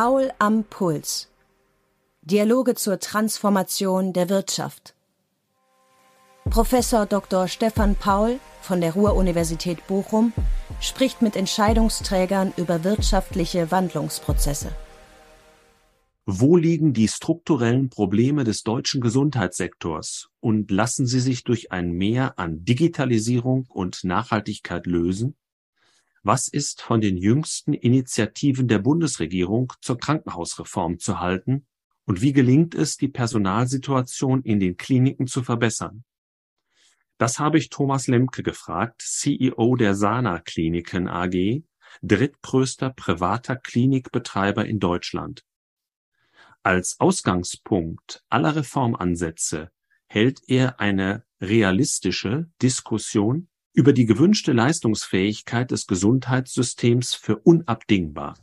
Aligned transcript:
Paul 0.00 0.30
am 0.38 0.62
Puls. 0.62 1.28
Dialoge 2.22 2.76
zur 2.76 3.00
Transformation 3.00 4.12
der 4.12 4.28
Wirtschaft. 4.28 4.94
Professor 6.48 7.04
Dr. 7.04 7.48
Stefan 7.48 7.96
Paul 7.96 8.38
von 8.62 8.80
der 8.80 8.92
Ruhr-Universität 8.92 9.84
Bochum 9.88 10.32
spricht 10.80 11.20
mit 11.20 11.34
Entscheidungsträgern 11.34 12.52
über 12.56 12.84
wirtschaftliche 12.84 13.72
Wandlungsprozesse. 13.72 14.70
Wo 16.26 16.56
liegen 16.56 16.92
die 16.92 17.08
strukturellen 17.08 17.90
Probleme 17.90 18.44
des 18.44 18.62
deutschen 18.62 19.00
Gesundheitssektors 19.00 20.28
und 20.38 20.70
lassen 20.70 21.08
sie 21.08 21.18
sich 21.18 21.42
durch 21.42 21.72
ein 21.72 21.90
Mehr 21.90 22.38
an 22.38 22.64
Digitalisierung 22.64 23.66
und 23.68 24.04
Nachhaltigkeit 24.04 24.86
lösen? 24.86 25.34
Was 26.22 26.48
ist 26.48 26.82
von 26.82 27.00
den 27.00 27.16
jüngsten 27.16 27.74
Initiativen 27.74 28.68
der 28.68 28.80
Bundesregierung 28.80 29.72
zur 29.80 29.98
Krankenhausreform 29.98 30.98
zu 30.98 31.20
halten 31.20 31.66
und 32.04 32.22
wie 32.22 32.32
gelingt 32.32 32.74
es, 32.74 32.96
die 32.96 33.08
Personalsituation 33.08 34.42
in 34.42 34.60
den 34.60 34.76
Kliniken 34.76 35.26
zu 35.26 35.42
verbessern? 35.42 36.04
Das 37.18 37.38
habe 37.38 37.58
ich 37.58 37.68
Thomas 37.68 38.06
Lemke 38.06 38.42
gefragt, 38.42 39.02
CEO 39.02 39.76
der 39.76 39.94
Sana 39.94 40.38
Kliniken 40.38 41.08
AG, 41.08 41.62
drittgrößter 42.02 42.90
privater 42.90 43.56
Klinikbetreiber 43.56 44.64
in 44.66 44.78
Deutschland. 44.78 45.44
Als 46.62 47.00
Ausgangspunkt 47.00 48.24
aller 48.28 48.56
Reformansätze 48.56 49.70
hält 50.06 50.42
er 50.48 50.80
eine 50.80 51.24
realistische 51.40 52.50
Diskussion 52.62 53.48
über 53.78 53.92
die 53.92 54.06
gewünschte 54.06 54.50
Leistungsfähigkeit 54.50 55.70
des 55.70 55.86
Gesundheitssystems 55.86 57.14
für 57.14 57.36
unabdingbar. 57.36 58.34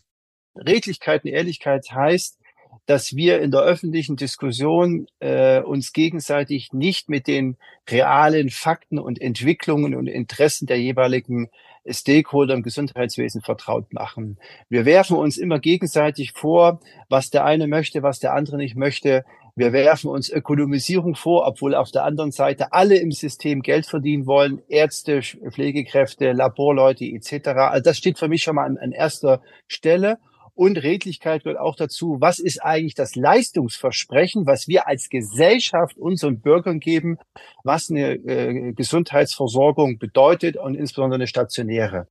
Redlichkeit 0.56 1.26
und 1.26 1.32
Ehrlichkeit 1.32 1.92
heißt, 1.92 2.40
dass 2.86 3.18
wir 3.18 3.42
in 3.42 3.52
der 3.52 3.60
öffentlichen 3.60 4.16
Diskussion 4.16 5.08
äh, 5.20 5.60
uns 5.60 5.92
gegenseitig 5.92 6.72
nicht 6.72 7.10
mit 7.10 7.28
den 7.28 7.58
realen 7.90 8.50
Fakten 8.50 8.98
und 8.98 9.20
Entwicklungen 9.20 9.94
und 9.94 10.08
Interessen 10.08 10.68
der 10.68 10.80
jeweiligen 10.80 11.50
Stakeholder 11.86 12.54
im 12.54 12.64
Gesundheitswesen 12.64 13.42
vertraut 13.42 13.92
machen. 13.92 14.38
Wir 14.70 14.86
werfen 14.86 15.18
uns 15.18 15.38
immer 15.38 15.60
gegenseitig 15.60 16.32
vor, 16.32 16.80
was 17.10 17.30
der 17.30 17.44
eine 17.44 17.68
möchte, 17.68 18.04
was 18.04 18.20
der 18.20 18.34
andere 18.34 18.56
nicht 18.56 18.78
möchte. 18.78 19.26
Wir 19.58 19.72
werfen 19.72 20.10
uns 20.10 20.30
Ökonomisierung 20.30 21.16
vor, 21.16 21.48
obwohl 21.48 21.76
auf 21.76 21.90
der 21.90 22.04
anderen 22.04 22.32
Seite 22.32 22.74
alle 22.74 22.98
im 22.98 23.12
System 23.12 23.62
Geld 23.62 23.86
verdienen 23.86 24.26
wollen, 24.26 24.62
Ärzte, 24.68 25.22
Pflegekräfte, 25.22 26.34
Laborleute 26.34 27.06
etc. 27.06 27.48
Also 27.48 27.84
das 27.84 27.98
steht 27.98 28.20
für 28.20 28.28
mich 28.28 28.44
schon 28.44 28.56
mal 28.56 28.66
an, 28.66 28.78
an 28.78 28.92
erster 28.92 29.42
Stelle. 29.70 30.18
Und 30.56 30.84
Redlichkeit 30.84 31.44
gehört 31.44 31.60
auch 31.60 31.78
dazu, 31.78 32.18
was 32.20 32.40
ist 32.40 32.64
eigentlich 32.64 32.96
das 32.96 33.16
Leistungsversprechen, 33.16 34.46
was 34.46 34.68
wir 34.68 34.88
als 34.88 35.10
Gesellschaft 35.10 35.98
unseren 35.98 36.42
Bürgern 36.42 36.82
geben, 36.82 37.18
was 37.64 37.90
eine 37.90 38.14
äh, 38.14 38.74
Gesundheitsversorgung 38.74 40.00
bedeutet 40.00 40.58
und 40.58 40.76
insbesondere 40.76 41.16
eine 41.16 41.28
stationäre. 41.28 42.08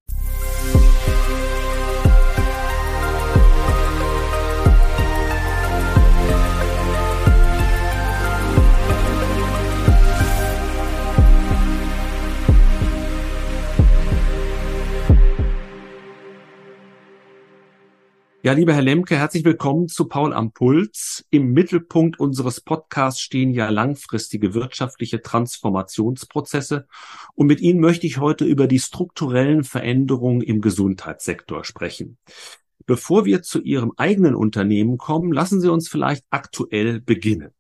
Ja, 18.45 18.53
lieber 18.53 18.75
Herr 18.75 18.83
Lemke, 18.83 19.17
herzlich 19.17 19.43
willkommen 19.47 19.89
zu 19.89 20.05
Paul 20.05 20.35
am 20.35 20.53
Puls. 20.53 21.25
Im 21.31 21.55
Mittelpunkt 21.55 22.21
unseres 22.21 22.61
Podcasts 22.61 23.23
stehen 23.23 23.55
ja 23.55 23.71
langfristige 23.71 24.53
wirtschaftliche 24.53 25.23
Transformationsprozesse. 25.23 26.87
Und 27.35 27.47
mit 27.47 27.63
Ihnen 27.63 27.81
möchte 27.81 28.07
ich 28.07 28.19
heute 28.19 28.45
über 28.45 28.67
die 28.67 28.81
strukturellen 28.81 29.65
Veränderungen 29.65 30.43
im 30.43 30.61
Gesundheitssektor 30.61 31.65
sprechen. 31.65 32.19
Bevor 32.85 33.25
wir 33.25 33.41
zu 33.41 33.63
Ihrem 33.63 33.93
eigenen 33.97 34.35
Unternehmen 34.35 34.99
kommen, 34.99 35.33
lassen 35.33 35.63
Sie 35.63 35.73
uns 35.73 35.89
vielleicht 35.89 36.27
aktuell 36.29 37.01
beginnen. 37.01 37.53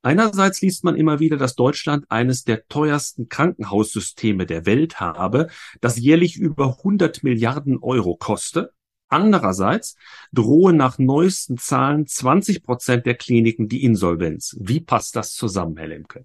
Einerseits 0.00 0.62
liest 0.62 0.82
man 0.82 0.96
immer 0.96 1.20
wieder, 1.20 1.36
dass 1.36 1.56
Deutschland 1.56 2.06
eines 2.08 2.44
der 2.44 2.66
teuersten 2.68 3.28
Krankenhaussysteme 3.28 4.46
der 4.46 4.64
Welt 4.64 4.98
habe, 4.98 5.48
das 5.82 5.98
jährlich 5.98 6.38
über 6.38 6.78
100 6.78 7.22
Milliarden 7.22 7.80
Euro 7.82 8.16
koste. 8.16 8.72
Andererseits 9.12 9.96
drohen 10.32 10.76
nach 10.76 10.98
neuesten 10.98 11.58
Zahlen 11.58 12.06
20 12.06 12.62
Prozent 12.62 13.06
der 13.06 13.14
Kliniken 13.14 13.68
die 13.68 13.84
Insolvenz. 13.84 14.56
Wie 14.58 14.80
passt 14.80 15.16
das 15.16 15.34
zusammen, 15.34 15.76
Herr 15.76 15.88
Lemke? 15.88 16.24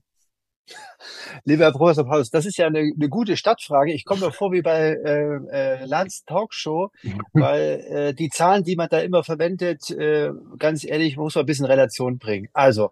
Lieber 1.45 1.65
Herr 1.65 1.71
Professor 1.71 2.05
Paulus, 2.05 2.29
das 2.29 2.45
ist 2.45 2.57
ja 2.57 2.67
eine, 2.67 2.79
eine 2.79 3.09
gute 3.09 3.37
Stadtfrage. 3.37 3.93
Ich 3.93 4.05
komme 4.05 4.25
mir 4.25 4.31
vor 4.31 4.51
wie 4.51 4.61
bei 4.61 4.93
äh, 4.93 5.35
äh, 5.51 5.85
Lanz 5.85 6.23
Talkshow, 6.25 6.91
weil 7.33 7.85
äh, 7.89 8.13
die 8.13 8.29
Zahlen, 8.29 8.63
die 8.63 8.75
man 8.75 8.89
da 8.89 8.99
immer 8.99 9.23
verwendet, 9.23 9.89
äh, 9.91 10.31
ganz 10.57 10.83
ehrlich, 10.83 11.17
muss 11.17 11.35
man 11.35 11.43
ein 11.43 11.47
bisschen 11.47 11.65
Relation 11.65 12.17
bringen. 12.17 12.49
Also, 12.53 12.91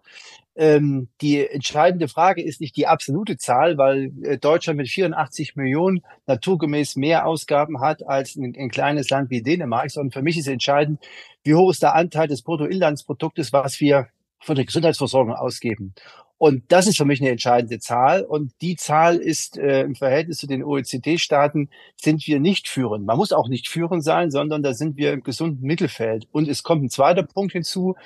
ähm, 0.56 1.08
die 1.20 1.46
entscheidende 1.46 2.08
Frage 2.08 2.42
ist 2.42 2.60
nicht 2.60 2.76
die 2.76 2.86
absolute 2.86 3.36
Zahl, 3.36 3.76
weil 3.76 4.10
äh, 4.22 4.38
Deutschland 4.38 4.78
mit 4.78 4.88
84 4.88 5.54
Millionen 5.54 6.02
naturgemäß 6.26 6.96
mehr 6.96 7.26
Ausgaben 7.26 7.80
hat 7.80 8.06
als 8.06 8.36
ein, 8.36 8.54
ein 8.58 8.70
kleines 8.70 9.10
Land 9.10 9.30
wie 9.30 9.42
Dänemark, 9.42 9.90
sondern 9.90 10.12
für 10.12 10.22
mich 10.22 10.38
ist 10.38 10.48
entscheidend, 10.48 11.04
wie 11.44 11.54
hoch 11.54 11.70
ist 11.70 11.82
der 11.82 11.94
Anteil 11.94 12.26
des 12.26 12.42
Bruttoinlandsproduktes, 12.42 13.52
was 13.52 13.80
wir 13.80 14.08
für 14.40 14.54
die 14.54 14.64
Gesundheitsversorgung 14.64 15.34
ausgeben. 15.34 15.94
Und 16.38 16.64
das 16.68 16.86
ist 16.86 16.98
für 16.98 17.06
mich 17.06 17.20
eine 17.20 17.30
entscheidende 17.30 17.78
Zahl. 17.78 18.22
Und 18.22 18.52
die 18.60 18.76
Zahl 18.76 19.16
ist 19.16 19.56
äh, 19.58 19.82
im 19.82 19.94
Verhältnis 19.94 20.38
zu 20.38 20.46
den 20.46 20.62
OECD-Staaten 20.62 21.70
sind 21.96 22.26
wir 22.26 22.40
nicht 22.40 22.68
führend. 22.68 23.06
Man 23.06 23.16
muss 23.16 23.32
auch 23.32 23.48
nicht 23.48 23.68
führend 23.68 24.04
sein, 24.04 24.30
sondern 24.30 24.62
da 24.62 24.74
sind 24.74 24.96
wir 24.96 25.12
im 25.12 25.22
gesunden 25.22 25.66
Mittelfeld. 25.66 26.28
Und 26.32 26.48
es 26.48 26.62
kommt 26.62 26.84
ein 26.84 26.90
zweiter 26.90 27.22
Punkt 27.22 27.52
hinzu, 27.52 27.96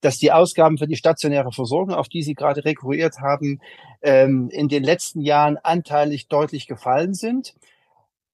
dass 0.00 0.18
die 0.18 0.32
Ausgaben 0.32 0.78
für 0.78 0.86
die 0.86 0.96
stationäre 0.96 1.52
Versorgung, 1.52 1.94
auf 1.94 2.08
die 2.08 2.22
Sie 2.22 2.34
gerade 2.34 2.64
rekurriert 2.64 3.20
haben, 3.20 3.60
ähm, 4.02 4.48
in 4.50 4.68
den 4.68 4.84
letzten 4.84 5.20
Jahren 5.20 5.56
anteilig 5.56 6.28
deutlich 6.28 6.66
gefallen 6.66 7.14
sind. 7.14 7.54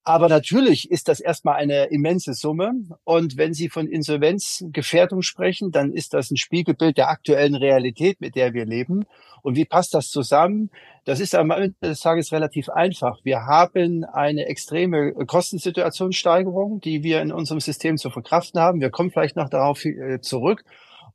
Aber 0.07 0.29
natürlich 0.29 0.91
ist 0.91 1.07
das 1.07 1.19
erstmal 1.19 1.55
eine 1.55 1.85
immense 1.85 2.35
Summe. 2.35 2.73
Und 3.03 3.37
wenn 3.37 3.55
Sie 3.55 3.69
von 3.69 3.87
Insolvenzgefährdung 3.87 5.23
sprechen, 5.23 5.71
dann 5.71 5.93
ist 5.93 6.13
das 6.13 6.29
ein 6.29 6.37
Spiegelbild 6.37 6.95
der 6.97 7.09
aktuellen 7.09 7.55
Realität, 7.55 8.21
mit 8.21 8.35
der 8.35 8.53
wir 8.53 8.65
leben. 8.65 9.05
Und 9.41 9.55
wie 9.55 9.65
passt 9.65 9.95
das 9.95 10.09
zusammen? 10.09 10.69
Das 11.05 11.19
ist 11.19 11.33
am 11.33 11.49
Ende 11.49 11.73
des 11.81 12.01
Tages 12.01 12.31
relativ 12.31 12.69
einfach. 12.69 13.17
Wir 13.23 13.47
haben 13.47 14.03
eine 14.03 14.45
extreme 14.45 15.13
Kostensituationssteigerung, 15.13 16.81
die 16.81 17.01
wir 17.01 17.23
in 17.23 17.31
unserem 17.31 17.59
System 17.59 17.97
zu 17.97 18.11
verkraften 18.11 18.61
haben. 18.61 18.81
Wir 18.81 18.91
kommen 18.91 19.09
vielleicht 19.09 19.35
noch 19.35 19.49
darauf 19.49 19.83
äh, 19.85 20.19
zurück. 20.21 20.63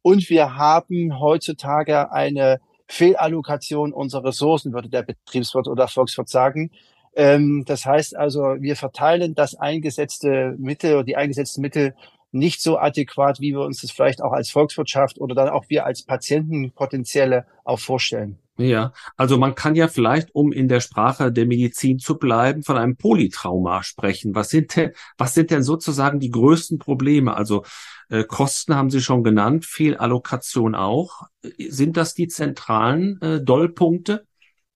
Und 0.03 0.31
wir 0.31 0.57
haben 0.57 1.21
heutzutage 1.21 2.11
eine 2.13 2.61
Fehlallokation 2.89 3.93
unserer 3.93 4.25
Ressourcen, 4.25 4.73
würde 4.73 4.89
der 4.89 5.03
Betriebswirt 5.03 5.69
oder 5.69 5.89
Volkswirt 5.89 6.29
sagen. 6.29 6.71
Ähm, 7.15 7.65
das 7.67 7.87
heißt 7.87 8.17
also, 8.17 8.57
wir 8.59 8.77
verteilen 8.77 9.35
das 9.35 9.55
eingesetzte 9.55 10.57
Mittel 10.59 10.95
oder 10.95 11.05
die 11.05 11.17
eingesetzten 11.17 11.61
Mittel 11.61 11.95
nicht 12.33 12.63
so 12.63 12.79
adäquat, 12.79 13.41
wie 13.41 13.53
wir 13.53 13.61
uns 13.61 13.81
das 13.81 13.91
vielleicht 13.91 14.23
auch 14.23 14.33
als 14.33 14.51
Volkswirtschaft 14.51 15.21
oder 15.21 15.35
dann 15.35 15.49
auch 15.49 15.65
wir 15.69 15.85
als 15.85 16.03
Patienten 16.03 16.71
potenzielle 16.73 17.47
auch 17.65 17.79
vorstellen. 17.79 18.39
Ja, 18.61 18.93
also 19.17 19.39
man 19.39 19.55
kann 19.55 19.75
ja 19.75 19.89
vielleicht, 19.89 20.35
um 20.35 20.53
in 20.53 20.69
der 20.69 20.81
Sprache 20.81 21.33
der 21.33 21.47
Medizin 21.47 21.99
zu 21.99 22.19
bleiben, 22.19 22.63
von 22.63 22.77
einem 22.77 22.97
Polytrauma 22.97 23.83
sprechen. 23.83 24.35
Was 24.35 24.51
sind 24.51 24.77
denn, 24.77 24.93
was 25.17 25.33
sind 25.33 25.51
denn 25.51 25.63
sozusagen 25.63 26.21
die 26.21 26.31
größten 26.31 26.79
Probleme? 26.79 27.35
Also 27.35 27.65
äh, 28.11 28.25
Kosten 28.25 28.75
haben 28.75 28.91
Sie 28.91 29.01
schon 29.01 29.25
genannt, 29.25 29.65
Fehlallokation 29.65 30.75
auch. 30.75 31.23
Sind 31.59 31.97
das 31.97 32.13
die 32.13 32.29
zentralen 32.29 33.19
äh, 33.23 33.43
Dollpunkte? 33.43 34.27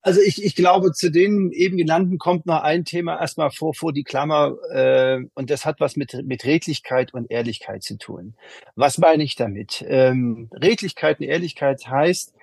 Also 0.00 0.20
ich, 0.20 0.42
ich 0.42 0.54
glaube, 0.54 0.92
zu 0.92 1.10
den 1.10 1.50
eben 1.52 1.76
genannten 1.76 2.16
kommt 2.16 2.46
noch 2.46 2.62
ein 2.62 2.86
Thema 2.86 3.20
erstmal 3.20 3.50
vor, 3.50 3.74
vor 3.74 3.92
die 3.92 4.04
Klammer, 4.04 4.56
äh, 4.70 5.20
und 5.34 5.50
das 5.50 5.66
hat 5.66 5.80
was 5.80 5.96
mit, 5.96 6.24
mit 6.24 6.44
Redlichkeit 6.44 7.12
und 7.12 7.30
Ehrlichkeit 7.30 7.82
zu 7.82 7.98
tun. 7.98 8.34
Was 8.76 8.96
meine 8.96 9.24
ich 9.24 9.34
damit? 9.34 9.84
Ähm, 9.86 10.48
Redlichkeit 10.52 11.20
und 11.20 11.26
Ehrlichkeit 11.26 11.86
heißt, 11.86 12.34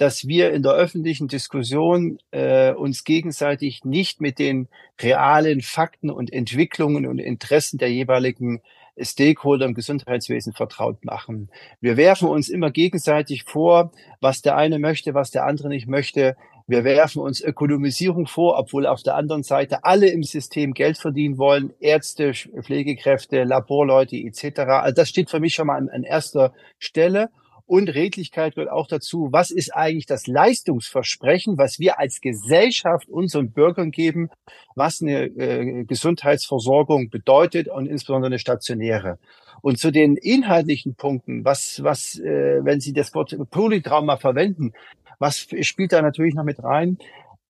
dass 0.00 0.26
wir 0.26 0.50
in 0.52 0.62
der 0.62 0.72
öffentlichen 0.72 1.28
Diskussion 1.28 2.18
äh, 2.30 2.72
uns 2.72 3.04
gegenseitig 3.04 3.84
nicht 3.84 4.22
mit 4.22 4.38
den 4.38 4.68
realen 4.98 5.60
Fakten 5.60 6.08
und 6.08 6.32
Entwicklungen 6.32 7.06
und 7.06 7.18
Interessen 7.18 7.76
der 7.76 7.92
jeweiligen 7.92 8.62
Stakeholder 8.98 9.66
im 9.66 9.74
Gesundheitswesen 9.74 10.54
vertraut 10.54 11.04
machen. 11.04 11.50
Wir 11.82 11.98
werfen 11.98 12.30
uns 12.30 12.48
immer 12.48 12.70
gegenseitig 12.70 13.44
vor, 13.44 13.92
was 14.22 14.40
der 14.40 14.56
eine 14.56 14.78
möchte, 14.78 15.12
was 15.12 15.32
der 15.32 15.44
andere 15.44 15.68
nicht 15.68 15.86
möchte. 15.86 16.34
Wir 16.66 16.82
werfen 16.84 17.20
uns 17.20 17.42
Ökonomisierung 17.42 18.26
vor, 18.26 18.58
obwohl 18.58 18.86
auf 18.86 19.02
der 19.02 19.16
anderen 19.16 19.42
Seite 19.42 19.84
alle 19.84 20.08
im 20.08 20.22
System 20.22 20.72
Geld 20.72 20.96
verdienen 20.96 21.36
wollen, 21.36 21.74
Ärzte, 21.78 22.32
Pflegekräfte, 22.32 23.44
Laborleute 23.44 24.16
etc. 24.16 24.60
Also 24.60 24.94
das 24.94 25.10
steht 25.10 25.28
für 25.28 25.40
mich 25.40 25.52
schon 25.52 25.66
mal 25.66 25.76
an, 25.76 25.90
an 25.90 26.04
erster 26.04 26.54
Stelle. 26.78 27.28
Und 27.70 27.88
Redlichkeit 27.88 28.56
gehört 28.56 28.72
auch 28.72 28.88
dazu, 28.88 29.28
was 29.30 29.52
ist 29.52 29.72
eigentlich 29.72 30.04
das 30.04 30.26
Leistungsversprechen, 30.26 31.56
was 31.56 31.78
wir 31.78 32.00
als 32.00 32.20
Gesellschaft 32.20 33.08
unseren 33.08 33.52
Bürgern 33.52 33.92
geben, 33.92 34.28
was 34.74 35.00
eine 35.00 35.26
äh, 35.26 35.84
Gesundheitsversorgung 35.84 37.10
bedeutet 37.10 37.68
und 37.68 37.86
insbesondere 37.86 38.26
eine 38.26 38.40
stationäre. 38.40 39.20
Und 39.62 39.78
zu 39.78 39.92
den 39.92 40.16
inhaltlichen 40.16 40.96
Punkten, 40.96 41.44
was, 41.44 41.80
was, 41.84 42.18
äh, 42.18 42.58
wenn 42.64 42.80
Sie 42.80 42.92
das 42.92 43.14
Wort 43.14 43.36
Polytrauma 43.52 44.16
verwenden, 44.16 44.72
was 45.20 45.46
spielt 45.60 45.92
da 45.92 46.02
natürlich 46.02 46.34
noch 46.34 46.42
mit 46.42 46.60
rein? 46.64 46.98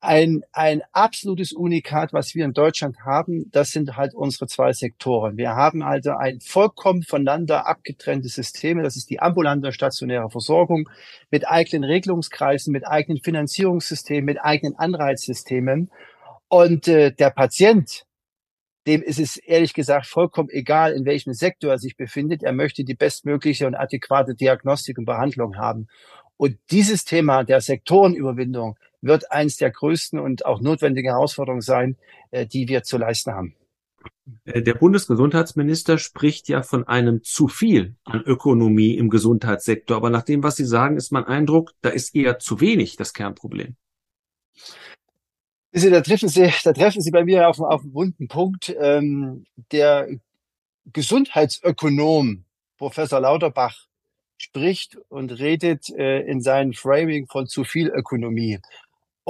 Ein, 0.01 0.43
ein 0.53 0.83
absolutes 0.93 1.53
Unikat, 1.53 2.15
was 2.15 2.35
wir 2.35 2.47
in 2.47 2.55
Deutschland 2.55 2.97
haben, 3.05 3.51
das 3.51 3.71
sind 3.71 3.97
halt 3.97 4.15
unsere 4.15 4.47
zwei 4.47 4.73
Sektoren. 4.73 5.37
Wir 5.37 5.51
haben 5.51 5.83
also 5.83 6.13
ein 6.13 6.41
vollkommen 6.41 7.03
voneinander 7.03 7.67
abgetrenntes 7.67 8.35
System. 8.35 8.83
Das 8.83 8.97
ist 8.97 9.11
die 9.11 9.21
ambulante 9.21 9.73
stationäre 9.73 10.31
Versorgung 10.31 10.89
mit 11.31 11.47
eigenen 11.47 11.85
Regelungskreisen, 11.85 12.73
mit 12.73 12.87
eigenen 12.87 13.21
Finanzierungssystemen, 13.23 14.25
mit 14.25 14.41
eigenen 14.41 14.75
Anreizsystemen. 14.77 15.91
Und 16.49 16.89
äh, 16.89 17.13
der 17.13 17.31
Patient, 17.31 18.07
dem 18.87 19.03
ist 19.03 19.21
es 19.21 19.37
ehrlich 19.37 19.75
gesagt 19.75 20.07
vollkommen 20.07 20.49
egal, 20.51 20.93
in 20.95 21.05
welchem 21.05 21.35
Sektor 21.35 21.73
er 21.73 21.79
sich 21.79 21.99
befindet. 21.99 22.43
Er 22.43 22.55
möchte 22.55 22.85
die 22.85 22.95
bestmögliche 22.95 23.67
und 23.67 23.75
adäquate 23.75 24.35
Diagnostik 24.35 24.97
und 24.97 25.05
Behandlung 25.05 25.59
haben. 25.59 25.89
Und 26.39 26.57
dieses 26.71 27.05
Thema 27.05 27.45
der 27.45 27.61
Sektorenüberwindung, 27.61 28.79
wird 29.03 29.31
eins 29.31 29.57
der 29.57 29.71
größten 29.71 30.19
und 30.19 30.45
auch 30.45 30.61
notwendigen 30.61 31.11
Herausforderungen 31.11 31.63
sein, 31.63 31.97
äh, 32.31 32.47
die 32.47 32.69
wir 32.69 32.83
zu 32.83 32.99
leisten 32.99 33.33
haben. 33.33 33.55
Äh, 34.45 34.63
der 34.63 34.75
Bundesgesundheitsminister 34.75 35.99
spricht 35.99 36.49
ja 36.49 36.63
von 36.63 36.87
einem 36.87 37.23
zu 37.23 37.49
viel 37.49 37.97
an 38.05 38.23
Ökonomie 38.23 38.97
im 38.97 39.11
Gesundheitssektor. 39.11 39.97
Aber 39.97 40.11
nach 40.11 40.23
dem, 40.23 40.43
was 40.43 40.57
Sie 40.57 40.65
sagen, 40.65 40.97
ist 40.97 41.13
mein 41.13 41.25
Eindruck, 41.25 41.73
da 41.81 41.91
ist 41.91 42.15
eher 42.15 42.39
zu 42.39 42.61
wenig 42.61 42.97
das 42.97 43.13
Kernproblem. 43.13 43.77
Da 45.73 46.01
treffen 46.01 46.29
Sie, 46.29 46.53
da 46.65 46.73
treffen 46.73 47.01
Sie 47.01 47.13
bei 47.13 47.25
mir 47.25 47.49
auf, 47.49 47.61
auf 47.61 47.83
einen 47.83 47.95
wunden 47.95 48.29
Punkt. 48.29 48.75
Ähm, 48.81 49.45
der 49.71 50.09
Gesundheitsökonom 50.93 52.45
Professor 52.77 53.21
Lauterbach 53.21 53.87
spricht 54.37 54.97
und 55.09 55.39
redet 55.39 55.91
äh, 55.91 56.21
in 56.23 56.41
seinem 56.41 56.73
Framing 56.73 57.27
von 57.27 57.47
zu 57.47 57.63
viel 57.63 57.89
Ökonomie. 57.89 58.59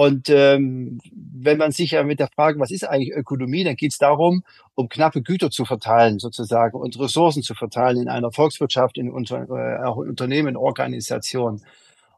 Und 0.00 0.30
ähm, 0.30 0.98
wenn 1.12 1.58
man 1.58 1.72
sich 1.72 1.90
ja 1.90 2.02
mit 2.04 2.20
der 2.20 2.28
Frage, 2.28 2.58
was 2.58 2.70
ist 2.70 2.88
eigentlich 2.88 3.12
Ökonomie, 3.12 3.64
dann 3.64 3.76
geht 3.76 3.92
es 3.92 3.98
darum, 3.98 4.44
um 4.74 4.88
knappe 4.88 5.20
Güter 5.20 5.50
zu 5.50 5.66
verteilen 5.66 6.18
sozusagen 6.18 6.78
und 6.78 6.98
Ressourcen 6.98 7.42
zu 7.42 7.54
verteilen 7.54 8.00
in 8.00 8.08
einer 8.08 8.32
Volkswirtschaft, 8.32 8.96
in 8.96 9.10
unter, 9.10 9.46
äh, 9.50 9.84
auch 9.84 9.96
Unternehmen, 9.96 10.56
Organisationen. 10.56 11.62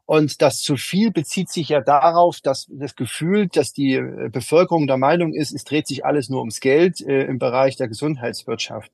Und 0.05 0.41
das 0.41 0.61
zu 0.61 0.77
viel 0.77 1.11
bezieht 1.11 1.49
sich 1.49 1.67
ja 1.67 1.81
darauf, 1.81 2.39
dass 2.39 2.67
das 2.71 2.95
Gefühl, 2.95 3.49
dass 3.49 3.73
die 3.73 3.95
äh, 3.95 4.29
Bevölkerung 4.31 4.87
der 4.87 4.95
Meinung 4.95 5.33
ist, 5.33 5.51
es 5.51 5.65
dreht 5.65 5.85
sich 5.85 6.05
alles 6.05 6.29
nur 6.29 6.39
ums 6.39 6.61
Geld 6.61 7.01
äh, 7.01 7.25
im 7.25 7.37
Bereich 7.37 7.75
der 7.75 7.89
Gesundheitswirtschaft. 7.89 8.93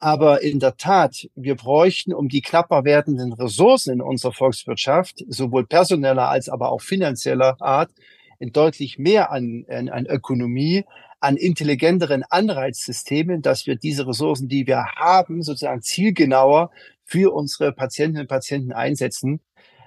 Aber 0.00 0.42
in 0.42 0.60
der 0.60 0.76
Tat, 0.76 1.30
wir 1.34 1.54
bräuchten, 1.54 2.12
um 2.12 2.28
die 2.28 2.42
knapper 2.42 2.84
werdenden 2.84 3.32
Ressourcen 3.32 3.94
in 3.94 4.00
unserer 4.02 4.34
Volkswirtschaft, 4.34 5.24
sowohl 5.28 5.66
personeller 5.66 6.28
als 6.28 6.50
aber 6.50 6.72
auch 6.72 6.82
finanzieller 6.82 7.56
Art, 7.58 7.90
deutlich 8.40 8.98
mehr 8.98 9.30
an, 9.30 9.64
an, 9.68 9.88
an 9.88 10.06
Ökonomie, 10.06 10.84
an 11.20 11.36
intelligenteren 11.36 12.22
Anreizsystemen, 12.28 13.42
dass 13.42 13.66
wir 13.66 13.76
diese 13.76 14.06
Ressourcen, 14.06 14.48
die 14.48 14.66
wir 14.66 14.84
haben, 14.94 15.42
sozusagen 15.42 15.82
zielgenauer 15.82 16.70
für 17.04 17.34
unsere 17.34 17.72
Patientinnen 17.72 18.22
und 18.22 18.28
Patienten 18.28 18.72
einsetzen. 18.72 19.40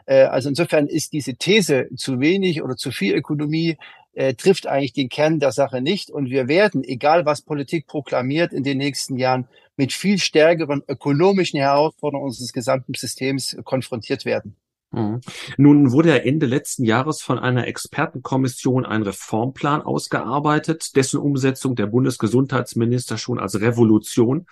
Äh, 0.06 0.24
also 0.24 0.50
insofern 0.50 0.88
ist 0.88 1.14
diese 1.14 1.36
These 1.36 1.90
zu 1.96 2.20
wenig 2.20 2.62
oder 2.62 2.76
zu 2.76 2.92
viel 2.92 3.16
Ökonomie 3.16 3.78
äh, 4.14 4.34
trifft 4.34 4.68
eigentlich 4.68 4.94
den 4.94 5.10
Kern 5.10 5.40
der 5.40 5.52
Sache 5.52 5.82
nicht. 5.82 6.12
Und 6.12 6.30
wir 6.30 6.48
werden, 6.48 6.84
egal 6.84 7.26
was 7.26 7.42
Politik 7.42 7.88
proklamiert, 7.88 8.52
in 8.52 8.64
den 8.64 8.78
nächsten 8.78 9.18
Jahren 9.18 9.48
mit 9.78 9.94
viel 9.94 10.18
stärkeren 10.18 10.84
ökonomischen 10.88 11.60
Herausforderungen 11.60 12.28
unseres 12.28 12.52
gesamten 12.52 12.94
Systems 12.94 13.58
konfrontiert 13.64 14.26
werden. 14.26 14.58
Mhm. 14.92 15.22
Nun 15.58 15.92
wurde 15.94 16.10
ja 16.10 16.18
Ende 16.18 16.46
letzten 16.46 16.84
Jahres 16.84 17.22
von 17.22 17.40
einer 17.40 17.66
Expertenkommission 17.66 18.86
ein 18.86 19.04
Reformplan 19.04 19.82
ausgearbeitet, 19.82 20.98
dessen 20.98 21.20
Umsetzung 21.20 21.76
der 21.76 21.88
Bundesgesundheitsminister 21.88 23.18
schon 23.18 23.40
als 23.40 23.62
Revolution 23.62 24.48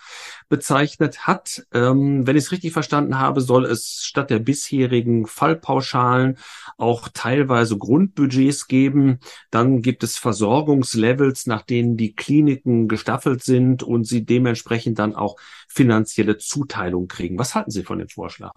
bezeichnet 0.48 1.28
hat. 1.28 1.66
Ähm, 1.74 2.26
wenn 2.26 2.38
ich 2.38 2.46
es 2.46 2.52
richtig 2.54 2.72
verstanden 2.72 3.20
habe, 3.20 3.42
soll 3.42 3.66
es 3.66 4.02
statt 4.02 4.30
der 4.30 4.40
bisherigen 4.40 5.26
Fallpauschalen 5.26 6.38
auch 6.78 7.10
teilweise 7.14 7.78
Grundbudgets 7.78 8.68
geben. 8.68 9.20
Dann 9.52 9.82
gibt 9.82 10.04
es 10.04 10.18
Versorgungslevels, 10.18 11.48
nach 11.48 11.64
denen 11.64 11.98
die 11.98 12.16
Kliniken 12.16 12.88
gestaffelt 12.88 13.44
sind 13.44 13.84
und 13.84 14.06
sie 14.06 14.26
dementsprechend 14.26 15.00
dann 15.00 15.16
auch 15.16 15.36
finanzielle 15.68 16.38
Zuteilung 16.38 17.08
kriegen. 17.10 17.38
Was 17.38 17.56
halten 17.56 17.72
Sie 17.72 17.84
von 17.84 18.00
dem 18.00 18.08
Vorschlag? 18.08 18.54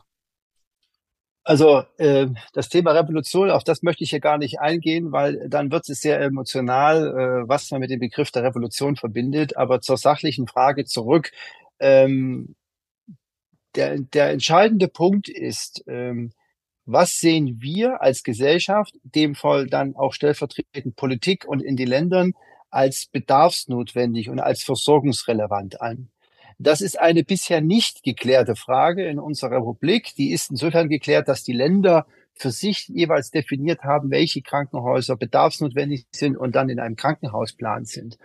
Also 1.44 1.82
äh, 1.98 2.28
das 2.52 2.68
Thema 2.68 2.92
Revolution, 2.92 3.50
auf 3.50 3.64
das 3.64 3.82
möchte 3.82 4.04
ich 4.04 4.10
hier 4.10 4.20
gar 4.20 4.38
nicht 4.38 4.60
eingehen, 4.60 5.10
weil 5.10 5.48
dann 5.48 5.72
wird 5.72 5.88
es 5.88 6.00
sehr 6.00 6.20
emotional, 6.20 7.08
äh, 7.44 7.48
was 7.48 7.70
man 7.72 7.80
mit 7.80 7.90
dem 7.90 7.98
Begriff 7.98 8.30
der 8.30 8.44
Revolution 8.44 8.94
verbindet. 8.96 9.56
Aber 9.56 9.80
zur 9.80 9.96
sachlichen 9.96 10.46
Frage 10.46 10.84
zurück. 10.84 11.32
Ähm, 11.80 12.54
der, 13.74 13.98
der 13.98 14.30
entscheidende 14.30 14.86
Punkt 14.88 15.28
ist, 15.28 15.82
ähm, 15.88 16.32
was 16.84 17.18
sehen 17.18 17.58
wir 17.60 18.02
als 18.02 18.22
Gesellschaft, 18.22 18.94
dem 19.02 19.34
Fall 19.34 19.66
dann 19.66 19.96
auch 19.96 20.12
stellvertretend 20.12 20.96
Politik 20.96 21.44
und 21.46 21.60
in 21.60 21.76
den 21.76 21.88
Ländern, 21.88 22.34
als 22.70 23.06
bedarfsnotwendig 23.06 24.30
und 24.30 24.40
als 24.40 24.62
versorgungsrelevant 24.62 25.80
an? 25.80 26.11
Das 26.62 26.80
ist 26.80 27.00
eine 27.00 27.24
bisher 27.24 27.60
nicht 27.60 28.04
geklärte 28.04 28.54
Frage 28.54 29.04
in 29.06 29.18
unserer 29.18 29.56
Republik. 29.56 30.14
Die 30.16 30.30
ist 30.30 30.48
insofern 30.52 30.88
geklärt, 30.88 31.26
dass 31.26 31.42
die 31.42 31.52
Länder 31.52 32.06
für 32.34 32.52
sich 32.52 32.86
jeweils 32.86 33.32
definiert 33.32 33.82
haben, 33.82 34.12
welche 34.12 34.42
Krankenhäuser 34.42 35.16
bedarfsnotwendig 35.16 36.06
sind 36.12 36.36
und 36.36 36.54
dann 36.54 36.68
in 36.68 36.78
einem 36.78 36.94
Krankenhausplan 36.94 37.84
sind. 37.84 38.16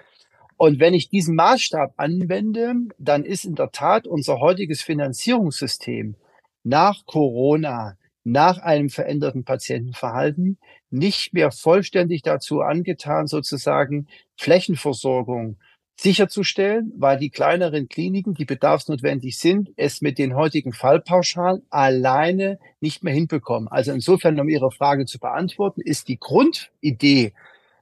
Und 0.56 0.80
wenn 0.80 0.94
ich 0.94 1.10
diesen 1.10 1.36
Maßstab 1.36 1.96
anwende, 1.98 2.76
dann 3.00 3.26
ist 3.26 3.44
in 3.44 3.56
der 3.56 3.72
Tat 3.72 4.06
unser 4.06 4.40
heutiges 4.40 4.84
Finanzierungssystem 4.84 6.16
nach 6.64 7.08
Corona, 7.08 7.98
nach 8.24 8.60
einem 8.60 8.90
veränderten 8.90 9.46
Patientenverhalten 9.46 10.60
nicht 10.92 11.34
mehr 11.34 11.50
vollständig 11.50 12.22
dazu 12.22 12.62
angetan, 12.62 13.26
sozusagen 13.26 14.08
Flächenversorgung, 14.36 15.58
sicherzustellen, 16.00 16.94
weil 16.96 17.18
die 17.18 17.32
kleineren 17.32 17.90
Kliniken, 17.90 18.36
die 18.36 18.46
bedarfsnotwendig 18.46 19.38
sind, 19.38 19.72
es 19.78 20.02
mit 20.02 20.20
den 20.20 20.36
heutigen 20.36 20.72
Fallpauschalen 20.72 21.64
alleine 21.70 22.60
nicht 22.80 23.04
mehr 23.04 23.14
hinbekommen. 23.14 23.68
Also 23.68 23.92
insofern, 23.92 24.40
um 24.40 24.48
Ihre 24.48 24.72
Frage 24.72 25.06
zu 25.06 25.20
beantworten, 25.20 25.82
ist 25.82 26.08
die 26.08 26.20
Grundidee, 26.20 27.34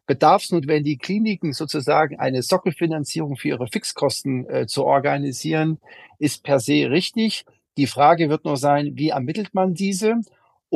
bedarfsnotwendige 0.07 0.97
Kliniken 0.97 1.53
sozusagen 1.53 2.19
eine 2.19 2.41
Sockelfinanzierung 2.41 3.37
für 3.37 3.49
ihre 3.49 3.67
Fixkosten 3.67 4.47
äh, 4.47 4.67
zu 4.67 4.85
organisieren, 4.85 5.79
ist 6.19 6.43
per 6.43 6.59
se 6.59 6.89
richtig. 6.89 7.45
Die 7.77 7.87
Frage 7.87 8.29
wird 8.29 8.45
nur 8.45 8.57
sein, 8.57 8.91
wie 8.95 9.09
ermittelt 9.09 9.53
man 9.53 9.73
diese? 9.73 10.21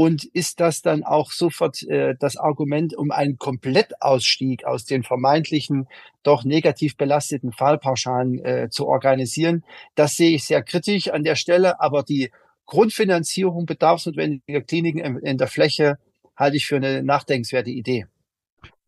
Und 0.01 0.23
ist 0.23 0.61
das 0.61 0.81
dann 0.81 1.03
auch 1.03 1.33
sofort 1.33 1.83
äh, 1.83 2.15
das 2.17 2.37
Argument, 2.37 2.95
um 2.95 3.11
einen 3.11 3.37
Komplettausstieg 3.37 4.63
aus 4.63 4.85
den 4.85 5.03
vermeintlichen 5.03 5.89
doch 6.23 6.45
negativ 6.45 6.95
belasteten 6.95 7.51
Fallpauschalen 7.51 8.39
äh, 8.45 8.69
zu 8.69 8.87
organisieren? 8.87 9.65
Das 9.95 10.15
sehe 10.15 10.33
ich 10.33 10.45
sehr 10.45 10.63
kritisch 10.63 11.09
an 11.09 11.25
der 11.25 11.35
Stelle, 11.35 11.81
aber 11.81 12.03
die 12.03 12.31
Grundfinanzierung 12.65 13.65
bedarfsnotwendiger 13.65 14.61
Kliniken 14.61 15.01
in, 15.01 15.17
in 15.17 15.37
der 15.37 15.47
Fläche 15.47 15.97
halte 16.33 16.55
ich 16.55 16.65
für 16.65 16.77
eine 16.77 17.03
nachdenkenswerte 17.03 17.69
Idee. 17.69 18.05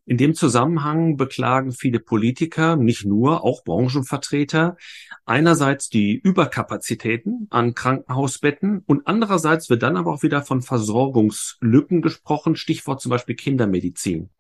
In 0.06 0.18
dem 0.18 0.34
Zusammenhang 0.34 1.16
beklagen 1.16 1.72
viele 1.72 2.00
Politiker, 2.00 2.76
nicht 2.76 3.06
nur, 3.06 3.44
auch 3.44 3.64
Branchenvertreter, 3.64 4.76
einerseits 5.26 5.90
die 5.90 6.16
Überkapazitäten 6.16 7.48
an 7.52 7.76
Krankenhausbetten 7.76 8.84
und 8.88 9.06
andererseits 9.06 9.70
wird 9.70 9.84
dann 9.84 9.98
aber 9.98 10.12
auch 10.12 10.24
wieder 10.24 10.42
von 10.42 10.62
Versorgungslücken 10.62 12.02
gesprochen, 12.02 12.56
Stichwort 12.56 13.00
zum 13.00 13.12
Beispiel 13.12 13.36
Kindermedizin. 13.36 14.32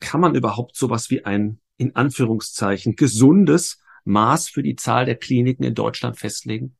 Kann 0.00 0.20
man 0.20 0.34
überhaupt 0.34 0.76
sowas 0.76 1.08
wie 1.10 1.24
ein, 1.24 1.58
in 1.78 1.96
Anführungszeichen, 1.96 2.94
gesundes 2.94 3.80
Maß 4.04 4.48
für 4.48 4.62
die 4.62 4.76
Zahl 4.76 5.06
der 5.06 5.16
Kliniken 5.16 5.64
in 5.64 5.74
Deutschland 5.74 6.18
festlegen? 6.18 6.76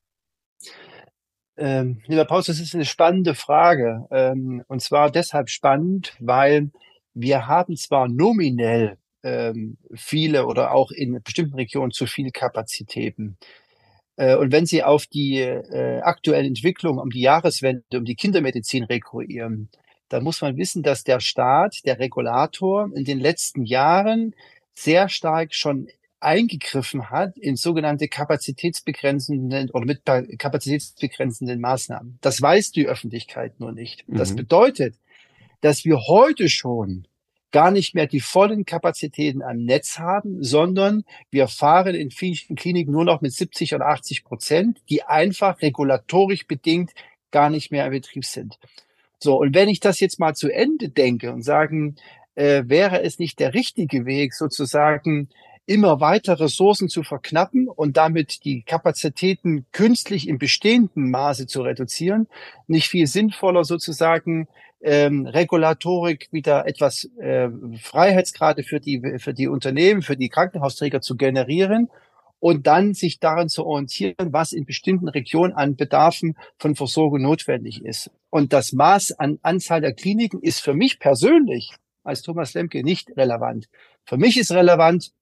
Ähm, 1.57 2.02
lieber 2.07 2.25
Paus, 2.25 2.47
das 2.47 2.61
ist 2.61 2.75
eine 2.75 2.85
spannende 2.85 3.35
Frage. 3.35 4.07
Ähm, 4.11 4.62
und 4.69 4.81
zwar 4.83 5.11
deshalb 5.11 5.49
spannend, 5.49 6.17
weil 6.19 6.71
wir 7.14 7.47
haben 7.47 7.76
zwar 7.76 8.09
nominell 8.09 8.99
ähm, 9.23 9.76
viele 9.95 10.47
oder 10.47 10.73
auch 10.73 10.90
in 10.90 11.23
bestimmten 11.23 11.54
Regionen 11.54 11.92
zu 11.92 12.07
viele 12.07 12.31
Kapazitäten. 12.31 13.37
Äh, 14.16 14.37
und 14.37 14.52
wenn 14.52 14.66
Sie 14.66 14.83
auf 14.83 15.07
die 15.07 15.38
äh, 15.38 16.00
aktuelle 16.00 16.47
Entwicklung 16.47 16.99
um 16.99 17.11
die 17.11 17.21
Jahreswende, 17.21 17.85
um 17.95 18.04
die 18.04 18.16
Kindermedizin 18.16 18.85
rekurrieren, 18.85 19.69
dann 20.09 20.25
muss 20.25 20.42
man 20.42 20.57
wissen, 20.57 20.83
dass 20.83 21.04
der 21.04 21.21
Staat, 21.21 21.78
der 21.87 21.99
Regulator 21.99 22.90
in 22.95 23.04
den 23.04 23.19
letzten 23.19 23.64
Jahren 23.64 24.35
sehr 24.75 25.09
stark 25.09 25.54
schon 25.54 25.88
eingegriffen 26.21 27.11
hat 27.11 27.37
in 27.37 27.57
sogenannte 27.57 28.09
kapazitätsbegrenzenden 28.09 29.71
oder 29.71 29.87
mit 29.87 30.02
kapazitätsbegrenzenden 30.04 31.61
Maßnahmen. 31.61 32.19
Das 32.21 32.40
weiß 32.40 32.71
die 32.71 32.87
Öffentlichkeit 32.87 33.59
nur 33.59 33.73
nicht. 33.73 34.04
Das 34.07 34.33
mhm. 34.33 34.37
bedeutet, 34.37 34.97
dass 35.62 35.87
wir 35.87 35.99
heute 36.07 36.50
schon 36.50 37.07
gar 37.52 37.71
nicht 37.71 37.95
mehr 37.95 38.07
die 38.07 38.21
vollen 38.21 38.64
Kapazitäten 38.64 39.42
am 39.42 39.64
Netz 39.64 39.99
haben, 39.99 40.42
sondern 40.42 41.04
wir 41.31 41.49
fahren 41.49 41.95
in 41.95 42.11
vielen 42.11 42.57
Kliniken 42.57 42.92
nur 42.92 43.04
noch 43.04 43.21
mit 43.21 43.33
70 43.33 43.75
oder 43.75 43.87
80 43.87 44.25
Prozent, 44.25 44.81
die 44.88 45.02
einfach 45.02 45.61
regulatorisch 45.62 46.47
bedingt 46.47 46.92
gar 47.31 47.50
nicht 47.50 47.71
mehr 47.71 47.87
im 47.87 47.92
Betrieb 47.92 48.25
sind. 48.25 48.59
So, 49.19 49.38
und 49.38 49.54
wenn 49.54 49.69
ich 49.69 49.81
das 49.81 50.00
jetzt 50.00 50.19
mal 50.19 50.35
zu 50.35 50.50
Ende 50.50 50.88
denke 50.88 51.33
und 51.33 51.42
sagen, 51.42 51.97
äh, 52.35 52.64
wäre 52.66 53.02
es 53.02 53.19
nicht 53.19 53.38
der 53.38 53.54
richtige 53.54 54.04
Weg, 54.04 54.35
sozusagen 54.35 55.28
immer 55.66 56.00
weiter 56.00 56.40
Ressourcen 56.40 56.88
zu 56.88 57.02
verknappen 57.02 57.69
und 57.69 57.97
damit 57.97 58.45
die 58.45 58.62
Kapazitäten 58.62 59.66
künstlich 59.71 60.26
im 60.26 60.38
bestehenden 60.38 61.11
Maße 61.11 61.47
zu 61.47 61.62
reduzieren, 61.62 62.26
nicht 62.66 62.88
viel 62.88 63.07
sinnvoller 63.07 63.64
sozusagen 63.64 64.49
ähm, 64.82 65.26
Regulatorik 65.26 66.28
wieder 66.32 66.66
etwas 66.66 67.08
äh, 67.18 67.48
Freiheitsgrade 67.80 68.62
für 68.62 68.80
die 68.80 69.18
für 69.18 69.32
die 69.32 69.48
Unternehmen, 69.48 70.02
für 70.02 70.16
die 70.16 70.28
Krankenhausträger 70.28 71.00
zu 71.00 71.16
generieren 71.16 71.88
und 72.40 72.66
dann 72.66 72.92
sich 72.92 73.20
daran 73.20 73.48
zu 73.48 73.64
orientieren, 73.64 74.16
was 74.18 74.52
in 74.52 74.64
bestimmten 74.64 75.08
Regionen 75.08 75.52
an 75.52 75.76
Bedarfen 75.76 76.36
von 76.58 76.74
Versorgung 76.74 77.22
notwendig 77.22 77.84
ist. 77.84 78.10
Und 78.30 78.52
das 78.52 78.72
Maß 78.72 79.12
an 79.12 79.38
Anzahl 79.42 79.80
der 79.80 79.92
Kliniken 79.92 80.42
ist 80.42 80.60
für 80.60 80.74
mich 80.74 80.98
persönlich 80.98 81.72
als 82.02 82.22
Thomas 82.22 82.54
Lemke 82.54 82.82
nicht 82.82 83.16
relevant. 83.16 83.68
Für 84.04 84.16
mich 84.16 84.36
ist 84.36 84.50
relevant, 84.50 85.12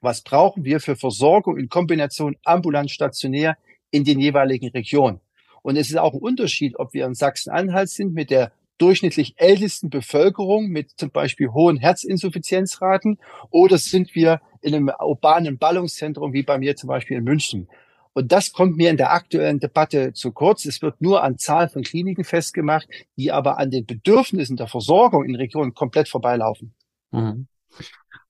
was 0.00 0.22
brauchen 0.22 0.64
wir 0.64 0.80
für 0.80 0.96
Versorgung 0.96 1.58
in 1.58 1.68
Kombination 1.68 2.36
ambulant 2.44 2.90
stationär 2.90 3.56
in 3.92 4.02
den 4.02 4.18
jeweiligen 4.18 4.70
Regionen. 4.70 5.20
Und 5.62 5.76
es 5.76 5.90
ist 5.90 5.98
auch 5.98 6.14
ein 6.14 6.20
Unterschied, 6.20 6.76
ob 6.76 6.92
wir 6.92 7.06
in 7.06 7.14
Sachsen-Anhalt 7.14 7.88
sind 7.88 8.14
mit 8.14 8.30
der 8.30 8.52
durchschnittlich 8.78 9.34
ältesten 9.36 9.90
Bevölkerung 9.90 10.68
mit 10.68 10.90
zum 10.96 11.10
Beispiel 11.10 11.48
hohen 11.48 11.76
Herzinsuffizienzraten 11.76 13.18
oder 13.50 13.78
sind 13.78 14.14
wir 14.14 14.40
in 14.60 14.74
einem 14.74 14.90
urbanen 15.00 15.58
Ballungszentrum 15.58 16.32
wie 16.32 16.42
bei 16.42 16.58
mir 16.58 16.76
zum 16.76 16.88
Beispiel 16.88 17.18
in 17.18 17.24
München. 17.24 17.68
Und 18.12 18.32
das 18.32 18.52
kommt 18.52 18.76
mir 18.76 18.90
in 18.90 18.96
der 18.96 19.12
aktuellen 19.12 19.60
Debatte 19.60 20.12
zu 20.12 20.32
kurz. 20.32 20.64
Es 20.64 20.82
wird 20.82 21.00
nur 21.00 21.22
an 21.22 21.38
Zahl 21.38 21.68
von 21.68 21.82
Kliniken 21.82 22.24
festgemacht, 22.24 22.88
die 23.16 23.30
aber 23.30 23.58
an 23.58 23.70
den 23.70 23.86
Bedürfnissen 23.86 24.56
der 24.56 24.66
Versorgung 24.66 25.24
in 25.24 25.36
Regionen 25.36 25.72
komplett 25.74 26.08
vorbeilaufen. 26.08 26.74
Mhm. 27.12 27.46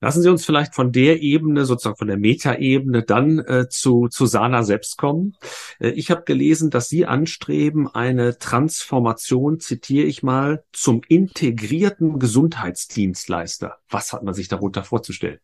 Lassen 0.00 0.22
Sie 0.22 0.30
uns 0.30 0.44
vielleicht 0.44 0.76
von 0.76 0.92
der 0.92 1.22
Ebene, 1.22 1.64
sozusagen 1.64 1.96
von 1.96 2.06
der 2.06 2.18
Metaebene, 2.18 3.02
dann 3.02 3.40
äh, 3.40 3.68
zu, 3.68 4.06
zu 4.08 4.26
Sana 4.26 4.62
selbst 4.62 4.96
kommen. 4.96 5.36
Äh, 5.80 5.90
ich 5.90 6.12
habe 6.12 6.22
gelesen, 6.22 6.70
dass 6.70 6.88
Sie 6.88 7.04
anstreben, 7.04 7.88
eine 7.88 8.38
Transformation, 8.38 9.58
zitiere 9.58 10.06
ich 10.06 10.22
mal, 10.22 10.62
zum 10.72 11.02
integrierten 11.08 12.20
Gesundheitsdienstleister. 12.20 13.78
Was 13.90 14.12
hat 14.12 14.22
man 14.22 14.34
sich 14.34 14.46
darunter 14.46 14.84
vorzustellen? 14.84 15.40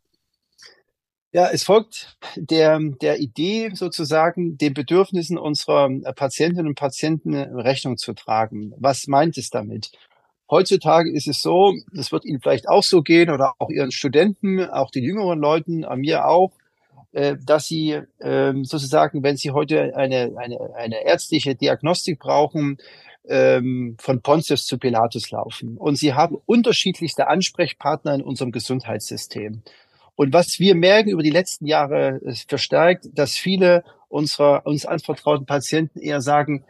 Ja, 1.32 1.48
es 1.50 1.64
folgt 1.64 2.16
der, 2.36 2.78
der 2.78 3.18
Idee 3.18 3.72
sozusagen, 3.74 4.56
den 4.56 4.72
Bedürfnissen 4.72 5.36
unserer 5.36 5.90
Patientinnen 6.14 6.68
und 6.68 6.78
Patienten 6.78 7.34
Rechnung 7.34 7.96
zu 7.96 8.12
tragen. 8.12 8.72
Was 8.76 9.08
meint 9.08 9.36
es 9.36 9.50
damit? 9.50 9.90
Heutzutage 10.50 11.10
ist 11.10 11.26
es 11.26 11.40
so, 11.40 11.74
das 11.92 12.12
wird 12.12 12.24
Ihnen 12.24 12.40
vielleicht 12.40 12.68
auch 12.68 12.82
so 12.82 13.02
gehen 13.02 13.30
oder 13.30 13.54
auch 13.58 13.70
Ihren 13.70 13.90
Studenten, 13.90 14.64
auch 14.64 14.90
den 14.90 15.04
jüngeren 15.04 15.38
Leuten, 15.38 15.84
an 15.84 16.00
mir 16.00 16.26
auch, 16.26 16.52
äh, 17.12 17.36
dass 17.44 17.66
Sie 17.66 18.00
ähm, 18.20 18.64
sozusagen, 18.64 19.22
wenn 19.22 19.36
Sie 19.36 19.52
heute 19.52 19.96
eine, 19.96 20.32
eine, 20.36 20.58
eine 20.76 21.04
ärztliche 21.04 21.54
Diagnostik 21.54 22.18
brauchen, 22.18 22.78
ähm, 23.26 23.96
von 23.98 24.20
Pontius 24.20 24.66
zu 24.66 24.78
Pilatus 24.78 25.30
laufen. 25.30 25.78
Und 25.78 25.96
Sie 25.96 26.12
haben 26.12 26.36
unterschiedlichste 26.44 27.26
Ansprechpartner 27.26 28.14
in 28.14 28.22
unserem 28.22 28.52
Gesundheitssystem. 28.52 29.62
Und 30.16 30.32
was 30.32 30.58
wir 30.60 30.74
merken 30.74 31.10
über 31.10 31.22
die 31.22 31.30
letzten 31.30 31.66
Jahre 31.66 32.20
verstärkt, 32.46 33.08
dass 33.14 33.34
viele 33.34 33.82
unserer 34.08 34.64
uns 34.66 34.86
anvertrauten 34.86 35.46
Patienten 35.46 35.98
eher 35.98 36.20
sagen, 36.20 36.64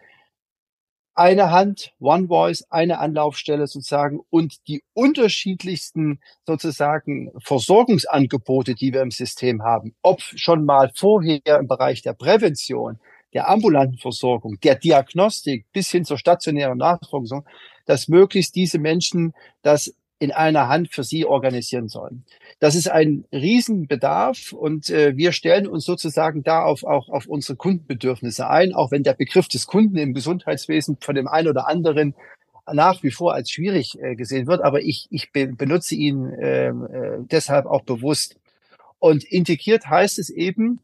eine 1.14 1.50
Hand, 1.50 1.92
One 2.00 2.28
Voice, 2.28 2.64
eine 2.71 2.99
Anlaufstelle 2.99 3.66
sozusagen 3.66 4.21
und 4.30 4.66
die 4.68 4.83
unterschiedlichsten 4.94 6.21
sozusagen 6.47 7.30
Versorgungsangebote, 7.38 8.75
die 8.75 8.92
wir 8.92 9.02
im 9.02 9.11
System 9.11 9.62
haben, 9.62 9.94
ob 10.02 10.21
schon 10.21 10.64
mal 10.64 10.90
vorher 10.94 11.59
im 11.59 11.68
Bereich 11.68 12.02
der 12.02 12.14
Prävention, 12.14 12.99
der 13.33 13.49
ambulanten 13.49 13.99
Versorgung, 13.99 14.59
der 14.62 14.76
Diagnostik 14.76 15.66
bis 15.73 15.90
hin 15.90 16.04
zur 16.04 16.18
stationären 16.18 16.78
Nachversorgung, 16.78 17.47
dass 17.87 18.09
möglichst 18.09 18.54
diese 18.54 18.78
Menschen 18.78 19.35
das 19.62 19.94
in 20.18 20.33
einer 20.33 20.68
Hand 20.68 20.92
für 20.92 21.02
sie 21.02 21.26
organisieren 21.26 21.88
sollen. 21.88 22.25
Das 22.61 22.75
ist 22.75 22.88
ein 22.88 23.25
Riesenbedarf 23.33 24.52
und 24.52 24.88
äh, 24.90 25.16
wir 25.16 25.33
stellen 25.33 25.66
uns 25.66 25.85
sozusagen 25.85 26.42
da 26.42 26.62
auf, 26.62 26.85
auch 26.85 27.09
auf 27.09 27.26
unsere 27.26 27.56
Kundenbedürfnisse 27.56 28.49
ein, 28.49 28.73
auch 28.73 28.90
wenn 28.90 29.02
der 29.02 29.14
Begriff 29.14 29.49
des 29.49 29.66
Kunden 29.66 29.97
im 29.97 30.14
Gesundheitswesen 30.14 30.99
von 31.00 31.14
dem 31.14 31.28
einen 31.28 31.49
oder 31.49 31.68
anderen 31.68 32.14
nach 32.73 33.02
wie 33.02 33.11
vor 33.11 33.35
als 33.35 33.50
schwierig 33.50 34.00
äh, 34.00 34.14
gesehen 34.14 34.47
wird, 34.47 34.62
aber 34.62 34.83
ich, 34.83 35.06
ich 35.11 35.33
be 35.33 35.49
benutze 35.49 35.94
ihn 35.94 36.30
äh, 36.30 36.68
äh, 36.68 37.18
deshalb 37.30 37.66
auch 37.66 37.83
bewusst. 37.83 38.37
Und 38.99 39.25
integriert 39.25 39.87
heißt 39.87 40.18
es 40.18 40.30
eben, 40.30 40.80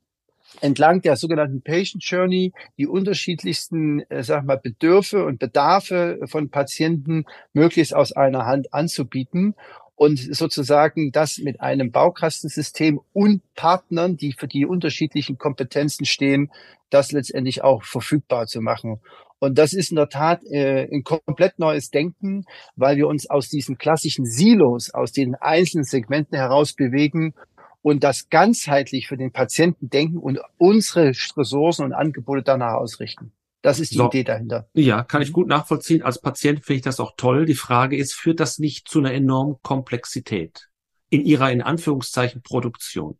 entlang 0.61 1.01
der 1.03 1.17
sogenannten 1.17 1.63
Patient 1.63 2.05
Journey 2.05 2.53
die 2.79 2.87
unterschiedlichsten, 2.87 4.01
äh, 4.11 4.23
sag 4.23 4.45
mal, 4.45 4.59
Bedürfe 4.59 5.25
und 5.25 5.39
Bedarfe 5.39 6.19
von 6.27 6.51
Patienten 6.51 7.25
möglichst 7.53 7.95
aus 7.95 8.13
einer 8.13 8.47
Hand 8.47 8.73
anzubieten 8.75 9.55
und 10.01 10.19
sozusagen 10.35 11.13
das 11.13 11.37
mit 11.39 11.61
einem 11.61 11.91
Baukastensystem 11.91 13.01
und 13.13 13.43
Partnern, 13.55 14.17
die 14.17 14.33
für 14.33 14.49
die 14.49 14.65
unterschiedlichen 14.65 15.37
Kompetenzen 15.37 16.07
stehen, 16.07 16.51
das 16.89 17.13
letztendlich 17.13 17.63
auch 17.63 17.85
verfügbar 17.85 18.47
zu 18.47 18.63
machen. 18.63 19.01
Und 19.41 19.59
das 19.59 19.73
ist 19.73 19.91
in 19.91 19.97
der 19.97 20.09
Tat 20.09 20.43
äh, 20.51 20.87
ein 20.91 21.03
komplett 21.03 21.59
neues 21.59 21.91
Denken, 21.91 22.45
weil 22.77 22.97
wir 22.97 23.09
uns 23.09 23.29
aus 23.29 23.49
diesen 23.49 23.79
klassischen 23.79 24.27
Silos, 24.27 24.91
aus 24.91 25.13
den 25.13 25.35
einzelnen 25.35 25.85
Segmenten 25.85 26.37
heraus 26.37 26.75
bewegen 26.75 27.35
und 27.83 28.05
das 28.05 28.29
ganzheitlich 28.29 29.09
für 29.09 29.17
den 29.17 29.33
Patienten 29.33 29.91
denken 29.91 30.19
und 30.19 30.41
unsere 30.59 31.13
Ressourcen 31.37 31.85
und 31.85 31.93
Angebote 31.93 32.43
danach 32.43 32.75
ausrichten. 32.75 33.33
Das 33.63 33.79
ist 33.79 33.93
die 33.93 33.97
so. 33.97 34.07
Idee 34.07 34.25
dahinter. 34.25 34.69
Ja, 34.73 35.03
kann 35.03 35.23
ich 35.23 35.33
gut 35.33 35.47
nachvollziehen. 35.47 36.03
Als 36.03 36.21
Patient 36.21 36.65
finde 36.65 36.77
ich 36.79 36.83
das 36.83 37.01
auch 37.01 37.13
toll. 37.17 37.45
Die 37.45 37.55
Frage 37.55 37.97
ist, 37.97 38.15
führt 38.15 38.41
das 38.41 38.59
nicht 38.59 38.89
zu 38.89 39.01
einer 39.01 39.13
enormen 39.13 39.57
Komplexität 39.63 40.69
in 41.11 41.25
Ihrer, 41.25 41.51
in 41.51 41.61
Anführungszeichen, 41.61 42.43
Produktion? 42.43 43.19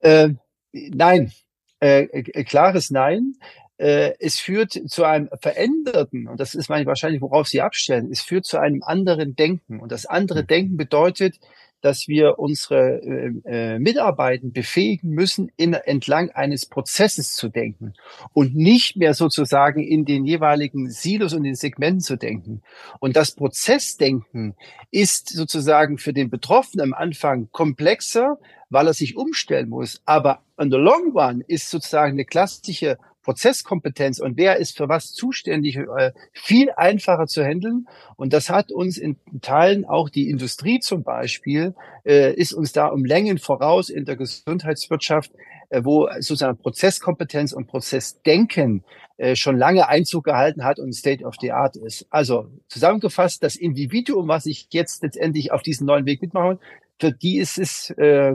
Äh, 0.00 0.30
nein, 0.72 1.32
äh, 1.80 2.04
äh, 2.04 2.44
klares 2.44 2.90
Nein. 2.90 3.34
Äh, 3.78 4.14
es 4.20 4.40
führt 4.40 4.72
zu 4.72 5.04
einem 5.04 5.28
veränderten, 5.38 6.28
und 6.28 6.40
das 6.40 6.54
ist 6.54 6.70
wahrscheinlich, 6.70 7.20
worauf 7.20 7.46
Sie 7.46 7.60
abstellen, 7.60 8.10
es 8.10 8.22
führt 8.22 8.46
zu 8.46 8.58
einem 8.58 8.82
anderen 8.82 9.36
Denken. 9.36 9.80
Und 9.80 9.92
das 9.92 10.06
andere 10.06 10.40
hm. 10.40 10.46
Denken 10.46 10.76
bedeutet, 10.78 11.38
dass 11.86 12.08
wir 12.08 12.40
unsere 12.40 13.00
äh, 13.00 13.30
äh, 13.44 13.78
Mitarbeiter 13.78 14.48
befähigen 14.48 15.10
müssen, 15.10 15.52
in, 15.56 15.72
entlang 15.72 16.30
eines 16.30 16.66
Prozesses 16.66 17.34
zu 17.34 17.48
denken 17.48 17.94
und 18.32 18.56
nicht 18.56 18.96
mehr 18.96 19.14
sozusagen 19.14 19.80
in 19.80 20.04
den 20.04 20.24
jeweiligen 20.24 20.90
Silos 20.90 21.32
und 21.32 21.44
den 21.44 21.54
Segmenten 21.54 22.00
zu 22.00 22.16
denken. 22.16 22.62
Und 22.98 23.14
das 23.14 23.36
Prozessdenken 23.36 24.56
ist 24.90 25.28
sozusagen 25.28 25.98
für 25.98 26.12
den 26.12 26.28
Betroffenen 26.28 26.92
am 26.92 26.92
Anfang 26.92 27.50
komplexer, 27.52 28.36
weil 28.68 28.88
er 28.88 28.94
sich 28.94 29.16
umstellen 29.16 29.68
muss. 29.68 30.02
Aber 30.06 30.42
on 30.58 30.72
the 30.72 30.76
long 30.76 31.12
run 31.16 31.44
ist 31.46 31.70
sozusagen 31.70 32.14
eine 32.14 32.24
klassische 32.24 32.98
Prozesskompetenz 33.26 34.20
und 34.20 34.36
wer 34.36 34.58
ist 34.58 34.76
für 34.76 34.88
was 34.88 35.12
zuständig, 35.12 35.76
äh, 35.78 36.12
viel 36.32 36.70
einfacher 36.70 37.26
zu 37.26 37.42
handeln. 37.42 37.88
Und 38.14 38.32
das 38.32 38.50
hat 38.50 38.70
uns 38.70 38.98
in 38.98 39.16
Teilen 39.42 39.84
auch 39.84 40.08
die 40.08 40.30
Industrie 40.30 40.78
zum 40.78 41.02
Beispiel, 41.02 41.74
äh, 42.04 42.32
ist 42.34 42.52
uns 42.52 42.72
da 42.72 42.86
um 42.86 43.04
Längen 43.04 43.38
voraus 43.38 43.90
in 43.90 44.04
der 44.04 44.14
Gesundheitswirtschaft, 44.14 45.32
äh, 45.70 45.82
wo 45.82 46.08
sozusagen 46.20 46.56
Prozesskompetenz 46.56 47.52
und 47.52 47.66
Prozessdenken 47.66 48.84
schon 49.32 49.56
lange 49.56 49.88
Einzug 49.88 50.24
gehalten 50.24 50.62
hat 50.62 50.78
und 50.78 50.92
State 50.92 51.24
of 51.24 51.36
the 51.40 51.50
Art 51.50 51.74
ist. 51.76 52.06
Also 52.10 52.50
zusammengefasst, 52.68 53.42
das 53.42 53.56
Individuum, 53.56 54.28
was 54.28 54.44
ich 54.44 54.68
jetzt 54.72 55.02
letztendlich 55.02 55.52
auf 55.52 55.62
diesen 55.62 55.86
neuen 55.86 56.04
Weg 56.04 56.20
mitmache, 56.20 56.58
für 57.00 57.12
die 57.12 57.38
ist 57.38 57.58
es 57.58 57.94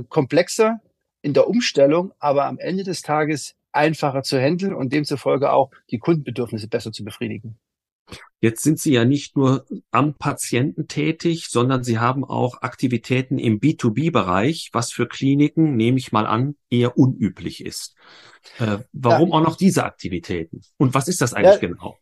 komplexer 0.09 0.81
in 1.21 1.35
der 1.35 1.47
Umstellung, 1.47 2.13
aber 2.17 2.47
am 2.47 2.57
Ende 2.57 2.83
des 2.83 3.03
Tages 3.03 3.53
einfacher 3.71 4.23
zu 4.23 4.39
handeln 4.39 4.73
und 4.73 4.93
demzufolge 4.93 5.51
auch 5.51 5.71
die 5.89 5.99
Kundenbedürfnisse 5.99 6.67
besser 6.67 6.91
zu 6.91 7.03
befriedigen. 7.03 7.57
Jetzt 8.39 8.63
sind 8.63 8.79
Sie 8.79 8.93
ja 8.93 9.05
nicht 9.05 9.37
nur 9.37 9.65
am 9.91 10.15
Patienten 10.15 10.87
tätig, 10.87 11.47
sondern 11.49 11.83
Sie 11.83 11.99
haben 11.99 12.25
auch 12.25 12.61
Aktivitäten 12.61 13.37
im 13.37 13.59
B2B-Bereich, 13.59 14.69
was 14.73 14.91
für 14.91 15.07
Kliniken, 15.07 15.75
nehme 15.75 15.97
ich 15.97 16.11
mal 16.11 16.25
an, 16.25 16.55
eher 16.69 16.97
unüblich 16.97 17.63
ist. 17.63 17.95
Äh, 18.57 18.79
warum 18.91 19.29
ja. 19.29 19.35
auch 19.35 19.43
noch 19.43 19.55
diese 19.55 19.85
Aktivitäten? 19.85 20.61
Und 20.77 20.93
was 20.93 21.07
ist 21.07 21.21
das 21.21 21.33
eigentlich 21.33 21.61
ja, 21.61 21.67
genau? 21.69 21.97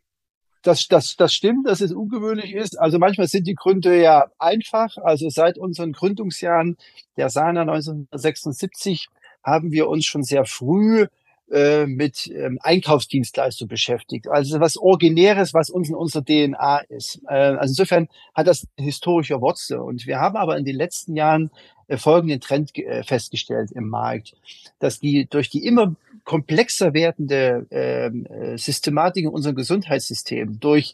Das, 0.61 0.87
das, 0.87 1.15
das 1.15 1.33
stimmt, 1.33 1.67
dass 1.67 1.81
es 1.81 1.93
ungewöhnlich 1.93 2.53
ist. 2.53 2.79
Also 2.79 2.99
manchmal 2.99 3.27
sind 3.27 3.47
die 3.47 3.55
Gründe 3.55 4.01
ja 4.01 4.27
einfach. 4.39 4.97
Also 4.97 5.29
seit 5.29 5.57
unseren 5.57 5.93
Gründungsjahren 5.93 6.77
der 7.17 7.29
SANA 7.29 7.61
1976 7.61 9.07
haben 9.43 9.71
wir 9.71 9.87
uns 9.87 10.05
schon 10.05 10.23
sehr 10.23 10.45
früh 10.45 11.07
äh, 11.51 11.85
mit 11.85 12.27
ähm, 12.27 12.59
Einkaufsdienstleistung 12.61 13.67
beschäftigt. 13.67 14.27
Also 14.27 14.59
was 14.59 14.77
Originäres, 14.77 15.53
was 15.53 15.69
uns 15.69 15.89
in 15.89 15.95
unserer 15.95 16.23
DNA 16.23 16.79
ist. 16.89 17.21
Äh, 17.27 17.33
also 17.33 17.71
insofern 17.71 18.07
hat 18.35 18.47
das 18.47 18.67
historische 18.77 19.41
Wurzel. 19.41 19.79
Und 19.79 20.05
wir 20.05 20.19
haben 20.19 20.35
aber 20.35 20.57
in 20.57 20.65
den 20.65 20.75
letzten 20.75 21.15
Jahren 21.15 21.49
äh, 21.87 21.97
folgenden 21.97 22.39
Trend 22.39 22.77
äh, 22.77 23.03
festgestellt 23.03 23.71
im 23.71 23.89
Markt, 23.89 24.35
dass 24.77 24.99
die 24.99 25.25
durch 25.27 25.49
die 25.49 25.65
immer 25.65 25.95
komplexer 26.23 26.93
werdende 26.93 27.65
ähm, 27.71 28.27
äh, 28.27 28.57
Systematik 28.57 29.25
in 29.25 29.31
unserem 29.31 29.55
Gesundheitssystem, 29.55 30.59
durch 30.59 30.93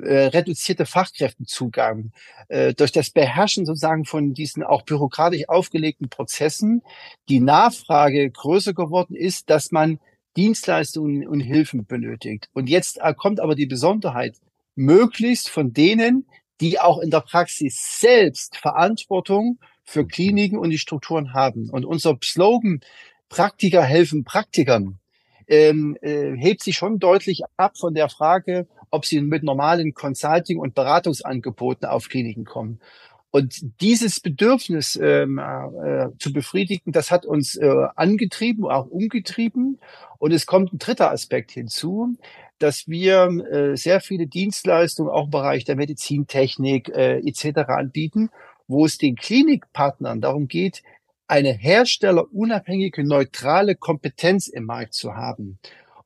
äh, 0.00 0.26
reduzierte 0.26 0.86
Fachkräftezugang, 0.86 2.12
äh, 2.48 2.74
durch 2.74 2.92
das 2.92 3.10
Beherrschen 3.10 3.66
sozusagen 3.66 4.04
von 4.04 4.34
diesen 4.34 4.62
auch 4.62 4.82
bürokratisch 4.82 5.48
aufgelegten 5.48 6.08
Prozessen 6.08 6.82
die 7.28 7.40
Nachfrage 7.40 8.30
größer 8.30 8.74
geworden 8.74 9.14
ist, 9.14 9.50
dass 9.50 9.72
man 9.72 9.98
Dienstleistungen 10.36 11.26
und 11.26 11.40
Hilfen 11.40 11.86
benötigt. 11.86 12.48
Und 12.52 12.68
jetzt 12.68 13.00
kommt 13.16 13.40
aber 13.40 13.54
die 13.54 13.66
Besonderheit, 13.66 14.36
möglichst 14.74 15.48
von 15.48 15.72
denen, 15.72 16.26
die 16.60 16.78
auch 16.80 16.98
in 16.98 17.10
der 17.10 17.20
Praxis 17.20 17.98
selbst 17.98 18.56
Verantwortung 18.56 19.58
für 19.84 20.06
Kliniken 20.06 20.58
und 20.58 20.70
die 20.70 20.78
Strukturen 20.78 21.32
haben. 21.32 21.70
Und 21.70 21.84
unser 21.84 22.18
Slogan, 22.22 22.80
Praktiker 23.28 23.82
helfen 23.82 24.24
Praktikern, 24.24 24.98
ähm, 25.48 25.96
äh, 26.00 26.32
hebt 26.36 26.62
sich 26.62 26.76
schon 26.76 26.98
deutlich 26.98 27.42
ab 27.56 27.76
von 27.76 27.94
der 27.94 28.08
Frage, 28.08 28.66
ob 28.90 29.04
sie 29.04 29.20
mit 29.20 29.42
normalen 29.42 29.94
Consulting- 29.94 30.58
und 30.58 30.74
Beratungsangeboten 30.74 31.88
auf 31.88 32.08
Kliniken 32.08 32.44
kommen. 32.44 32.80
Und 33.30 33.80
dieses 33.82 34.20
Bedürfnis 34.20 34.96
ähm, 34.96 35.38
äh, 35.38 36.08
zu 36.18 36.32
befriedigen, 36.32 36.92
das 36.92 37.10
hat 37.10 37.26
uns 37.26 37.56
äh, 37.56 37.86
angetrieben, 37.94 38.64
auch 38.64 38.86
umgetrieben. 38.86 39.78
Und 40.18 40.32
es 40.32 40.46
kommt 40.46 40.72
ein 40.72 40.78
dritter 40.78 41.10
Aspekt 41.10 41.50
hinzu, 41.50 42.16
dass 42.58 42.88
wir 42.88 43.28
äh, 43.50 43.76
sehr 43.76 44.00
viele 44.00 44.26
Dienstleistungen 44.26 45.10
auch 45.10 45.24
im 45.24 45.30
Bereich 45.30 45.64
der 45.64 45.76
Medizintechnik 45.76 46.88
äh, 46.88 47.18
etc. 47.18 47.68
anbieten, 47.68 48.30
wo 48.68 48.86
es 48.86 48.96
den 48.96 49.16
Klinikpartnern 49.16 50.20
darum 50.20 50.48
geht, 50.48 50.82
eine 51.28 51.52
herstellerunabhängige, 51.52 53.04
neutrale 53.04 53.74
Kompetenz 53.74 54.48
im 54.48 54.64
Markt 54.64 54.94
zu 54.94 55.14
haben. 55.14 55.58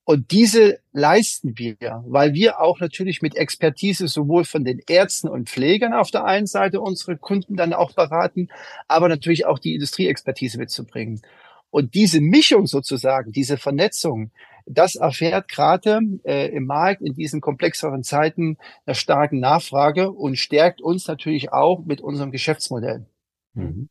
Und 0.04 0.32
diese 0.32 0.80
leisten 0.92 1.56
wir, 1.56 1.76
weil 2.06 2.34
wir 2.34 2.60
auch 2.60 2.80
natürlich 2.80 3.22
mit 3.22 3.36
Expertise 3.36 4.08
sowohl 4.08 4.44
von 4.44 4.64
den 4.64 4.80
Ärzten 4.88 5.28
und 5.28 5.48
Pflegern 5.48 5.92
auf 5.92 6.10
der 6.10 6.24
einen 6.24 6.46
Seite 6.46 6.80
unsere 6.80 7.16
Kunden 7.16 7.54
dann 7.54 7.72
auch 7.72 7.92
beraten, 7.92 8.48
aber 8.88 9.08
natürlich 9.08 9.46
auch 9.46 9.58
die 9.58 9.74
Industrieexpertise 9.74 10.58
mitzubringen. 10.58 11.22
Und 11.70 11.94
diese 11.94 12.20
Mischung 12.20 12.66
sozusagen, 12.66 13.30
diese 13.30 13.56
Vernetzung, 13.56 14.32
das 14.66 14.96
erfährt 14.96 15.48
gerade 15.48 16.00
äh, 16.24 16.48
im 16.48 16.66
Markt 16.66 17.02
in 17.02 17.14
diesen 17.14 17.40
komplexeren 17.40 18.02
Zeiten 18.02 18.56
einer 18.86 18.94
starken 18.94 19.38
Nachfrage 19.38 20.10
und 20.10 20.36
stärkt 20.36 20.80
uns 20.80 21.06
natürlich 21.06 21.52
auch 21.52 21.84
mit 21.84 22.00
unserem 22.00 22.30
Geschäftsmodell. 22.30 23.06
Mhm. 23.54 23.88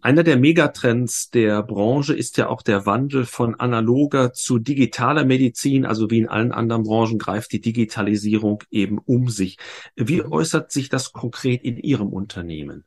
Einer 0.00 0.24
der 0.24 0.36
Megatrends 0.36 1.30
der 1.30 1.62
Branche 1.62 2.12
ist 2.12 2.36
ja 2.36 2.48
auch 2.48 2.62
der 2.62 2.84
Wandel 2.84 3.24
von 3.24 3.54
analoger 3.54 4.32
zu 4.32 4.58
digitaler 4.58 5.24
Medizin. 5.24 5.86
Also 5.86 6.10
wie 6.10 6.18
in 6.18 6.28
allen 6.28 6.50
anderen 6.50 6.82
Branchen 6.82 7.18
greift 7.18 7.52
die 7.52 7.60
Digitalisierung 7.60 8.64
eben 8.70 8.98
um 8.98 9.28
sich. 9.28 9.56
Wie 9.94 10.20
mhm. 10.20 10.32
äußert 10.32 10.72
sich 10.72 10.88
das 10.88 11.12
konkret 11.12 11.62
in 11.62 11.76
Ihrem 11.76 12.08
Unternehmen? 12.08 12.84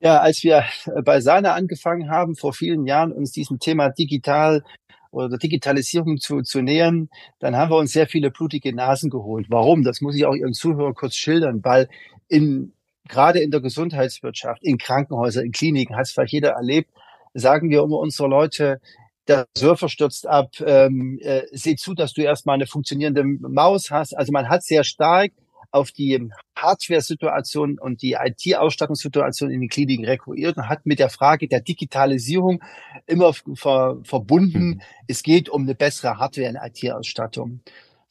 Ja, 0.00 0.20
als 0.20 0.42
wir 0.42 0.64
bei 1.04 1.20
Sana 1.20 1.54
angefangen 1.54 2.10
haben, 2.10 2.34
vor 2.36 2.54
vielen 2.54 2.86
Jahren 2.86 3.12
uns 3.12 3.32
diesem 3.32 3.58
Thema 3.58 3.90
digital 3.90 4.62
oder 5.10 5.36
Digitalisierung 5.38 6.18
zu, 6.18 6.42
zu 6.42 6.62
nähern, 6.62 7.08
dann 7.38 7.56
haben 7.56 7.70
wir 7.70 7.78
uns 7.78 7.92
sehr 7.92 8.06
viele 8.06 8.30
blutige 8.30 8.74
Nasen 8.74 9.10
geholt. 9.10 9.46
Warum? 9.48 9.82
Das 9.82 10.00
muss 10.00 10.14
ich 10.14 10.26
auch 10.26 10.34
Ihren 10.34 10.52
Zuhörern 10.52 10.94
kurz 10.94 11.16
schildern, 11.16 11.64
weil 11.64 11.88
in 12.28 12.72
gerade 13.08 13.40
in 13.40 13.50
der 13.50 13.60
Gesundheitswirtschaft, 13.60 14.62
in 14.62 14.78
Krankenhäusern, 14.78 15.46
in 15.46 15.52
Kliniken, 15.52 15.96
hat 15.96 16.04
es 16.04 16.12
vielleicht 16.12 16.32
jeder 16.32 16.50
erlebt, 16.50 16.90
sagen 17.34 17.70
wir 17.70 17.82
immer 17.82 17.98
unsere 17.98 18.28
Leute, 18.28 18.80
der 19.28 19.46
Surfer 19.56 19.88
stürzt 19.88 20.26
ab, 20.26 20.50
ähm, 20.64 21.18
äh, 21.20 21.42
seh 21.52 21.76
zu, 21.76 21.94
dass 21.94 22.12
du 22.12 22.22
erstmal 22.22 22.54
eine 22.54 22.66
funktionierende 22.66 23.24
Maus 23.24 23.90
hast. 23.90 24.16
Also 24.16 24.32
man 24.32 24.48
hat 24.48 24.62
sehr 24.62 24.84
stark 24.84 25.32
auf 25.72 25.90
die 25.90 26.30
Hardware-Situation 26.56 27.78
und 27.78 28.02
die 28.02 28.16
IT-Ausstattungssituation 28.18 29.50
in 29.50 29.60
den 29.60 29.68
Kliniken 29.68 30.04
rekurriert 30.04 30.56
und 30.56 30.68
hat 30.68 30.86
mit 30.86 30.98
der 30.98 31.10
Frage 31.10 31.48
der 31.48 31.60
Digitalisierung 31.60 32.62
immer 33.06 33.32
ver 33.54 33.98
verbunden, 34.02 34.66
mhm. 34.66 34.80
es 35.08 35.22
geht 35.22 35.48
um 35.48 35.62
eine 35.62 35.74
bessere 35.74 36.18
Hardware- 36.18 36.48
und 36.48 36.58
IT-Ausstattung. 36.62 37.60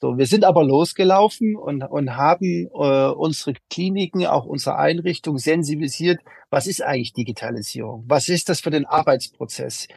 So, 0.01 0.17
wir 0.17 0.25
sind 0.25 0.43
aber 0.43 0.63
losgelaufen 0.63 1.55
und, 1.55 1.81
und 1.83 2.17
haben 2.17 2.67
äh, 2.73 3.07
unsere 3.11 3.53
Kliniken, 3.69 4.25
auch 4.25 4.45
unsere 4.45 4.77
Einrichtung 4.77 5.37
sensibilisiert, 5.37 6.19
was 6.49 6.67
ist 6.67 6.81
eigentlich 6.81 7.13
Digitalisierung? 7.13 8.03
Was 8.07 8.27
ist 8.27 8.49
das 8.49 8.59
für 8.59 8.71
den 8.71 8.85
Arbeitsprozess? 8.85 9.87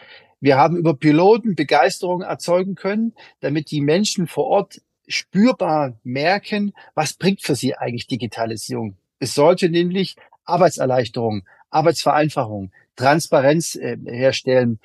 Wir 0.41 0.57
haben 0.57 0.77
über 0.77 0.95
Piloten 0.95 1.57
Begeisterung 1.57 2.23
erzeugen 2.23 2.77
können, 2.77 3.13
damit 3.41 3.73
die 3.73 3.81
Menschen 3.81 4.29
vor 4.29 4.47
Ort 4.47 4.81
spürbar 5.09 5.99
merken, 6.05 6.73
was 6.95 7.15
bringt 7.15 7.43
für 7.43 7.57
sie 7.57 7.75
eigentlich 7.75 8.07
Digitalisierung. 8.07 8.97
Es 9.19 9.35
sollte 9.35 9.69
nämlich 9.69 10.15
Arbeitserleichterung, 10.45 11.43
Arbeitsvereinfachung, 11.71 12.71
Transparenz 12.95 13.75
äh, 13.75 13.97
herstellen 14.07 14.79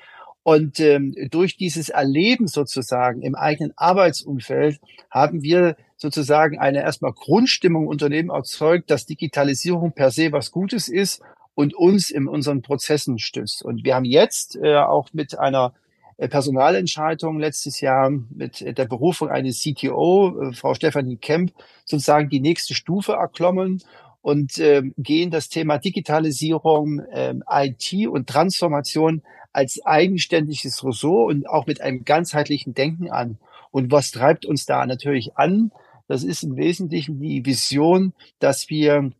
und 0.44 0.78
ähm, 0.78 1.14
durch 1.30 1.56
dieses 1.56 1.88
Erleben 1.88 2.48
sozusagen 2.48 3.22
im 3.22 3.34
eigenen 3.34 3.72
Arbeitsumfeld 3.76 4.78
haben 5.10 5.42
wir 5.42 5.74
sozusagen 5.96 6.58
eine 6.58 6.82
erstmal 6.82 7.14
Grundstimmung 7.14 7.84
im 7.84 7.88
Unternehmen 7.88 8.28
erzeugt, 8.28 8.90
dass 8.90 9.06
Digitalisierung 9.06 9.92
per 9.92 10.10
se 10.10 10.32
was 10.32 10.50
Gutes 10.50 10.88
ist 10.88 11.22
und 11.54 11.74
uns 11.74 12.10
in 12.10 12.28
unseren 12.28 12.60
Prozessen 12.60 13.18
stützt. 13.18 13.64
Und 13.64 13.84
wir 13.84 13.94
haben 13.94 14.04
jetzt 14.04 14.56
äh, 14.56 14.76
auch 14.76 15.08
mit 15.14 15.38
einer 15.38 15.72
äh, 16.18 16.28
Personalentscheidung 16.28 17.38
letztes 17.38 17.80
Jahr 17.80 18.10
mit 18.10 18.60
der 18.60 18.84
Berufung 18.84 19.30
eines 19.30 19.62
CTO, 19.62 20.50
äh, 20.50 20.52
Frau 20.52 20.74
Stefanie 20.74 21.16
Kemp, 21.16 21.52
sozusagen 21.86 22.28
die 22.28 22.40
nächste 22.40 22.74
Stufe 22.74 23.12
erklommen 23.12 23.82
und 24.20 24.58
äh, 24.58 24.82
gehen 24.98 25.30
das 25.30 25.48
Thema 25.48 25.78
Digitalisierung, 25.78 26.98
äh, 26.98 27.34
IT 27.50 28.08
und 28.08 28.28
Transformation 28.28 29.22
als 29.54 29.80
eigenständiges 29.86 30.84
Ressort 30.84 31.30
und 31.30 31.48
auch 31.48 31.66
mit 31.66 31.80
einem 31.80 32.04
ganzheitlichen 32.04 32.74
Denken 32.74 33.10
an. 33.10 33.38
Und 33.70 33.90
was 33.90 34.10
treibt 34.10 34.44
uns 34.44 34.66
da 34.66 34.84
natürlich 34.84 35.36
an? 35.36 35.72
Das 36.06 36.22
ist 36.22 36.42
im 36.42 36.56
Wesentlichen 36.56 37.20
die 37.20 37.46
Vision, 37.46 38.12
dass 38.38 38.68
wir 38.68 39.12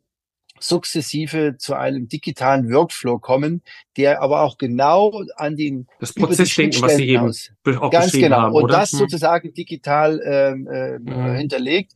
sukzessive 0.60 1.56
zu 1.58 1.74
einem 1.74 2.08
digitalen 2.08 2.70
Workflow 2.72 3.18
kommen, 3.18 3.62
der 3.96 4.22
aber 4.22 4.42
auch 4.42 4.58
genau 4.58 5.22
an 5.36 5.56
den 5.56 5.86
das 6.00 6.12
Prozessdenken, 6.12 6.82
was 6.82 6.96
Sie 6.96 7.08
eben 7.08 7.28
aus, 7.28 7.50
auch 7.78 7.90
ganz 7.90 8.12
genau 8.12 8.42
haben, 8.42 8.54
und 8.54 8.64
oder? 8.64 8.78
das 8.78 8.92
hm. 8.92 9.00
sozusagen 9.00 9.52
digital 9.52 10.20
ähm, 10.24 10.68
äh, 10.68 10.98
mhm. 10.98 11.34
hinterlegt 11.36 11.94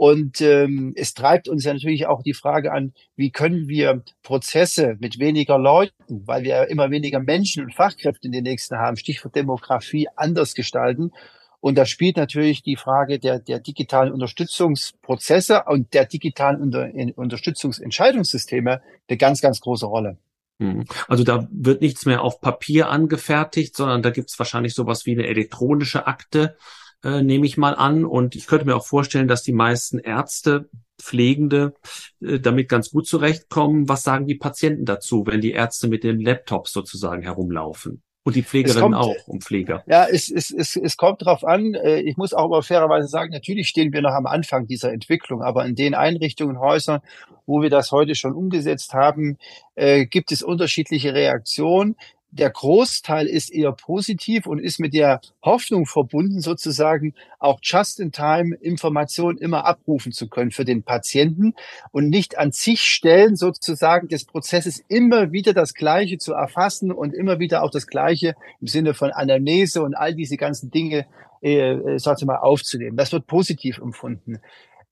Und 0.00 0.40
ähm, 0.40 0.94
es 0.96 1.12
treibt 1.12 1.46
uns 1.46 1.66
ja 1.66 1.74
natürlich 1.74 2.06
auch 2.06 2.22
die 2.22 2.32
Frage 2.32 2.72
an, 2.72 2.94
wie 3.16 3.30
können 3.30 3.68
wir 3.68 4.02
Prozesse 4.22 4.96
mit 4.98 5.18
weniger 5.18 5.58
Leuten, 5.58 6.26
weil 6.26 6.42
wir 6.42 6.68
immer 6.68 6.90
weniger 6.90 7.20
Menschen 7.20 7.62
und 7.62 7.74
Fachkräfte 7.74 8.26
in 8.26 8.32
den 8.32 8.44
nächsten 8.44 8.78
haben, 8.78 8.96
Stichwort 8.96 9.36
Demografie, 9.36 10.08
anders 10.16 10.54
gestalten. 10.54 11.12
Und 11.60 11.76
da 11.76 11.84
spielt 11.84 12.16
natürlich 12.16 12.62
die 12.62 12.76
Frage 12.76 13.18
der, 13.18 13.40
der 13.40 13.58
digitalen 13.58 14.10
Unterstützungsprozesse 14.10 15.64
und 15.66 15.92
der 15.92 16.06
digitalen 16.06 16.62
Unter 16.62 16.88
Unterstützungsentscheidungssysteme 17.16 18.80
eine 19.06 19.18
ganz, 19.18 19.42
ganz 19.42 19.60
große 19.60 19.84
Rolle. 19.84 20.16
Mhm. 20.60 20.86
Also 21.08 21.24
da 21.24 21.46
wird 21.52 21.82
nichts 21.82 22.06
mehr 22.06 22.22
auf 22.22 22.40
Papier 22.40 22.88
angefertigt, 22.88 23.76
sondern 23.76 24.00
da 24.00 24.08
gibt 24.08 24.30
es 24.30 24.38
wahrscheinlich 24.38 24.72
sowas 24.72 25.04
wie 25.04 25.12
eine 25.12 25.26
elektronische 25.26 26.06
Akte, 26.06 26.56
äh, 27.04 27.22
nehme 27.22 27.46
ich 27.46 27.56
mal 27.56 27.74
an. 27.74 28.04
Und 28.04 28.36
ich 28.36 28.46
könnte 28.46 28.66
mir 28.66 28.76
auch 28.76 28.86
vorstellen, 28.86 29.28
dass 29.28 29.42
die 29.42 29.52
meisten 29.52 29.98
Ärzte, 29.98 30.68
Pflegende 31.00 31.74
äh, 32.20 32.38
damit 32.38 32.68
ganz 32.68 32.90
gut 32.90 33.06
zurechtkommen. 33.06 33.88
Was 33.88 34.02
sagen 34.02 34.26
die 34.26 34.34
Patienten 34.34 34.84
dazu, 34.84 35.26
wenn 35.26 35.40
die 35.40 35.52
Ärzte 35.52 35.88
mit 35.88 36.04
den 36.04 36.20
Laptops 36.20 36.72
sozusagen 36.72 37.22
herumlaufen? 37.22 38.02
Und 38.22 38.36
die 38.36 38.42
Pflegerinnen 38.42 38.92
auch 38.92 39.16
und 39.26 39.44
Pfleger. 39.44 39.82
Ja, 39.86 40.06
es, 40.06 40.30
es, 40.30 40.50
es, 40.50 40.76
es 40.76 40.98
kommt 40.98 41.24
drauf 41.24 41.42
an. 41.42 41.72
Äh, 41.72 42.00
ich 42.00 42.18
muss 42.18 42.34
auch 42.34 42.44
aber 42.44 42.62
fairerweise 42.62 43.08
sagen, 43.08 43.32
natürlich 43.32 43.68
stehen 43.68 43.94
wir 43.94 44.02
noch 44.02 44.12
am 44.12 44.26
Anfang 44.26 44.66
dieser 44.66 44.92
Entwicklung, 44.92 45.42
aber 45.42 45.64
in 45.64 45.74
den 45.74 45.94
Einrichtungen, 45.94 46.60
Häusern, 46.60 47.00
wo 47.46 47.62
wir 47.62 47.70
das 47.70 47.92
heute 47.92 48.14
schon 48.14 48.34
umgesetzt 48.34 48.92
haben, 48.92 49.38
äh, 49.74 50.04
gibt 50.04 50.32
es 50.32 50.42
unterschiedliche 50.42 51.14
Reaktionen 51.14 51.96
der 52.32 52.50
Großteil 52.50 53.26
ist 53.26 53.50
eher 53.50 53.72
positiv 53.72 54.46
und 54.46 54.58
ist 54.58 54.78
mit 54.78 54.94
der 54.94 55.20
Hoffnung 55.42 55.86
verbunden, 55.86 56.40
sozusagen 56.40 57.14
auch 57.38 57.58
just-in-time 57.62 58.54
Informationen 58.56 59.38
immer 59.38 59.64
abrufen 59.64 60.12
zu 60.12 60.28
können 60.28 60.50
für 60.50 60.64
den 60.64 60.82
Patienten 60.82 61.54
und 61.90 62.08
nicht 62.08 62.38
an 62.38 62.52
zig 62.52 62.80
Stellen 62.80 63.36
sozusagen 63.36 64.08
des 64.08 64.24
Prozesses 64.24 64.82
immer 64.88 65.32
wieder 65.32 65.52
das 65.52 65.74
Gleiche 65.74 66.18
zu 66.18 66.32
erfassen 66.32 66.92
und 66.92 67.14
immer 67.14 67.38
wieder 67.40 67.62
auch 67.62 67.70
das 67.70 67.86
Gleiche 67.86 68.34
im 68.60 68.66
Sinne 68.66 68.94
von 68.94 69.10
Anamnese 69.10 69.82
und 69.82 69.94
all 69.94 70.14
diese 70.14 70.36
ganzen 70.36 70.70
Dinge, 70.70 71.06
äh, 71.42 71.72
äh 71.72 71.98
sag 71.98 72.18
ich 72.20 72.26
mal, 72.26 72.36
aufzunehmen. 72.36 72.96
Das 72.96 73.12
wird 73.12 73.26
positiv 73.26 73.78
empfunden. 73.78 74.40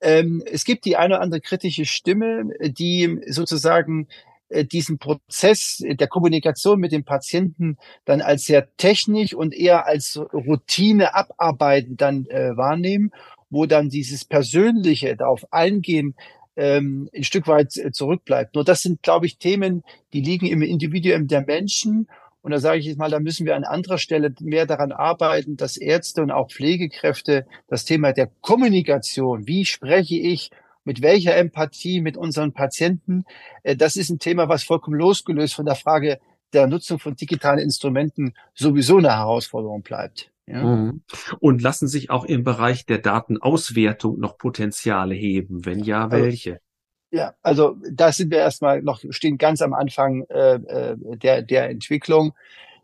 Ähm, 0.00 0.42
es 0.46 0.64
gibt 0.64 0.84
die 0.84 0.96
eine 0.96 1.14
oder 1.14 1.22
andere 1.22 1.40
kritische 1.40 1.84
Stimme, 1.84 2.50
die 2.60 3.20
sozusagen 3.26 4.06
diesen 4.50 4.98
Prozess 4.98 5.82
der 5.84 6.08
Kommunikation 6.08 6.80
mit 6.80 6.92
dem 6.92 7.04
Patienten 7.04 7.76
dann 8.04 8.20
als 8.20 8.44
sehr 8.44 8.68
technisch 8.76 9.34
und 9.34 9.54
eher 9.54 9.86
als 9.86 10.18
Routine 10.32 11.14
abarbeiten 11.14 11.96
dann 11.96 12.26
äh, 12.26 12.56
wahrnehmen, 12.56 13.10
wo 13.50 13.66
dann 13.66 13.88
dieses 13.88 14.24
Persönliche 14.24 15.16
darauf 15.16 15.52
eingehen 15.52 16.14
ähm, 16.56 17.08
ein 17.14 17.24
Stück 17.24 17.46
weit 17.46 17.76
äh, 17.76 17.92
zurückbleibt. 17.92 18.54
Nur 18.54 18.64
das 18.64 18.82
sind, 18.82 19.02
glaube 19.02 19.26
ich, 19.26 19.38
Themen, 19.38 19.84
die 20.12 20.20
liegen 20.20 20.46
im 20.46 20.62
Individuum 20.62 21.28
der 21.28 21.42
Menschen. 21.42 22.08
Und 22.42 22.50
da 22.50 22.58
sage 22.58 22.78
ich 22.78 22.86
jetzt 22.86 22.98
mal, 22.98 23.10
da 23.10 23.20
müssen 23.20 23.46
wir 23.46 23.56
an 23.56 23.64
anderer 23.64 23.98
Stelle 23.98 24.34
mehr 24.40 24.66
daran 24.66 24.92
arbeiten, 24.92 25.56
dass 25.56 25.76
Ärzte 25.76 26.22
und 26.22 26.30
auch 26.30 26.50
Pflegekräfte 26.50 27.46
das 27.68 27.84
Thema 27.84 28.12
der 28.12 28.30
Kommunikation, 28.40 29.46
wie 29.46 29.64
spreche 29.64 30.16
ich 30.16 30.50
mit 30.88 31.02
welcher 31.02 31.36
Empathie 31.36 32.00
mit 32.00 32.16
unseren 32.16 32.54
Patienten. 32.54 33.24
Äh, 33.62 33.76
das 33.76 33.96
ist 33.96 34.08
ein 34.08 34.18
Thema, 34.18 34.48
was 34.48 34.64
vollkommen 34.64 34.98
losgelöst 34.98 35.52
von 35.54 35.66
der 35.66 35.74
Frage 35.74 36.18
der 36.54 36.66
Nutzung 36.66 36.98
von 36.98 37.14
digitalen 37.14 37.58
Instrumenten 37.58 38.32
sowieso 38.54 38.96
eine 38.96 39.14
Herausforderung 39.14 39.82
bleibt. 39.82 40.30
Ja. 40.46 40.64
Mhm. 40.64 41.02
Und 41.40 41.60
lassen 41.60 41.88
sich 41.88 42.08
auch 42.08 42.24
im 42.24 42.42
Bereich 42.42 42.86
der 42.86 42.96
Datenauswertung 42.98 44.18
noch 44.18 44.38
Potenziale 44.38 45.14
heben? 45.14 45.66
Wenn 45.66 45.80
ja, 45.80 46.08
also, 46.08 46.24
welche? 46.24 46.52
Also, 46.52 46.62
ja, 47.10 47.34
also 47.42 47.76
da 47.92 48.10
sind 48.10 48.30
wir 48.30 48.38
erstmal 48.38 48.80
noch, 48.80 49.02
stehen 49.10 49.36
ganz 49.36 49.60
am 49.60 49.74
Anfang 49.74 50.24
äh, 50.30 50.54
äh, 50.54 50.96
der, 51.18 51.42
der 51.42 51.68
Entwicklung. 51.68 52.32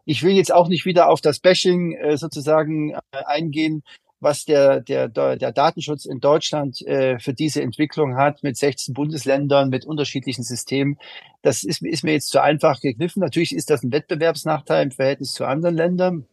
Ich 0.05 0.23
will 0.23 0.33
jetzt 0.33 0.53
auch 0.53 0.69
nicht 0.69 0.85
wieder 0.85 1.09
auf 1.09 1.23
das 1.23 1.39
Bashing 1.39 1.97
äh, 1.97 2.19
sozusagen 2.19 2.91
äh, 2.91 2.99
eingehen 3.25 3.83
was 4.21 4.45
der, 4.45 4.81
der, 4.81 5.09
der 5.09 5.53
Datenschutz 5.53 6.05
in 6.05 6.21
Deutschland 6.21 6.81
äh, 6.87 7.19
für 7.19 7.35
diese 7.35 7.63
Entwicklung 7.63 8.17
hat, 8.17 8.43
mit 8.43 8.57
16 8.57 8.95
Bundesländern, 8.95 9.69
mit 9.69 9.85
unterschiedlichen 9.85 10.43
Systemen. 10.43 10.99
Das 11.43 11.63
ist, 11.63 11.83
ist 11.83 12.05
mir 12.05 12.13
jetzt 12.13 12.31
zu 12.31 12.43
einfach 12.43 12.81
gegriffen. 12.81 13.21
Natürlich 13.21 13.55
ist 13.55 13.71
das 13.71 13.83
ein 13.83 13.93
Wettbewerbsnachteil 13.93 14.85
im 14.85 14.91
Verhältnis 14.93 15.35
zu 15.35 15.45
anderen 15.45 15.77
Ländern. 15.77 16.27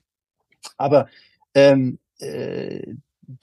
Aber 0.78 1.08
ähm, 1.54 2.00
äh, 2.20 2.94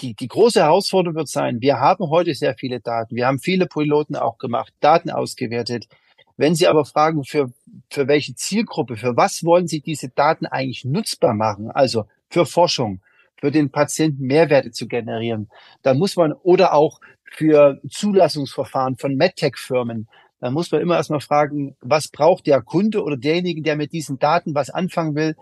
die, 0.00 0.14
die 0.14 0.28
große 0.28 0.60
Herausforderung 0.60 1.16
wird 1.16 1.28
sein, 1.28 1.60
wir 1.60 1.80
haben 1.80 2.08
heute 2.10 2.34
sehr 2.34 2.54
viele 2.54 2.80
Daten. 2.80 3.16
Wir 3.16 3.26
haben 3.26 3.38
viele 3.38 3.66
Piloten 3.66 4.16
auch 4.16 4.38
gemacht, 4.38 4.72
Daten 4.80 5.10
ausgewertet. 5.10 5.88
Wenn 6.36 6.54
Sie 6.54 6.68
aber 6.68 6.84
fragen, 6.84 7.24
für, 7.24 7.52
für 7.90 8.06
welche 8.06 8.34
Zielgruppe, 8.34 8.96
für 8.96 9.16
was 9.16 9.44
wollen 9.44 9.66
Sie 9.66 9.80
diese 9.80 10.08
Daten 10.08 10.46
eigentlich 10.46 10.84
nutzbar 10.84 11.34
machen? 11.34 11.70
Also 11.70 12.04
für 12.28 12.46
Forschung, 12.46 13.00
für 13.40 13.50
den 13.50 13.70
Patienten 13.70 14.26
Mehrwerte 14.26 14.70
zu 14.70 14.86
generieren. 14.86 15.48
Da 15.82 15.94
muss 15.94 16.16
man 16.16 16.32
oder 16.32 16.74
auch 16.74 17.00
für 17.30 17.80
Zulassungsverfahren 17.88 18.96
von 18.96 19.16
MedTech-Firmen, 19.16 20.08
da 20.40 20.50
muss 20.50 20.70
man 20.70 20.80
immer 20.80 20.96
erstmal 20.96 21.20
fragen, 21.20 21.76
was 21.80 22.08
braucht 22.08 22.46
der 22.46 22.62
Kunde 22.62 23.02
oder 23.02 23.16
derjenige, 23.16 23.62
der 23.62 23.76
mit 23.76 23.92
diesen 23.92 24.18
Daten 24.18 24.54
was 24.54 24.70
anfangen 24.70 25.16
will, 25.16 25.34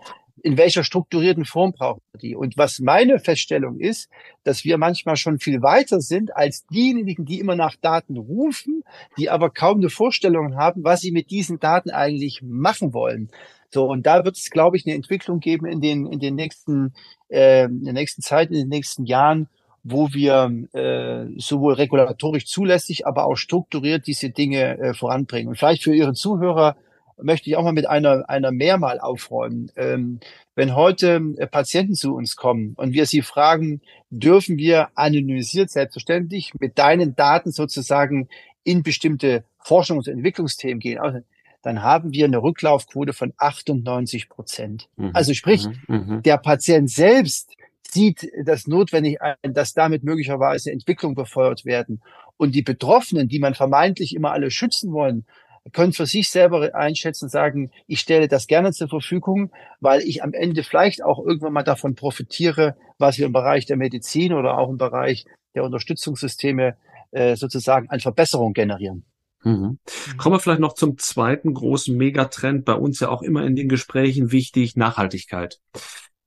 in 0.43 0.57
welcher 0.57 0.83
strukturierten 0.83 1.45
Form 1.45 1.73
braucht 1.73 2.01
er 2.13 2.19
die? 2.19 2.35
Und 2.35 2.57
was 2.57 2.79
meine 2.79 3.19
Feststellung 3.19 3.79
ist, 3.79 4.09
dass 4.43 4.63
wir 4.63 4.77
manchmal 4.77 5.15
schon 5.15 5.39
viel 5.39 5.61
weiter 5.61 5.99
sind 5.99 6.35
als 6.35 6.65
diejenigen, 6.67 7.25
die 7.25 7.39
immer 7.39 7.55
nach 7.55 7.75
Daten 7.75 8.17
rufen, 8.17 8.83
die 9.17 9.29
aber 9.29 9.49
kaum 9.49 9.77
eine 9.77 9.89
Vorstellung 9.89 10.55
haben, 10.55 10.83
was 10.83 11.01
sie 11.01 11.11
mit 11.11 11.31
diesen 11.31 11.59
Daten 11.59 11.89
eigentlich 11.89 12.41
machen 12.43 12.93
wollen. 12.93 13.29
So, 13.69 13.85
und 13.85 14.05
da 14.05 14.23
wird 14.23 14.37
es, 14.37 14.49
glaube 14.49 14.77
ich, 14.77 14.85
eine 14.85 14.95
Entwicklung 14.95 15.39
geben 15.39 15.65
in 15.65 15.81
den, 15.81 16.05
in 16.05 16.19
den 16.19 16.35
nächsten, 16.35 16.93
äh, 17.29 17.65
in 17.65 17.83
der 17.83 17.93
nächsten 17.93 18.21
Zeit, 18.21 18.49
in 18.49 18.55
den 18.55 18.69
nächsten 18.69 19.05
Jahren, 19.05 19.47
wo 19.83 20.13
wir 20.13 20.51
äh, 20.73 21.39
sowohl 21.39 21.73
regulatorisch 21.73 22.45
zulässig, 22.45 23.07
aber 23.07 23.25
auch 23.25 23.37
strukturiert 23.37 24.05
diese 24.07 24.29
Dinge 24.29 24.77
äh, 24.77 24.93
voranbringen. 24.93 25.49
Und 25.49 25.57
vielleicht 25.57 25.83
für 25.83 25.95
Ihre 25.95 26.13
Zuhörer 26.13 26.75
möchte 27.21 27.49
ich 27.49 27.55
auch 27.55 27.63
mal 27.63 27.73
mit 27.73 27.89
einer, 27.89 28.29
einer 28.29 28.51
mehr 28.51 28.77
mal 28.77 28.99
aufräumen. 28.99 29.71
Ähm, 29.75 30.19
wenn 30.55 30.75
heute 30.75 31.21
äh, 31.37 31.47
Patienten 31.47 31.95
zu 31.95 32.15
uns 32.15 32.35
kommen 32.35 32.73
und 32.75 32.93
wir 32.93 33.05
sie 33.05 33.21
fragen, 33.21 33.81
dürfen 34.09 34.57
wir 34.57 34.89
anonymisiert 34.95 35.69
selbstverständlich 35.69 36.53
mit 36.59 36.77
deinen 36.77 37.15
Daten 37.15 37.51
sozusagen 37.51 38.27
in 38.63 38.83
bestimmte 38.83 39.45
Forschungs- 39.63 40.07
und 40.07 40.15
Entwicklungsthemen 40.15 40.79
gehen, 40.79 40.99
also 40.99 41.19
dann 41.61 41.81
haben 41.81 42.13
wir 42.13 42.25
eine 42.25 42.41
Rücklaufquote 42.41 43.13
von 43.13 43.33
98 43.37 44.29
Prozent. 44.29 44.89
Mhm. 44.95 45.11
Also 45.13 45.33
sprich, 45.33 45.67
mhm. 45.87 45.95
mhm. 46.07 46.23
der 46.23 46.37
Patient 46.37 46.89
selbst 46.89 47.55
sieht 47.91 48.29
das 48.43 48.67
notwendig 48.67 49.21
ein, 49.21 49.53
dass 49.53 49.73
damit 49.73 50.03
möglicherweise 50.03 50.71
Entwicklung 50.71 51.15
befeuert 51.15 51.65
werden. 51.65 52.01
Und 52.37 52.53
die 52.53 52.61
Betroffenen, 52.61 53.27
die 53.27 53.39
man 53.39 53.55
vermeintlich 53.55 54.15
immer 54.15 54.31
alle 54.31 54.51
schützen 54.51 54.91
wollen, 54.91 55.25
können 55.73 55.93
für 55.93 56.05
sich 56.05 56.29
selber 56.29 56.73
einschätzen, 56.75 57.29
sagen, 57.29 57.71
ich 57.87 57.99
stelle 57.99 58.27
das 58.27 58.47
gerne 58.47 58.71
zur 58.71 58.87
Verfügung, 58.87 59.51
weil 59.79 60.01
ich 60.01 60.23
am 60.23 60.33
Ende 60.33 60.63
vielleicht 60.63 61.03
auch 61.03 61.19
irgendwann 61.19 61.53
mal 61.53 61.63
davon 61.63 61.95
profitiere, 61.95 62.75
was 62.97 63.17
wir 63.17 63.25
im 63.25 63.33
Bereich 63.33 63.65
der 63.65 63.77
Medizin 63.77 64.33
oder 64.33 64.57
auch 64.57 64.69
im 64.69 64.77
Bereich 64.77 65.25
der 65.55 65.63
Unterstützungssysteme 65.63 66.77
äh, 67.11 67.35
sozusagen 67.35 67.89
an 67.89 67.99
Verbesserung 67.99 68.53
generieren. 68.53 69.03
Mhm. 69.43 69.79
Kommen 70.17 70.35
wir 70.35 70.39
vielleicht 70.39 70.59
noch 70.59 70.73
zum 70.73 70.97
zweiten 70.97 71.53
großen 71.53 71.95
Megatrend, 71.95 72.65
bei 72.65 72.73
uns 72.73 72.99
ja 72.99 73.09
auch 73.09 73.21
immer 73.21 73.45
in 73.45 73.55
den 73.55 73.69
Gesprächen 73.69 74.31
wichtig, 74.31 74.75
Nachhaltigkeit. 74.75 75.59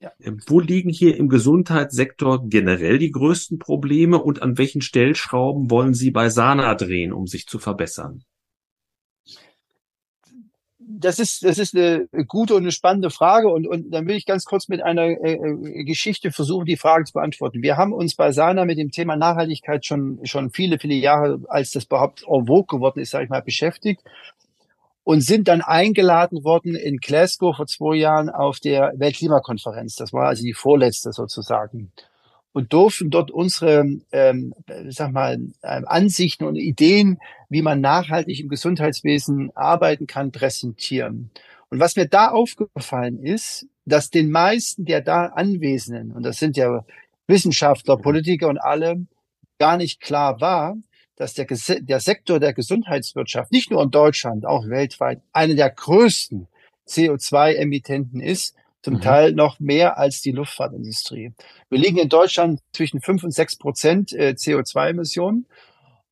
Ja. 0.01 0.13
Ähm, 0.21 0.41
wo 0.47 0.61
liegen 0.61 0.89
hier 0.89 1.17
im 1.17 1.29
Gesundheitssektor 1.29 2.49
generell 2.49 2.99
die 2.99 3.11
größten 3.11 3.59
Probleme 3.59 4.23
und 4.23 4.41
an 4.41 4.57
welchen 4.57 4.81
Stellschrauben 4.81 5.71
wollen 5.71 5.93
Sie 5.93 6.11
bei 6.11 6.31
Sana 6.31 6.75
drehen, 6.75 7.13
um 7.13 7.27
sich 7.27 7.47
zu 7.47 7.59
verbessern? 7.59 8.25
Das 11.01 11.19
ist, 11.19 11.45
das 11.45 11.59
ist 11.59 11.75
eine 11.75 12.07
gute 12.27 12.55
und 12.55 12.63
eine 12.63 12.73
spannende 12.73 13.11
Frage. 13.11 13.49
Und, 13.49 13.67
und 13.67 13.91
dann 13.91 14.07
will 14.07 14.17
ich 14.17 14.27
ganz 14.27 14.45
kurz 14.45 14.69
mit 14.69 14.83
einer 14.83 15.03
äh, 15.03 15.35
äh, 15.35 15.85
Geschichte 15.85 16.31
versuchen, 16.31 16.67
die 16.67 16.77
Frage 16.77 17.05
zu 17.05 17.15
beantworten. 17.15 17.63
Wir 17.63 17.77
haben 17.77 17.93
uns 17.93 18.15
bei 18.15 18.33
Sana 18.33 18.65
mit 18.65 18.79
dem 18.79 18.91
Thema 18.91 19.17
Nachhaltigkeit 19.17 19.85
schon, 19.85 20.21
schon 20.25 20.51
viele, 20.51 20.79
viele 20.79 20.95
Jahre, 20.95 21.41
als 21.49 21.71
das 21.73 21.85
überhaupt 21.85 22.23
en 22.23 22.47
vogue 22.47 22.67
geworden 22.67 23.01
ist, 23.01 23.11
sage 23.11 23.25
ich 23.25 23.31
mal, 23.31 23.43
beschäftigt 23.43 24.03
und 25.03 25.23
sind 25.23 25.49
dann 25.49 25.63
eingeladen 25.63 26.45
worden 26.45 26.75
in 26.75 26.99
Glasgow 26.99 27.57
vor 27.57 27.67
zwei 27.67 27.97
Jahren 27.97 28.29
auf 28.29 28.61
der 28.61 28.93
Weltklimakonferenz. 28.97 29.97
Das 29.97 30.13
war 30.13 30.29
also 30.29 30.43
die 30.43 30.53
vorletzte 30.53 31.13
sozusagen 31.13 31.91
und 32.53 32.73
durften 32.73 33.11
dort 33.11 33.31
unsere, 33.31 33.85
ähm, 34.13 34.55
sag 34.89 35.13
mal, 35.13 35.39
ähm, 35.63 35.85
Ansichten 35.87 36.45
und 36.45 36.57
Ideen, 36.57 37.19
wie 37.51 37.63
man 37.63 37.81
nachhaltig 37.81 38.41
im 38.41 38.49
Gesundheitswesen 38.49 39.55
arbeiten 39.55 40.07
kann, 40.07 40.33
präsentieren. 40.33 41.31
Und 41.69 41.81
was 41.81 41.97
mir 41.97 42.07
da 42.07 42.29
aufgefallen 42.29 43.23
ist, 43.23 43.67
dass 43.85 44.11
den 44.11 44.31
meisten 44.31 44.85
der 44.87 45.03
da 45.03 45.27
Anwesenden, 45.27 46.13
und 46.13 46.23
das 46.23 46.39
sind 46.39 46.57
ja 46.57 46.85
Wissenschaftler, 47.27 47.97
Politiker 47.97 48.49
und 48.49 48.59
alle, 48.59 49.07
gar 49.59 49.77
nicht 49.77 50.01
klar 50.01 50.41
war, 50.41 50.77
dass 51.17 51.35
der, 51.35 51.47
der 51.81 52.01
Sektor 52.01 52.41
der 52.41 52.55
Gesundheitswirtschaft 52.55 53.53
nicht 53.53 53.71
nur 53.71 53.83
in 53.83 53.91
Deutschland, 53.91 54.47
auch 54.47 54.67
weltweit 54.69 55.21
einer 55.33 55.55
der 55.55 55.71
größten 55.71 56.49
CO2-Emittenten 56.89 58.21
ist, 58.21 58.55
zum 58.83 58.95
mhm. 58.95 59.01
Teil 59.03 59.33
noch 59.33 59.61
mehr 59.61 59.99
als 59.99 60.23
die 60.23 60.33
Luftfahrtindustrie. 60.33 61.33
Wir 61.69 61.79
liegen 61.79 61.99
in 61.99 62.09
Deutschland 62.09 62.61
zwischen 62.73 63.01
fünf 63.01 63.23
und 63.23 63.33
sechs 63.33 63.57
Prozent 63.57 64.13
äh, 64.13 64.35
CO2-Emissionen. 64.37 65.47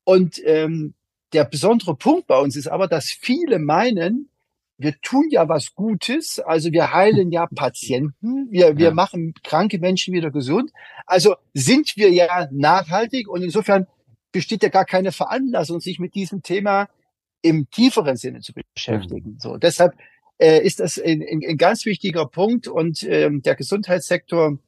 Und 0.05 0.41
ähm, 0.45 0.95
der 1.33 1.45
besondere 1.45 1.97
Punkt 1.97 2.27
bei 2.27 2.39
uns 2.39 2.57
ist 2.57 2.69
aber, 2.69 2.89
dass 2.89 3.11
viele 3.11 3.59
meinen, 3.59 4.31
wir 4.79 4.95
tun 5.01 5.27
ja 5.31 5.49
was 5.49 5.75
Gutes, 5.75 6.39
also 6.39 6.73
wir 6.73 6.93
heilen 6.93 7.33
ja 7.33 7.47
Patienten, 7.47 8.51
wir, 8.51 8.77
wir 8.77 8.89
ja. 8.89 8.95
machen 8.95 9.35
kranke 9.43 9.79
Menschen 9.79 10.15
wieder 10.15 10.31
gesund. 10.31 10.71
Also 11.07 11.35
sind 11.53 11.97
wir 11.97 12.11
ja 12.11 12.49
nachhaltig 12.53 13.29
und 13.29 13.43
insofern 13.43 13.87
besteht 14.31 14.63
ja 14.63 14.69
gar 14.69 14.85
keine 14.85 15.11
Veranlassung, 15.13 15.81
sich 15.81 15.99
mit 15.99 16.15
diesem 16.15 16.43
Thema 16.43 16.89
im 17.43 17.69
tieferen 17.71 18.17
Sinne 18.17 18.41
zu 18.41 18.53
beschäftigen. 18.53 19.33
Mhm. 19.33 19.39
So, 19.39 19.57
deshalb 19.57 19.95
äh, 20.39 20.65
ist 20.65 20.81
das 20.81 20.99
ein, 20.99 21.23
ein, 21.23 21.41
ein, 21.47 21.57
ganz 21.57 21.85
wichtiger 21.85 22.27
Punkt 22.27 22.69
und 22.69 23.03
ähm, 23.03 23.43
der 23.43 23.57
Gesundheitssektor 23.57 24.59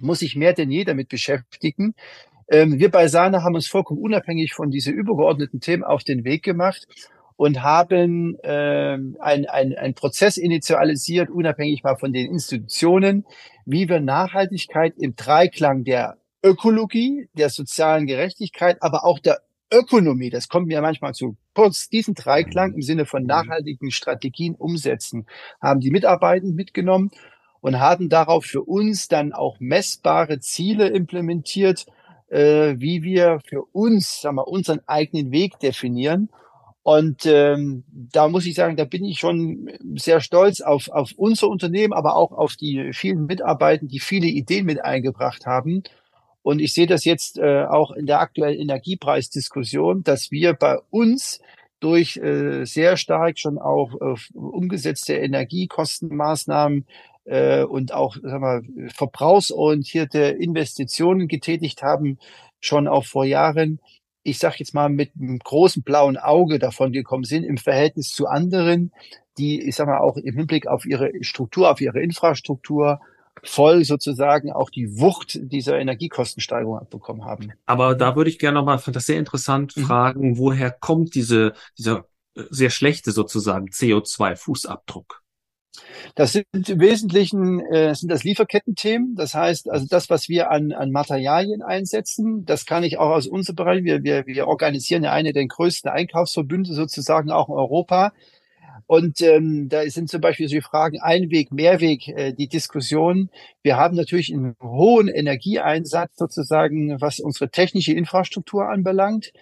muss 0.00 0.20
sich 0.20 0.36
mehr 0.36 0.52
denn 0.52 0.70
je 0.70 0.84
damit 0.84 1.08
beschäftigen. 1.08 1.94
Ähm, 2.48 2.78
wir 2.78 2.90
bei 2.90 3.08
Sana 3.08 3.42
haben 3.42 3.54
uns 3.54 3.66
vollkommen 3.66 4.00
unabhängig 4.00 4.54
von 4.54 4.70
diese 4.70 4.90
übergeordneten 4.90 5.60
Themen 5.60 5.84
auf 5.84 6.04
den 6.04 6.24
Weg 6.24 6.42
gemacht 6.42 6.86
und 7.36 7.62
haben 7.62 8.36
ähm, 8.44 9.16
ein, 9.20 9.46
ein, 9.46 9.76
ein 9.76 9.94
Prozess 9.94 10.36
initialisiert, 10.36 11.28
unabhängig 11.28 11.82
mal 11.82 11.96
von 11.96 12.12
den 12.12 12.30
Institutionen, 12.30 13.24
wie 13.64 13.88
wir 13.88 14.00
Nachhaltigkeit 14.00 14.94
im 14.98 15.16
Dreiklang 15.16 15.84
der 15.84 16.16
Ökologie, 16.42 17.28
der 17.34 17.50
sozialen 17.50 18.06
Gerechtigkeit, 18.06 18.78
aber 18.80 19.04
auch 19.04 19.18
der 19.18 19.40
Ökonomie, 19.72 20.30
das 20.30 20.48
kommt 20.48 20.68
mir 20.68 20.80
manchmal 20.80 21.12
zu 21.12 21.36
kurz, 21.54 21.88
diesen 21.88 22.14
Dreiklang 22.14 22.74
im 22.74 22.82
Sinne 22.82 23.04
von 23.04 23.22
mhm. 23.22 23.28
nachhaltigen 23.28 23.90
Strategien 23.90 24.54
umsetzen, 24.54 25.26
haben 25.60 25.80
die 25.80 25.90
Mitarbeitenden 25.90 26.54
mitgenommen 26.54 27.10
und 27.60 27.80
haben 27.80 28.08
darauf 28.08 28.44
für 28.44 28.62
uns 28.62 29.08
dann 29.08 29.32
auch 29.32 29.56
messbare 29.58 30.38
Ziele 30.38 30.88
implementiert, 30.88 31.86
äh, 32.28 32.74
wie 32.78 33.02
wir 33.02 33.40
für 33.46 33.62
uns, 33.72 34.20
sagen 34.20 34.36
wir, 34.36 34.48
unseren 34.48 34.80
eigenen 34.86 35.30
Weg 35.30 35.58
definieren. 35.60 36.28
Und 36.82 37.26
ähm, 37.26 37.82
da 37.90 38.28
muss 38.28 38.46
ich 38.46 38.54
sagen, 38.54 38.76
da 38.76 38.84
bin 38.84 39.04
ich 39.04 39.18
schon 39.18 39.70
sehr 39.96 40.20
stolz 40.20 40.60
auf, 40.60 40.88
auf 40.88 41.12
unser 41.16 41.48
Unternehmen, 41.48 41.92
aber 41.92 42.14
auch 42.14 42.30
auf 42.30 42.54
die 42.54 42.92
vielen 42.92 43.26
Mitarbeiter, 43.26 43.86
die 43.86 43.98
viele 43.98 44.28
Ideen 44.28 44.66
mit 44.66 44.84
eingebracht 44.84 45.46
haben. 45.46 45.82
Und 46.42 46.60
ich 46.60 46.74
sehe 46.74 46.86
das 46.86 47.04
jetzt 47.04 47.38
äh, 47.38 47.64
auch 47.64 47.90
in 47.90 48.06
der 48.06 48.20
aktuellen 48.20 48.60
Energiepreisdiskussion, 48.60 50.04
dass 50.04 50.30
wir 50.30 50.54
bei 50.54 50.78
uns 50.90 51.40
durch 51.80 52.18
äh, 52.18 52.64
sehr 52.64 52.96
stark 52.96 53.40
schon 53.40 53.58
auch 53.58 53.94
äh, 54.00 54.14
umgesetzte 54.38 55.14
Energiekostenmaßnahmen 55.14 56.86
äh, 57.26 57.64
und 57.64 57.92
auch 57.92 58.16
sagen 58.16 58.42
wir, 58.42 58.90
verbrauchsorientierte 58.90 60.20
Investitionen 60.20 61.28
getätigt 61.28 61.82
haben, 61.82 62.18
schon 62.60 62.88
auch 62.88 63.04
vor 63.04 63.24
Jahren, 63.24 63.80
ich 64.22 64.38
sage 64.38 64.56
jetzt 64.58 64.74
mal 64.74 64.88
mit 64.88 65.12
einem 65.20 65.38
großen 65.38 65.82
blauen 65.82 66.16
Auge 66.16 66.58
davon 66.58 66.92
gekommen 66.92 67.24
sind 67.24 67.44
im 67.44 67.58
Verhältnis 67.58 68.10
zu 68.10 68.26
anderen, 68.26 68.92
die, 69.38 69.60
ich 69.60 69.76
sage 69.76 69.90
mal, 69.90 70.00
auch 70.00 70.16
im 70.16 70.36
Hinblick 70.36 70.66
auf 70.66 70.86
ihre 70.86 71.12
Struktur, 71.20 71.70
auf 71.70 71.80
ihre 71.80 72.00
Infrastruktur, 72.00 73.00
voll 73.42 73.84
sozusagen 73.84 74.50
auch 74.50 74.70
die 74.70 74.98
Wucht 74.98 75.38
dieser 75.40 75.78
Energiekostensteigerung 75.78 76.78
abbekommen 76.78 77.24
haben. 77.24 77.52
Aber 77.66 77.94
da 77.94 78.16
würde 78.16 78.30
ich 78.30 78.38
gerne 78.38 78.58
nochmal, 78.58 78.78
fand 78.78 78.96
das 78.96 79.04
sehr 79.04 79.18
interessant, 79.18 79.76
mhm. 79.76 79.82
fragen, 79.82 80.38
woher 80.38 80.70
kommt 80.70 81.14
diese, 81.14 81.52
dieser 81.78 82.06
äh, 82.34 82.42
sehr 82.50 82.70
schlechte 82.70 83.12
sozusagen 83.12 83.68
CO2-Fußabdruck? 83.68 85.20
Das 86.14 86.32
sind 86.32 86.68
im 86.68 86.80
Wesentlichen 86.80 87.60
äh, 87.60 87.94
sind 87.94 88.10
das 88.10 88.24
Lieferkettenthemen. 88.24 89.14
Das 89.16 89.34
heißt, 89.34 89.70
also 89.70 89.86
das, 89.88 90.10
was 90.10 90.28
wir 90.28 90.50
an, 90.50 90.72
an 90.72 90.90
Materialien 90.90 91.62
einsetzen, 91.62 92.44
das 92.44 92.66
kann 92.66 92.84
ich 92.84 92.98
auch 92.98 93.10
aus 93.10 93.26
unserem 93.26 93.56
Bereich. 93.56 93.84
Wir, 93.84 94.02
wir, 94.02 94.26
wir 94.26 94.46
organisieren 94.46 95.04
ja 95.04 95.12
eine 95.12 95.32
der 95.32 95.46
größten 95.46 95.90
Einkaufsverbünde 95.90 96.74
sozusagen 96.74 97.30
auch 97.30 97.48
in 97.48 97.54
Europa. 97.54 98.12
Und 98.86 99.20
ähm, 99.20 99.68
da 99.68 99.82
sind 99.88 100.08
zum 100.08 100.20
Beispiel 100.20 100.48
so 100.48 100.54
die 100.54 100.60
Fragen 100.60 101.00
Einweg, 101.00 101.52
Mehrweg, 101.52 102.08
äh, 102.08 102.32
die 102.32 102.48
Diskussion. 102.48 103.30
Wir 103.62 103.76
haben 103.76 103.96
natürlich 103.96 104.32
einen 104.32 104.54
hohen 104.62 105.08
Energieeinsatz 105.08 106.16
sozusagen, 106.16 107.00
was 107.00 107.18
unsere 107.18 107.50
technische 107.50 107.92
Infrastruktur 107.92 108.68
anbelangt. 108.68 109.32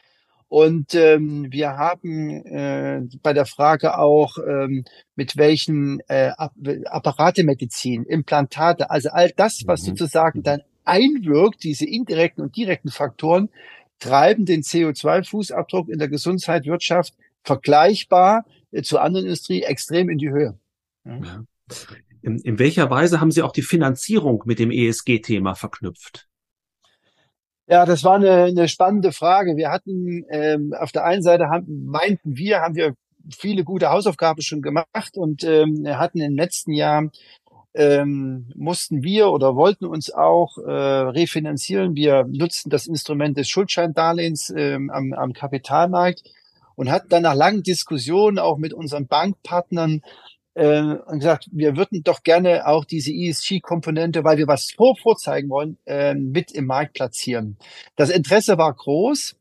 Und 0.49 0.95
ähm, 0.95 1.49
wir 1.51 1.77
haben 1.77 2.31
äh, 2.47 3.01
bei 3.23 3.33
der 3.33 3.47
Frage 3.47 3.99
auch, 3.99 4.39
ähm, 4.39 4.85
mit 5.17 5.37
welchen 5.37 6.01
äh, 6.09 6.31
Apparatemedizin, 6.37 8.05
Implantate, 8.05 8.91
also 8.91 9.09
all 9.11 9.31
das, 9.31 9.63
was 9.67 9.83
mhm. 9.83 9.97
sozusagen 9.97 10.43
dann 10.43 10.61
einwirkt, 10.85 11.65
diese 11.65 11.87
indirekten 11.87 12.45
und 12.45 12.57
direkten 12.57 12.91
Faktoren, 12.91 13.49
treiben 13.99 14.45
den 14.45 14.63
CO2-Fußabdruck 14.63 15.89
in 15.89 15.99
der 15.99 16.09
Gesundheitswirtschaft 16.09 17.15
vergleichbar 17.43 18.45
äh, 18.71 18.83
zur 18.83 19.03
anderen 19.03 19.27
Industrie 19.27 19.63
extrem 19.63 20.09
in 20.09 20.19
die 20.19 20.31
Höhe. 20.31 20.59
Ja. 21.05 21.45
In, 22.23 22.39
in 22.39 22.59
welcher 22.59 22.89
Weise 22.91 23.21
haben 23.21 23.31
Sie 23.31 23.43
auch 23.43 23.53
die 23.53 23.63
Finanzierung 23.63 24.43
mit 24.47 24.59
dem 24.59 24.71
ESG-Thema 24.71 25.55
verknüpft? 25.55 26.27
Ja, 27.66 27.87
das 27.87 28.05
war 28.05 28.16
eine, 28.16 28.44
eine 28.44 28.68
spannende 28.68 29.12
Frage. 29.12 29.57
Wir 29.57 29.70
hatten 29.70 30.24
ähm, 30.31 30.74
auf 30.79 30.92
der 30.92 31.05
einen 31.05 31.22
Seite 31.22 31.48
haben, 31.48 31.87
meinten 31.87 32.37
wir, 32.37 32.61
haben 32.61 32.74
wir 32.74 32.94
viele 33.31 33.64
gute 33.64 33.90
Hausaufgaben 33.90 34.42
schon 34.42 34.61
gemacht 34.61 35.16
und 35.16 35.44
ähm, 35.44 35.87
hatten 35.87 36.20
im 36.20 36.37
letzten 36.37 36.72
Jahr 36.72 37.11
ähm, 37.72 38.50
mussten 38.55 39.03
wir 39.03 39.31
oder 39.31 39.57
wollten 39.57 39.87
uns 39.87 40.12
auch 40.12 40.59
äh, 40.59 40.70
refinanzieren. 40.70 41.96
Wir 41.96 42.24
nutzten 42.29 42.70
das 42.70 42.87
Instrument 42.87 43.37
des 43.38 43.48
Schuldscheindarlehens 43.48 44.53
ähm, 44.55 44.90
am, 44.90 45.14
am 45.14 45.33
Kapitalmarkt 45.33 46.22
und 46.77 46.90
hat 46.90 47.05
dann 47.09 47.22
nach 47.22 47.35
langen 47.35 47.62
Diskussionen 47.62 48.38
auch 48.38 48.59
mit 48.59 48.74
unseren 48.74 49.07
Bankpartnern 49.07 50.03
äh, 50.55 50.81
und 50.81 51.19
gesagt, 51.19 51.49
wir 51.53 51.77
würden 51.77 52.03
doch 52.03 52.23
gerne 52.23 52.67
auch 52.67 52.85
diese 52.85 53.12
ESG-Komponente, 53.12 54.25
weil 54.25 54.38
wir 54.38 54.47
was 54.47 54.71
vor 54.71 54.97
vorzeigen 54.97 55.49
wollen, 55.51 55.79
äh, 55.87 56.14
mit 56.14 56.53
im 56.53 56.67
Markt 56.67 56.95
platzieren. 56.95 57.57
Das 57.97 58.11
Interesse 58.11 58.59
war 58.59 58.73
groß. 58.73 59.37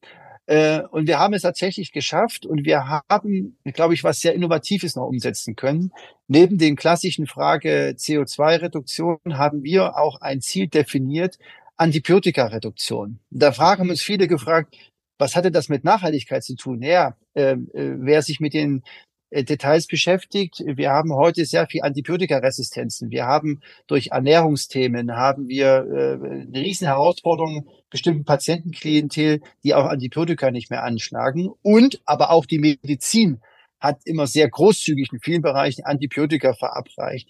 Äh, 0.46 0.82
und 0.92 1.08
wir 1.08 1.20
haben 1.20 1.34
es 1.34 1.44
tatsächlich 1.44 1.94
geschafft 1.94 2.46
und 2.46 2.66
wir 2.66 2.88
haben, 3.08 3.58
glaube 3.64 3.94
ich, 3.94 4.04
was 4.04 4.20
sehr 4.20 4.34
Innovatives 4.34 4.96
noch 4.96 5.08
umsetzen 5.08 5.56
können. 5.56 5.92
Neben 6.28 6.58
den 6.58 6.76
klassischen 6.76 7.28
Frage 7.28 7.96
CO2-Reduktion 7.98 9.20
haben 9.38 9.64
wir 9.64 9.98
auch 9.98 10.20
ein 10.20 10.42
Ziel 10.42 10.68
definiert, 10.68 11.38
Antibiotika-Reduktion. 11.78 13.20
Da 13.30 13.54
fragen 13.54 13.90
uns 13.90 14.02
viele 14.02 14.28
gefragt, 14.28 14.76
was 15.18 15.36
hatte 15.36 15.52
das 15.52 15.70
mit 15.70 15.84
Nachhaltigkeit 15.86 16.44
zu 16.44 16.56
tun? 16.56 16.82
Ja, 16.82 17.16
ähm, 17.36 17.70
äh, 17.74 17.92
wer 17.98 18.22
sich 18.22 18.40
mit 18.42 18.54
den 18.54 18.80
äh, 18.80 19.13
Details 19.42 19.88
beschäftigt. 19.88 20.64
Wir 20.66 20.92
haben 20.92 21.14
heute 21.14 21.46
sehr 21.46 21.66
viel 21.66 21.82
Antibiotikaresistenzen. 21.82 23.10
Wir 23.10 23.26
haben 23.26 23.62
durch 23.88 24.10
Ernährungsthemen 24.12 25.16
haben 25.16 25.48
wir 25.48 25.68
äh, 25.68 26.46
eine 26.46 26.60
riesen 26.60 26.88
Herausforderung 26.88 27.68
bestimmten 27.90 28.26
Patientenklientel, 28.26 29.42
die 29.64 29.74
auch 29.74 29.86
Antibiotika 29.86 30.52
nicht 30.52 30.70
mehr 30.70 30.84
anschlagen. 30.84 31.50
Und 31.62 32.02
aber 32.06 32.30
auch 32.30 32.46
die 32.46 32.60
Medizin 32.60 33.42
hat 33.80 34.02
immer 34.06 34.28
sehr 34.28 34.50
großzügig 34.50 35.10
in 35.12 35.20
vielen 35.20 35.42
Bereichen 35.42 35.84
Antibiotika 35.84 36.54
verabreicht. 36.54 37.30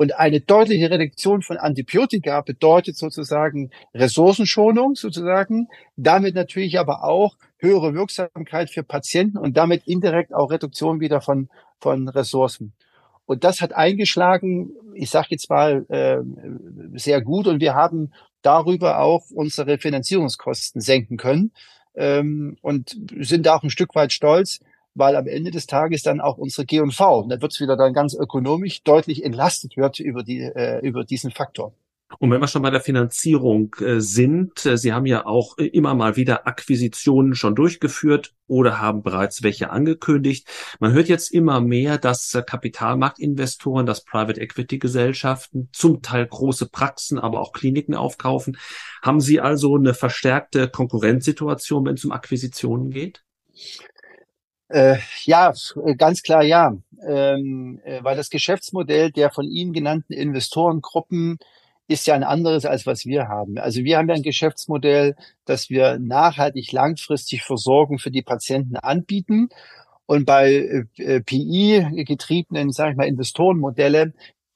Und 0.00 0.18
eine 0.18 0.40
deutliche 0.40 0.90
Reduktion 0.90 1.42
von 1.42 1.58
Antibiotika 1.58 2.40
bedeutet 2.40 2.96
sozusagen 2.96 3.68
Ressourcenschonung 3.92 4.94
sozusagen, 4.94 5.68
damit 5.94 6.34
natürlich 6.34 6.78
aber 6.78 7.04
auch 7.04 7.36
höhere 7.58 7.92
Wirksamkeit 7.92 8.70
für 8.70 8.82
Patienten 8.82 9.36
und 9.36 9.58
damit 9.58 9.86
indirekt 9.86 10.32
auch 10.32 10.50
Reduktion 10.50 11.00
wieder 11.00 11.20
von, 11.20 11.50
von 11.80 12.08
Ressourcen. 12.08 12.72
Und 13.26 13.44
das 13.44 13.60
hat 13.60 13.74
eingeschlagen, 13.74 14.70
ich 14.94 15.10
sage 15.10 15.26
jetzt 15.32 15.50
mal, 15.50 15.84
äh, 15.90 16.20
sehr 16.98 17.20
gut. 17.20 17.46
Und 17.46 17.60
wir 17.60 17.74
haben 17.74 18.10
darüber 18.40 19.00
auch 19.00 19.30
unsere 19.30 19.76
Finanzierungskosten 19.76 20.80
senken 20.80 21.18
können 21.18 21.52
ähm, 21.94 22.56
und 22.62 22.96
sind 23.18 23.44
da 23.44 23.54
auch 23.54 23.64
ein 23.64 23.68
Stück 23.68 23.94
weit 23.94 24.14
stolz, 24.14 24.60
weil 24.94 25.16
am 25.16 25.26
Ende 25.26 25.50
des 25.50 25.66
Tages 25.66 26.02
dann 26.02 26.20
auch 26.20 26.38
unsere 26.38 26.66
G&V, 26.66 27.20
und 27.20 27.28
da 27.28 27.40
wird 27.40 27.52
es 27.52 27.60
wieder 27.60 27.76
dann 27.76 27.92
ganz 27.92 28.14
ökonomisch, 28.14 28.82
deutlich 28.82 29.24
entlastet 29.24 29.76
wird 29.76 30.00
über, 30.00 30.22
die, 30.22 30.40
äh, 30.40 30.80
über 30.86 31.04
diesen 31.04 31.30
Faktor. 31.30 31.72
Und 32.18 32.30
wenn 32.30 32.40
wir 32.40 32.48
schon 32.48 32.62
bei 32.62 32.70
der 32.70 32.80
Finanzierung 32.80 33.74
äh, 33.80 34.00
sind, 34.00 34.66
äh, 34.66 34.76
Sie 34.76 34.92
haben 34.92 35.06
ja 35.06 35.26
auch 35.26 35.56
äh, 35.58 35.66
immer 35.66 35.94
mal 35.94 36.16
wieder 36.16 36.46
Akquisitionen 36.46 37.34
schon 37.34 37.54
durchgeführt 37.54 38.34
oder 38.48 38.80
haben 38.80 39.02
bereits 39.02 39.44
welche 39.44 39.70
angekündigt. 39.70 40.48
Man 40.80 40.92
hört 40.92 41.08
jetzt 41.08 41.32
immer 41.32 41.60
mehr, 41.60 41.98
dass 41.98 42.36
Kapitalmarktinvestoren, 42.44 43.86
dass 43.86 44.04
Private 44.04 44.40
Equity 44.40 44.78
Gesellschaften, 44.78 45.68
zum 45.72 46.02
Teil 46.02 46.26
große 46.26 46.68
Praxen, 46.68 47.18
aber 47.18 47.40
auch 47.40 47.52
Kliniken 47.52 47.94
aufkaufen. 47.94 48.58
Haben 49.02 49.20
Sie 49.20 49.40
also 49.40 49.76
eine 49.76 49.94
verstärkte 49.94 50.68
Konkurrenzsituation, 50.68 51.86
wenn 51.86 51.94
es 51.94 52.04
um 52.04 52.10
Akquisitionen 52.10 52.90
geht? 52.90 53.22
Äh, 54.70 54.98
ja, 55.24 55.52
ganz 55.96 56.22
klar 56.22 56.44
ja, 56.44 56.76
ähm, 57.04 57.80
weil 58.02 58.16
das 58.16 58.30
Geschäftsmodell 58.30 59.10
der 59.10 59.30
von 59.30 59.50
Ihnen 59.50 59.72
genannten 59.72 60.12
Investorengruppen 60.12 61.38
ist 61.88 62.06
ja 62.06 62.14
ein 62.14 62.22
anderes, 62.22 62.64
als 62.64 62.86
was 62.86 63.04
wir 63.04 63.26
haben. 63.26 63.58
Also 63.58 63.82
wir 63.82 63.98
haben 63.98 64.08
ja 64.08 64.14
ein 64.14 64.22
Geschäftsmodell, 64.22 65.16
das 65.44 65.70
wir 65.70 65.98
nachhaltig 65.98 66.70
langfristig 66.70 67.42
Versorgung 67.42 67.98
für 67.98 68.12
die 68.12 68.22
Patienten 68.22 68.76
anbieten. 68.76 69.48
Und 70.06 70.24
bei 70.24 70.86
äh, 70.98 71.20
PI 71.20 72.04
getriebenen, 72.06 72.70
sage 72.70 72.92
ich 72.92 72.96
mal, 72.96 73.08
Investorenmodelle 73.08 74.12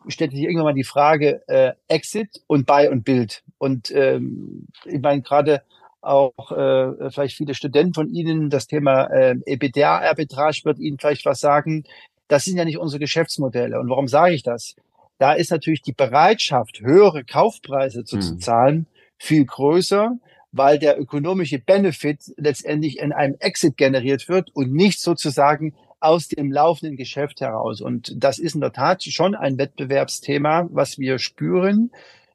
stellt 0.06 0.30
sich 0.30 0.42
irgendwann 0.42 0.64
mal 0.64 0.74
die 0.74 0.84
Frage 0.84 1.42
äh, 1.48 1.72
Exit 1.88 2.40
und 2.46 2.66
Buy 2.66 2.88
und 2.88 3.04
Build. 3.04 3.42
Und 3.58 3.90
ähm, 3.90 4.68
ich 4.84 5.00
meine 5.00 5.22
gerade 5.22 5.62
auch 6.06 6.52
äh, 6.52 7.10
vielleicht 7.10 7.36
viele 7.36 7.54
Studenten 7.54 7.94
von 7.94 8.08
Ihnen, 8.08 8.50
das 8.50 8.66
Thema 8.66 9.06
äh, 9.06 9.34
EBITDA-Arbitrage 9.46 10.64
wird 10.64 10.78
Ihnen 10.78 10.98
vielleicht 10.98 11.24
was 11.24 11.40
sagen. 11.40 11.84
Das 12.28 12.44
sind 12.44 12.56
ja 12.56 12.64
nicht 12.64 12.78
unsere 12.78 13.00
Geschäftsmodelle. 13.00 13.78
Und 13.78 13.88
warum 13.88 14.08
sage 14.08 14.34
ich 14.34 14.42
das? 14.42 14.74
da 15.18 15.32
ist 15.32 15.50
natürlich 15.50 15.82
die 15.82 15.92
Bereitschaft, 15.92 16.80
höhere 16.80 17.24
Kaufpreise 17.24 18.04
zu, 18.04 18.18
hm. 18.18 18.40
zahlen, 18.40 18.86
viel 19.16 19.44
größer, 19.44 20.18
weil 20.52 20.78
der 20.78 21.00
ökonomische 21.00 21.58
Benefit 21.58 22.32
letztendlich 22.36 22.98
in 22.98 23.12
einem 23.12 23.36
Exit 23.38 23.76
generiert 23.76 24.28
wird 24.28 24.50
und 24.54 24.72
nicht 24.72 25.00
sozusagen 25.00 25.74
aus 26.00 26.28
dem 26.28 26.52
laufenden 26.52 26.96
Geschäft 26.96 27.40
heraus. 27.40 27.80
Und 27.80 28.12
das 28.16 28.38
ist 28.38 28.54
in 28.54 28.60
der 28.60 28.72
Tat 28.72 29.02
schon 29.04 29.34
ein 29.34 29.56
Wettbewerbsthema, 29.56 30.68
was 30.70 30.98
wir 30.98 31.18
spüren. 31.18 31.90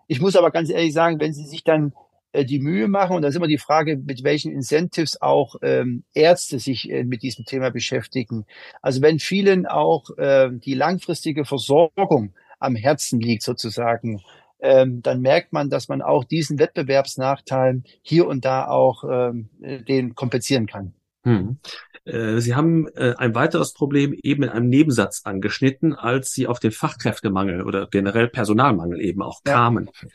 Ich 0.08 0.22
muss 0.22 0.36
aber 0.36 0.50
ganz 0.50 0.70
ehrlich 0.70 0.94
sagen, 0.94 1.20
wenn 1.20 1.34
Sie 1.34 1.46
sich 1.46 1.64
dann 1.64 1.94
die 2.34 2.60
Mühe 2.60 2.88
machen, 2.88 3.16
und 3.16 3.22
da 3.24 3.28
ist 3.28 3.36
immer 3.36 3.48
die 3.48 3.58
Frage, 3.58 3.98
mit 3.98 4.24
welchen 4.24 4.52
Incentives 4.52 5.22
auch 5.22 5.56
ähm, 5.62 6.04
Ärzte 6.14 6.60
sich 6.60 6.90
äh, 6.90 7.04
mit 7.04 7.24
diesem 7.24 7.46
Thema 7.46 7.72
beschäftigen. 7.72 8.46
Also 8.82 9.02
wenn 9.02 9.20
vielen 9.20 9.66
auch 9.66 10.16
äh, 10.18 10.50
die 10.52 10.76
langfristige 10.76 11.46
Versorgung 11.46 12.34
am 12.60 12.76
Herzen 12.76 13.20
liegt 13.20 13.44
sozusagen, 13.44 14.22
ähm, 14.60 15.02
dann 15.02 15.22
merkt 15.22 15.54
man, 15.54 15.70
dass 15.70 15.88
man 15.88 16.02
auch 16.02 16.24
diesen 16.24 16.60
Wettbewerbsnachteil 16.60 17.84
hier 18.02 18.28
und 18.28 18.46
da 18.46 18.68
auch 18.68 19.04
ähm, 19.10 19.50
den 19.60 20.16
kompensieren 20.16 20.68
kann. 20.68 20.94
Hm. 21.24 21.58
Äh, 22.06 22.40
Sie 22.40 22.56
haben 22.56 22.88
äh, 22.96 23.16
ein 23.18 23.36
weiteres 23.36 23.74
Problem 23.74 24.14
eben 24.22 24.44
in 24.44 24.50
einem 24.50 24.70
Nebensatz 24.70 25.22
angeschnitten, 25.24 25.94
als 25.94 26.32
Sie 26.32 26.48
auf 26.48 26.60
den 26.60 26.72
Fachkräftemangel 26.72 27.64
oder 27.64 27.88
generell 27.88 28.28
Personalmangel 28.28 29.02
eben 29.02 29.22
auch 29.22 29.44
kamen. 29.44 29.90
Ja. 30.02 30.10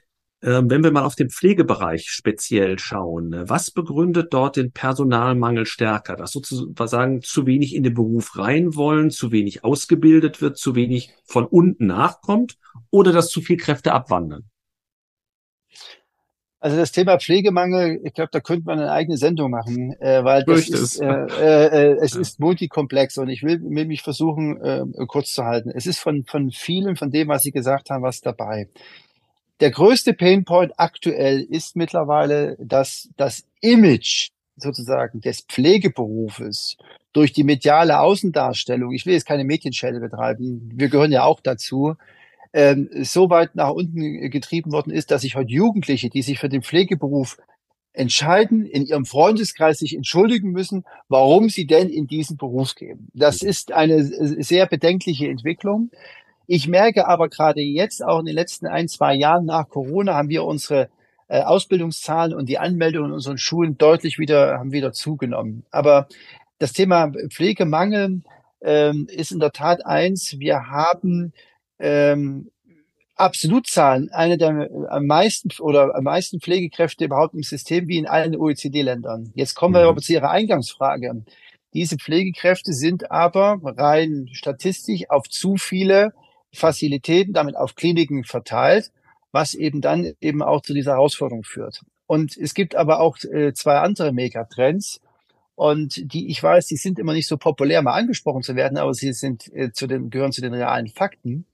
Ähm, 0.44 0.68
wenn 0.68 0.85
wir 0.85 0.92
mal 0.92 1.04
auf 1.04 1.14
den 1.14 1.30
Pflegebereich 1.30 2.11
speziell 2.11 2.78
schauen, 2.78 3.30
ne, 3.30 3.48
was 3.48 3.70
begründet 3.70 4.35
dort 4.35 4.57
den 4.57 4.72
Personalmangel 4.72 5.64
stärker? 5.64 6.16
Dass 6.16 6.33
sozusagen 6.33 7.22
zu 7.22 7.46
wenig 7.46 7.74
in 7.74 7.83
den 7.83 7.94
Beruf 7.94 8.37
rein 8.37 8.74
wollen, 8.74 9.11
zu 9.11 9.33
wenig 9.33 9.64
ausgebildet 9.64 10.42
wird, 10.42 10.59
zu 10.59 10.74
wenig 10.74 11.14
von 11.24 11.46
unten 11.46 11.87
nachkommt 11.87 12.59
oder 12.90 13.11
dass 13.11 13.30
zu 13.30 13.40
viel 13.40 13.57
Kräfte 13.57 13.92
abwandern? 13.92 14.44
Also 16.61 16.76
das 16.76 16.92
Thema 16.92 17.18
Pflegemangel, 17.18 18.00
ich 18.04 18.14
glaube, 18.14 18.30
da 18.33 18.40
könnte 18.40 18.64
man 18.64 18.78
eine 18.78 18.90
eigene 18.90 19.18
Sendung 19.18 19.50
machen, 19.50 19.94
äh, 20.00 20.24
weil 20.24 20.44
das 20.44 20.68
ist, 20.68 20.98
äh, 20.98 21.07
äh, 21.07 21.66
äh, 21.66 21.96
es 22.00 22.14
ja. 22.14 22.20
ist 22.20 22.40
multikomplex 22.40 23.18
und 23.18 23.28
ich 23.28 23.42
will, 23.42 23.61
will 23.62 23.85
mich 23.85 24.00
versuchen, 24.00 24.59
äh, 24.62 24.83
kurz 25.07 25.35
zu 25.35 25.44
halten. 25.44 25.70
Es 25.70 25.87
ist 25.87 25.98
von, 25.98 26.24
von 26.24 26.50
vielen, 26.50 26.96
von 26.96 27.11
dem, 27.11 27.28
was 27.28 27.42
Sie 27.42 27.52
gesagt 27.52 27.90
haben, 27.90 28.02
was 28.02 28.22
dabei. 28.22 28.68
Der 29.60 29.70
größte 29.70 30.14
Painpoint 30.14 30.72
aktuell 30.78 31.40
ist 31.42 31.76
mittlerweile, 31.76 32.56
dass 32.58 33.08
das 33.16 33.44
Image 33.60 34.30
sozusagen 34.56 35.20
des 35.20 35.42
Pflegeberufes 35.42 36.76
durch 37.12 37.32
die 37.32 37.44
mediale 37.44 38.00
Außendarstellung, 38.00 38.92
ich 38.92 39.06
will 39.06 39.14
jetzt 39.14 39.26
keine 39.26 39.44
Medienschelle 39.44 40.00
betreiben, 40.00 40.70
wir 40.74 40.88
gehören 40.88 41.12
ja 41.12 41.24
auch 41.24 41.40
dazu, 41.40 41.94
ähm, 42.52 42.88
so 43.02 43.30
weit 43.30 43.56
nach 43.56 43.70
unten 43.70 44.30
getrieben 44.30 44.72
worden 44.72 44.92
ist, 44.92 45.10
dass 45.10 45.22
sich 45.22 45.34
heute 45.34 45.50
Jugendliche, 45.50 46.08
die 46.08 46.22
sich 46.22 46.38
für 46.38 46.48
den 46.48 46.62
Pflegeberuf 46.62 47.36
entscheiden, 47.92 48.66
in 48.66 48.84
ihrem 48.84 49.06
Freundeskreis 49.06 49.78
sich 49.78 49.94
entschuldigen 49.94 50.50
müssen, 50.50 50.84
warum 51.08 51.48
sie 51.48 51.66
denn 51.66 51.88
in 51.88 52.06
diesen 52.06 52.36
Beruf 52.36 52.74
gehen. 52.74 53.08
Das 53.14 53.42
ist 53.42 53.72
eine 53.72 54.02
sehr 54.04 54.66
bedenkliche 54.66 55.28
Entwicklung. 55.28 55.90
Ich 56.46 56.68
merke 56.68 57.07
aber 57.07 57.28
gerade 57.28 57.61
jetzt, 57.61 58.04
auch 58.04 58.20
in 58.20 58.26
den 58.26 58.35
letzten 58.35 58.66
ein, 58.66 58.88
zwei 58.88 59.14
Jahren 59.14 59.46
nach 59.46 59.68
Corona, 59.68 60.14
haben 60.14 60.28
wir 60.28 60.44
unsere 60.44 60.88
äh, 61.28 61.40
Ausbildungszahlen 61.42 62.35
und 62.35 62.48
die 62.48 62.59
Anmeldungen 62.59 63.11
in 63.11 63.14
unseren 63.14 63.38
Schulen 63.38 63.78
deutlich 63.78 64.18
wieder, 64.18 64.59
haben 64.59 64.72
wieder 64.72 64.92
zugenommen. 64.92 65.64
Aber 65.70 66.09
das 66.59 66.72
Thema 66.72 67.12
Pflegemangel 67.30 68.22
ähm, 68.61 69.07
ist 69.11 69.33
in 69.33 69.40
der 69.40 69.52
Tat 69.52 69.87
eins. 69.87 70.38
Wir 70.38 70.68
haben 70.68 71.33
ähm, 71.78 72.50
Absolutzahlen, 73.16 74.11
eine 74.11 74.37
der 74.37 74.68
am 74.88 75.07
meisten 75.07 75.48
oder 75.61 75.94
am 75.94 76.04
meisten 76.04 76.40
Pflegekräfte 76.40 77.04
überhaupt 77.04 77.35
im 77.35 77.42
System 77.42 77.87
wie 77.87 77.98
in 77.98 78.07
allen 78.07 78.37
OECD-Ländern. 78.37 79.30
Jetzt 79.35 79.54
kommen 79.54 79.74
wir 79.74 79.83
mhm. 79.83 79.88
aber 79.88 80.00
zu 80.00 80.12
Ihrer 80.12 80.30
Eingangsfrage. 80.30 81.24
Diese 81.74 81.96
Pflegekräfte 81.96 82.72
sind 82.72 83.11
aber 83.11 83.59
rein 83.62 84.28
statistisch 84.33 85.11
auf 85.11 85.28
zu 85.28 85.57
viele 85.57 86.12
Facilitäten, 86.54 87.34
damit 87.34 87.56
auf 87.56 87.74
Kliniken 87.74 88.24
verteilt, 88.24 88.92
was 89.32 89.54
eben 89.54 89.80
dann 89.80 90.12
eben 90.20 90.42
auch 90.42 90.62
zu 90.62 90.74
dieser 90.74 90.92
Herausforderung 90.92 91.44
führt. 91.44 91.82
Und 92.06 92.36
es 92.36 92.54
gibt 92.54 92.74
aber 92.74 93.00
auch 93.00 93.16
äh, 93.24 93.52
zwei 93.54 93.78
andere 93.78 94.12
Megatrends. 94.12 95.00
Und 95.56 96.12
die, 96.12 96.28
ich 96.28 96.42
weiß, 96.42 96.66
die 96.66 96.76
sind 96.76 96.98
immer 96.98 97.12
nicht 97.12 97.28
so 97.28 97.36
populär, 97.36 97.82
mal 97.82 97.94
angesprochen 97.94 98.42
zu 98.42 98.56
werden, 98.56 98.76
aber 98.76 98.92
sie 98.92 99.12
sind 99.12 99.52
äh, 99.52 99.72
zu 99.72 99.86
den, 99.86 100.10
gehören 100.10 100.32
zu 100.32 100.40
den 100.40 100.52
realen 100.52 100.88
Fakten. 100.88 101.46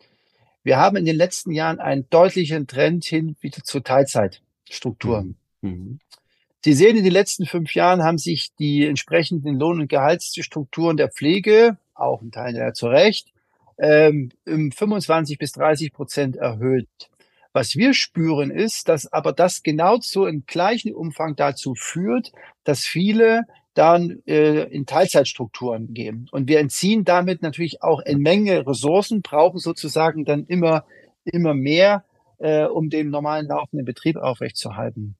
Wir 0.63 0.79
haben 0.79 0.97
in 0.97 1.05
den 1.05 1.17
letzten 1.17 1.53
Jahren 1.53 1.81
einen 1.81 2.09
deutlichen 2.11 2.67
Trend 2.67 3.05
hin 3.05 3.37
wieder 3.41 3.63
zu 3.63 3.81
Teilzeitstrukturen. 3.81 5.37
Mhm. 5.61 5.71
mhm. 5.71 5.99
Sie 6.63 6.75
sehen, 6.75 6.99
in 6.99 7.05
den 7.05 7.13
letzten 7.15 7.47
fünf 7.47 7.75
Jahren 7.75 8.03
haben 8.03 8.19
sich 8.19 8.55
die 8.59 8.85
entsprechenden 8.85 9.59
Lohn- 9.59 9.81
und 9.81 9.89
Gehaltsstrukturen 9.89 10.99
der 10.99 11.09
Pflege, 11.09 11.79
auch 11.95 12.21
ein 12.21 12.33
Teil 12.33 12.55
ja 12.55 12.75
zu 12.75 12.89
Recht, 12.89 13.29
ähm, 13.81 14.31
um 14.47 14.71
25 14.71 15.39
bis 15.39 15.53
30 15.53 15.93
Prozent 15.93 16.37
erhöht. 16.37 16.89
Was 17.53 17.75
wir 17.75 17.95
spüren 17.95 18.51
ist, 18.51 18.89
dass 18.89 19.13
aber 19.13 19.33
das 19.33 19.63
genau 19.63 19.99
so 20.01 20.27
im 20.27 20.45
gleichen 20.47 20.95
Umfang 20.95 21.35
dazu 21.35 21.75
führt, 21.75 22.31
dass 22.63 22.85
viele 22.85 23.43
dann 23.75 24.23
äh, 24.27 24.65
in 24.65 24.87
Teilzeitstrukturen 24.87 25.93
gehen. 25.95 26.29
Und 26.33 26.49
wir 26.49 26.61
entziehen 26.61 27.05
damit 27.05 27.43
natürlich 27.43 27.83
auch 27.83 28.03
eine 28.05 28.19
Menge 28.19 28.67
Ressourcen, 28.67 29.23
brauchen 29.23 29.59
sozusagen 29.59 30.25
dann 30.25 30.45
immer, 30.47 30.85
immer 31.25 31.55
mehr, 31.55 32.05
äh, 32.39 32.65
um 32.65 32.91
den 32.91 33.11
normalen 33.11 33.47
laufenden 33.47 33.85
Betrieb 33.85 34.17
aufrechtzuerhalten. 34.17 35.17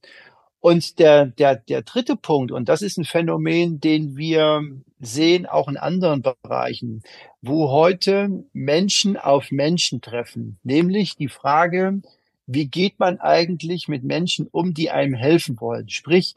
Und 0.61 0.99
der, 0.99 1.27
der, 1.27 1.57
der 1.57 1.83
dritte 1.83 2.17
Punkt, 2.17 2.53
und 2.53 2.69
das 2.69 2.83
ist 2.83 2.99
ein 2.99 3.05
Phänomen, 3.05 3.81
den 3.81 4.17
wir 4.17 4.63
sehen 5.01 5.47
auch 5.47 5.69
in 5.69 5.79
anderen 5.79 6.23
Bereichen, 6.23 7.03
wo 7.41 7.71
heute 7.71 8.45
Menschen 8.53 9.17
auf 9.17 9.51
Menschen 9.51 10.03
treffen, 10.03 10.59
nämlich 10.63 11.17
die 11.17 11.29
Frage, 11.29 12.03
wie 12.47 12.67
geht 12.67 12.99
man 12.99 13.19
eigentlich 13.21 13.89
mit 13.89 14.05
Menschen 14.05 14.49
um, 14.51 14.75
die 14.75 14.91
einem 14.91 15.15
helfen 15.15 15.59
wollen? 15.61 15.89
Sprich, 15.89 16.35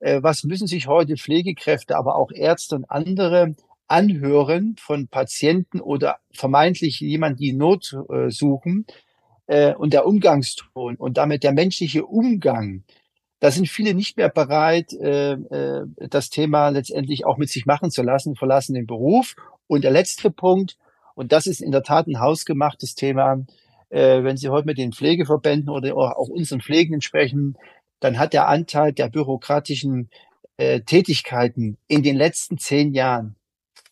äh, 0.00 0.22
was 0.22 0.44
müssen 0.44 0.66
sich 0.66 0.86
heute 0.86 1.16
Pflegekräfte, 1.16 1.96
aber 1.96 2.16
auch 2.16 2.30
Ärzte 2.30 2.76
und 2.76 2.90
andere 2.90 3.56
anhören 3.88 4.76
von 4.78 5.08
Patienten 5.08 5.80
oder 5.80 6.18
vermeintlich 6.32 7.00
jemand, 7.00 7.40
die 7.40 7.52
Not 7.52 7.96
äh, 8.08 8.30
suchen 8.30 8.86
äh, 9.46 9.74
und 9.74 9.92
der 9.92 10.06
Umgangston 10.06 10.96
und 10.96 11.16
damit 11.16 11.42
der 11.42 11.52
menschliche 11.52 12.06
Umgang 12.06 12.84
da 13.40 13.50
sind 13.50 13.68
viele 13.68 13.94
nicht 13.94 14.16
mehr 14.16 14.28
bereit, 14.28 14.92
äh, 14.94 15.32
äh, 15.32 15.86
das 15.96 16.30
Thema 16.30 16.70
letztendlich 16.70 17.26
auch 17.26 17.36
mit 17.36 17.50
sich 17.50 17.66
machen 17.66 17.90
zu 17.90 18.02
lassen, 18.02 18.36
verlassen 18.36 18.74
den 18.74 18.86
Beruf. 18.86 19.34
Und 19.66 19.84
der 19.84 19.90
letzte 19.90 20.30
Punkt, 20.30 20.76
und 21.14 21.32
das 21.32 21.46
ist 21.46 21.60
in 21.60 21.72
der 21.72 21.82
Tat 21.82 22.06
ein 22.06 22.20
hausgemachtes 22.20 22.94
Thema, 22.94 23.44
äh, 23.90 24.22
wenn 24.22 24.36
Sie 24.36 24.48
heute 24.48 24.66
mit 24.66 24.78
den 24.78 24.92
Pflegeverbänden 24.92 25.68
oder 25.68 25.96
auch 25.96 26.28
unseren 26.28 26.60
Pflegenden 26.60 27.02
sprechen, 27.02 27.56
dann 28.00 28.18
hat 28.18 28.32
der 28.32 28.48
Anteil 28.48 28.92
der 28.92 29.08
bürokratischen 29.08 30.10
äh, 30.56 30.80
Tätigkeiten 30.80 31.76
in 31.88 32.02
den 32.02 32.16
letzten 32.16 32.58
zehn 32.58 32.94
Jahren 32.94 33.36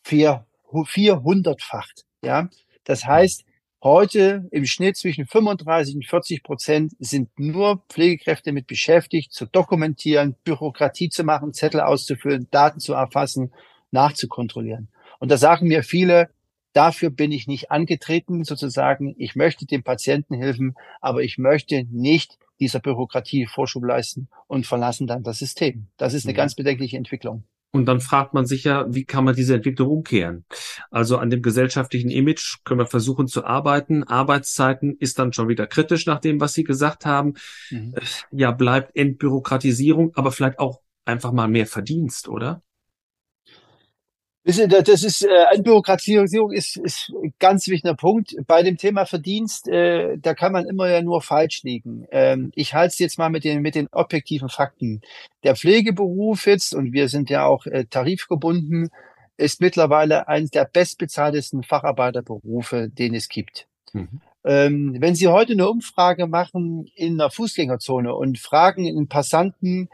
vier, 0.03 0.47
vierhundertfacht. 0.87 2.05
Ja, 2.23 2.49
das 2.85 3.05
heißt, 3.05 3.45
Heute 3.85 4.49
im 4.51 4.65
Schnitt 4.65 4.97
zwischen 4.97 5.27
35 5.27 5.97
und 5.97 6.07
40 6.07 6.43
Prozent 6.43 6.93
sind 7.01 7.39
nur 7.39 7.83
Pflegekräfte 7.91 8.51
mit 8.53 8.67
beschäftigt, 8.67 9.31
zu 9.35 9.45
dokumentieren, 9.45 10.37
Bürokratie 10.43 11.11
zu 11.11 11.23
machen, 11.23 11.53
Zettel 11.53 11.83
auszufüllen, 11.83 12.49
Daten 12.51 12.81
zu 12.81 12.95
erfassen, 12.95 13.53
nachzukontrollieren. 13.91 14.89
Und 15.19 15.31
da 15.31 15.37
sagen 15.37 15.69
mir 15.69 15.83
viele, 15.83 16.31
dafür 16.73 17.11
bin 17.11 17.31
ich 17.31 17.47
nicht 17.47 17.71
angetreten, 17.71 18.45
sozusagen, 18.45 19.15
ich 19.19 19.37
möchte 19.37 19.67
dem 19.67 19.83
Patienten 19.83 20.33
helfen, 20.33 20.77
aber 21.03 21.23
ich 21.23 21.37
möchte 21.37 21.85
nicht 21.91 22.39
dieser 22.61 22.81
Bürokratie 22.81 23.45
Vorschub 23.45 23.85
leisten 23.85 24.29
und 24.47 24.67
verlassen 24.67 25.07
dann 25.07 25.25
das 25.25 25.41
System. 25.41 25.89
Das 25.99 26.15
ist 26.15 26.25
eine. 26.25 26.33
Mhm. 26.33 26.37
ganz 26.39 26.55
bedenkliche 26.55 26.97
Entwicklung. 26.97 27.45
Und 27.75 27.87
dann 27.87 28.01
fragt 28.01 28.35
man 28.35 28.47
sich 28.47 28.63
ja, 28.63 28.87
wie 28.89 29.05
kann 29.05 29.25
man 29.25 29.35
diese 29.35 29.57
Entwicklung 29.57 29.91
umkehren? 29.91 30.45
Also 30.93 31.19
an 31.19 31.29
dem 31.29 31.43
gesellschaftlichen 31.43 32.09
Image 32.09 32.59
können 32.63 32.79
wir 32.79 32.87
versuchen 32.87 33.27
zu 33.27 33.45
arbeiten. 33.45 34.05
Arbeitszeiten 34.05 34.97
ist 35.01 35.19
dann 35.19 35.33
schon 35.33 35.49
wieder 35.49 35.67
kritisch 35.67 36.07
nach 36.07 36.21
dem, 36.21 36.41
was 36.41 36.55
Sie 36.55 36.63
gesagt 36.63 37.05
haben. 37.05 37.35
Mhm. 37.71 37.97
Ja, 38.31 38.53
bleibt 38.53 38.95
Entbürokratisierung, 38.95 40.13
aber 40.15 40.31
vielleicht 40.31 40.61
auch 40.61 40.83
einfach 41.05 41.33
mal 41.33 41.49
mehr 41.49 41.67
Verdienst, 41.67 42.29
oder? 42.29 42.63
Das 44.47 45.03
ist 45.03 45.23
äh, 45.23 45.55
Entbürokratisierung 45.55 46.53
ist, 46.53 46.77
ist 46.77 47.11
ein 47.23 47.33
ganz 47.39 47.67
wichtiger 47.67 47.95
Punkt. 47.95 48.37
Bei 48.47 48.63
dem 48.63 48.77
Thema 48.77 49.07
Verdienst, 49.07 49.69
äh, 49.69 50.19
da 50.19 50.35
kann 50.35 50.53
man 50.53 50.67
immer 50.67 50.89
ja 50.91 51.01
nur 51.01 51.23
falsch 51.23 51.63
liegen. 51.63 52.07
Ähm, 52.11 52.53
ich 52.55 52.75
halte 52.75 52.93
es 52.93 52.99
jetzt 52.99 53.19
mal 53.19 53.31
mit 53.31 53.45
den, 53.45 53.63
mit 53.63 53.75
den 53.75 53.89
objektiven 53.91 54.51
Fakten. 54.51 55.01
Der 55.45 55.57
Pflegeberuf 55.57 56.47
jetzt, 56.47 56.75
und 56.75 56.93
wir 56.93 57.09
sind 57.09 57.31
ja 57.31 57.47
auch 57.47 57.65
äh, 57.65 57.87
tarifgebunden, 57.87 58.91
ist 59.39 59.63
mittlerweile 59.63 60.29
eines 60.29 60.51
der 60.51 60.67
bestbezahltesten 60.67 61.63
Facharbeiterberufe, 61.63 62.91
den 62.91 63.15
es 63.15 63.31
gibt. 63.31 63.67
Mhm. 63.95 64.21
Ähm, 64.45 64.97
wenn 64.99 65.15
Sie 65.15 65.29
heute 65.29 65.55
eine 65.55 65.71
Umfrage 65.71 66.27
machen 66.27 66.87
in 66.95 67.15
einer 67.15 67.31
Fußgängerzone 67.31 68.15
und 68.15 68.39
fragen 68.39 68.85
den 68.85 69.09
Passanten, 69.09 69.89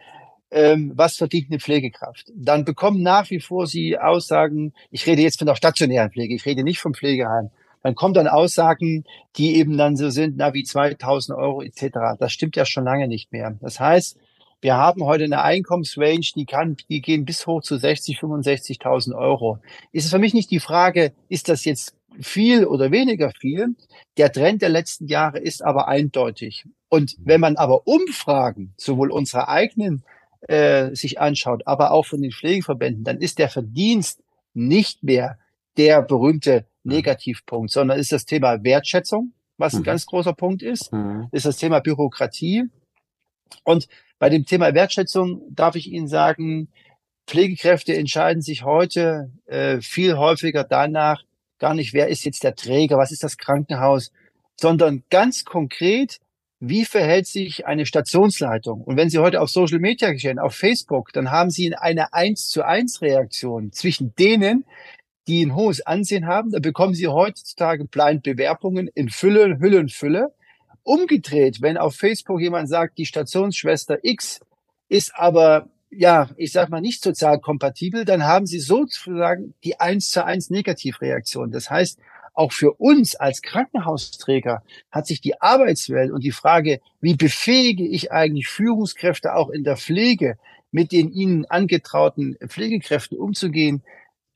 ähm, 0.51 0.93
was 0.95 1.17
verdient 1.17 1.51
eine 1.51 1.61
Pflegekraft? 1.61 2.33
Dann 2.35 2.65
bekommen 2.65 3.03
nach 3.03 3.31
wie 3.31 3.41
vor 3.41 3.67
sie 3.67 3.99
Aussagen, 3.99 4.73
ich 4.91 5.07
rede 5.07 5.23
jetzt 5.23 5.39
von 5.39 5.47
der 5.47 5.57
stationären 5.57 6.11
Pflege, 6.11 6.35
ich 6.35 6.47
rede 6.47 6.65
nicht 6.65 6.81
vom 6.81 6.95
Pflegeheim. 6.95 7.51
Dann 7.83 7.95
kommen 7.95 8.15
dann 8.15 8.29
Aussagen, 8.29 9.05
die 9.37 9.57
eben 9.57 9.79
dann 9.79 9.97
so 9.97 10.11
sind, 10.11 10.37
na 10.37 10.53
wie 10.53 10.65
2000 10.65 11.37
Euro 11.37 11.63
etc. 11.63 12.19
Das 12.19 12.33
stimmt 12.33 12.57
ja 12.57 12.67
schon 12.67 12.85
lange 12.85 13.09
nicht 13.09 13.33
mehr. 13.33 13.57
Das 13.61 13.81
heißt, 13.81 14.19
wir 14.61 14.77
haben 14.77 15.05
heute 15.05 15.25
eine 15.25 15.43
Einkommensrange, 15.43 16.21
die 16.37 16.45
kann, 16.45 16.77
die 16.91 17.01
gehen 17.01 17.25
bis 17.25 17.47
hoch 17.47 17.63
zu 17.63 17.79
60, 17.79 18.19
65.000 18.19 19.17
Euro. 19.17 19.59
Ist 19.93 20.05
es 20.05 20.11
für 20.11 20.19
mich 20.19 20.35
nicht 20.35 20.51
die 20.51 20.61
Frage, 20.61 21.13
ist 21.31 21.49
das 21.49 21.65
jetzt 21.65 21.95
viel 22.21 22.67
oder 22.67 22.91
weniger 22.91 23.31
viel? 23.31 23.75
Der 24.19 24.31
Trend 24.31 24.61
der 24.61 24.69
letzten 24.69 25.07
Jahre 25.07 25.39
ist 25.39 25.65
aber 25.65 25.89
eindeutig. 25.89 26.67
Und 26.91 27.17
wenn 27.25 27.41
man 27.41 27.57
aber 27.57 27.87
Umfragen, 27.87 28.75
sowohl 28.77 29.11
unsere 29.11 29.49
eigenen 29.49 30.03
äh, 30.49 30.95
sich 30.95 31.21
anschaut, 31.21 31.63
aber 31.67 31.93
auch 31.93 32.07
von 32.07 32.23
den 32.23 32.33
Pflegeverbänden, 32.33 33.05
dann 33.05 33.19
ist 33.19 33.39
der 33.39 33.49
Verdienst 33.49 34.23
nicht 34.55 35.03
mehr 35.03 35.39
der 35.77 36.03
berühmte 36.03 36.67
mhm. 36.83 36.93
Negativpunkt, 36.93 37.71
sondern 37.71 37.99
ist 37.99 38.13
das 38.13 38.25
Thema 38.25 38.63
Wertschätzung, 38.65 39.33
was 39.59 39.75
ein 39.75 39.81
mhm. 39.81 39.85
ganz 39.85 40.07
großer 40.07 40.33
Punkt 40.33 40.63
ist, 40.63 40.93
mhm. 40.93 41.29
ist 41.33 41.47
das 41.47 41.57
Thema 41.57 41.81
Bürokratie. 41.81 42.65
Und 43.65 43.89
bei 44.19 44.29
dem 44.29 44.45
Thema 44.45 44.75
Wertschätzung 44.75 45.43
darf 45.51 45.77
ich 45.77 45.91
Ihnen 45.91 46.09
sagen, 46.09 46.69
Pflegekräfte 47.27 47.97
entscheiden 47.97 48.43
sich 48.43 48.65
heute 48.65 49.31
äh, 49.47 49.81
viel 49.81 50.17
häufiger 50.17 50.65
danach, 50.65 51.23
gar 51.59 51.75
nicht, 51.75 51.93
wer 51.93 52.09
ist 52.09 52.25
jetzt 52.25 52.43
der 52.43 52.57
Träger, 52.57 52.97
was 52.97 53.13
ist 53.13 53.23
das 53.23 53.37
Krankenhaus, 53.37 54.11
sondern 54.59 55.05
ganz 55.11 55.45
konkret, 55.45 56.19
wie 56.61 56.85
verhält 56.85 57.27
sich 57.27 57.67
eine 57.67 57.87
Stationsleitung? 57.87 58.83
Und 58.83 58.97
wenn 58.99 59.09
Sie 59.09 59.19
heute 59.19 59.41
auf 59.41 59.49
Social 59.49 59.79
Media 59.79 60.13
gehen, 60.13 60.39
auf 60.39 60.55
Facebook, 60.55 61.11
dann 61.13 61.31
haben 61.31 61.51
Sie 61.51 61.75
eine 61.75 62.13
1 62.13 62.49
zu 62.49 62.63
1 62.65 63.01
Reaktion 63.01 63.73
zwischen 63.73 64.15
denen, 64.17 64.67
die 65.27 65.45
ein 65.45 65.55
hohes 65.55 65.81
Ansehen 65.81 66.27
haben. 66.27 66.51
Da 66.51 66.59
bekommen 66.59 66.93
Sie 66.93 67.09
heutzutage 67.09 67.87
blind 67.87 68.23
Bewerbungen 68.23 68.89
in 68.95 69.09
Fülle, 69.09 69.59
Hülle 69.59 69.81
und 69.81 69.91
Fülle. 69.91 70.35
Umgedreht, 70.83 71.63
wenn 71.63 71.79
auf 71.79 71.97
Facebook 71.97 72.41
jemand 72.41 72.69
sagt, 72.69 72.99
die 72.99 73.07
Stationsschwester 73.07 73.99
X 74.03 74.41
ist 74.89 75.13
aber, 75.15 75.69
ja, 75.91 76.29
ich 76.37 76.53
sag 76.53 76.69
mal 76.69 76.81
nicht 76.83 77.03
sozial 77.03 77.41
kompatibel, 77.41 78.05
dann 78.05 78.25
haben 78.25 78.45
Sie 78.45 78.61
sozusagen 78.61 79.55
die 79.65 79.81
1 79.81 80.11
zu 80.11 80.25
1 80.25 80.51
Negativreaktion. 80.51 81.53
Das 81.53 81.71
heißt, 81.71 81.99
auch 82.35 82.53
für 82.53 82.73
uns 82.73 83.17
als 83.17 83.43
Krankenhausträger 83.43 84.63
hat 84.91 85.07
sich 85.07 85.21
die 85.21 85.41
Arbeitswelt 85.41 86.11
und 86.11 86.25
die 86.25 86.33
Frage, 86.33 86.81
wie 87.01 87.15
befähige 87.15 87.87
ich 87.87 88.13
eigentlich 88.13 88.49
Führungskräfte 88.49 89.35
auch 89.35 89.51
in 89.51 89.65
der 89.65 89.77
Pflege, 89.77 90.39
mit 90.73 90.93
den 90.93 91.13
ihnen 91.13 91.45
angetrauten 91.47 92.37
Pflegekräften 92.47 93.19
umzugehen, 93.19 93.83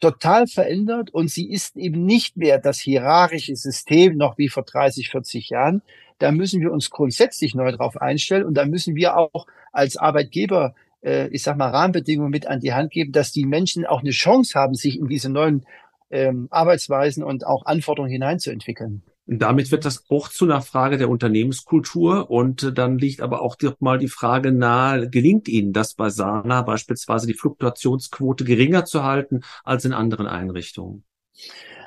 total 0.00 0.46
verändert 0.46 1.10
und 1.10 1.30
sie 1.30 1.50
ist 1.50 1.76
eben 1.76 2.04
nicht 2.04 2.36
mehr 2.36 2.58
das 2.58 2.78
hierarchische 2.78 3.56
System 3.56 4.16
noch 4.16 4.36
wie 4.38 4.48
vor 4.48 4.64
30, 4.64 5.10
40 5.10 5.50
Jahren. 5.50 5.82
Da 6.18 6.32
müssen 6.32 6.60
wir 6.60 6.72
uns 6.72 6.90
grundsätzlich 6.90 7.54
neu 7.54 7.72
drauf 7.72 7.96
einstellen 7.96 8.44
und 8.44 8.54
da 8.54 8.66
müssen 8.66 8.96
wir 8.96 9.16
auch 9.16 9.46
als 9.72 9.96
Arbeitgeber 9.96 10.74
äh, 11.04 11.28
ich 11.28 11.42
sag 11.42 11.56
mal, 11.56 11.70
Rahmenbedingungen 11.70 12.30
mit 12.30 12.46
an 12.46 12.60
die 12.60 12.72
Hand 12.72 12.90
geben, 12.90 13.12
dass 13.12 13.30
die 13.30 13.44
Menschen 13.44 13.86
auch 13.86 14.00
eine 14.00 14.10
Chance 14.10 14.58
haben, 14.58 14.74
sich 14.74 14.98
in 14.98 15.08
diese 15.08 15.30
neuen 15.30 15.66
ähm, 16.14 16.48
Arbeitsweisen 16.50 17.22
und 17.22 17.46
auch 17.46 17.66
Anforderungen 17.66 18.12
hineinzuentwickeln. 18.12 19.02
Damit 19.26 19.70
wird 19.70 19.86
das 19.86 20.04
auch 20.10 20.28
zu 20.28 20.44
einer 20.44 20.60
Frage 20.60 20.98
der 20.98 21.08
Unternehmenskultur 21.08 22.30
und 22.30 22.62
äh, 22.62 22.72
dann 22.72 22.98
liegt 22.98 23.20
aber 23.22 23.40
auch 23.40 23.56
mal 23.80 23.98
die 23.98 24.08
Frage 24.08 24.52
nahe, 24.52 25.08
gelingt 25.08 25.48
Ihnen 25.48 25.72
das 25.72 25.94
bei 25.94 26.10
Sana 26.10 26.62
beispielsweise 26.62 27.26
die 27.26 27.34
Fluktuationsquote 27.34 28.44
geringer 28.44 28.84
zu 28.84 29.02
halten 29.02 29.40
als 29.64 29.84
in 29.84 29.92
anderen 29.92 30.26
Einrichtungen? 30.26 31.04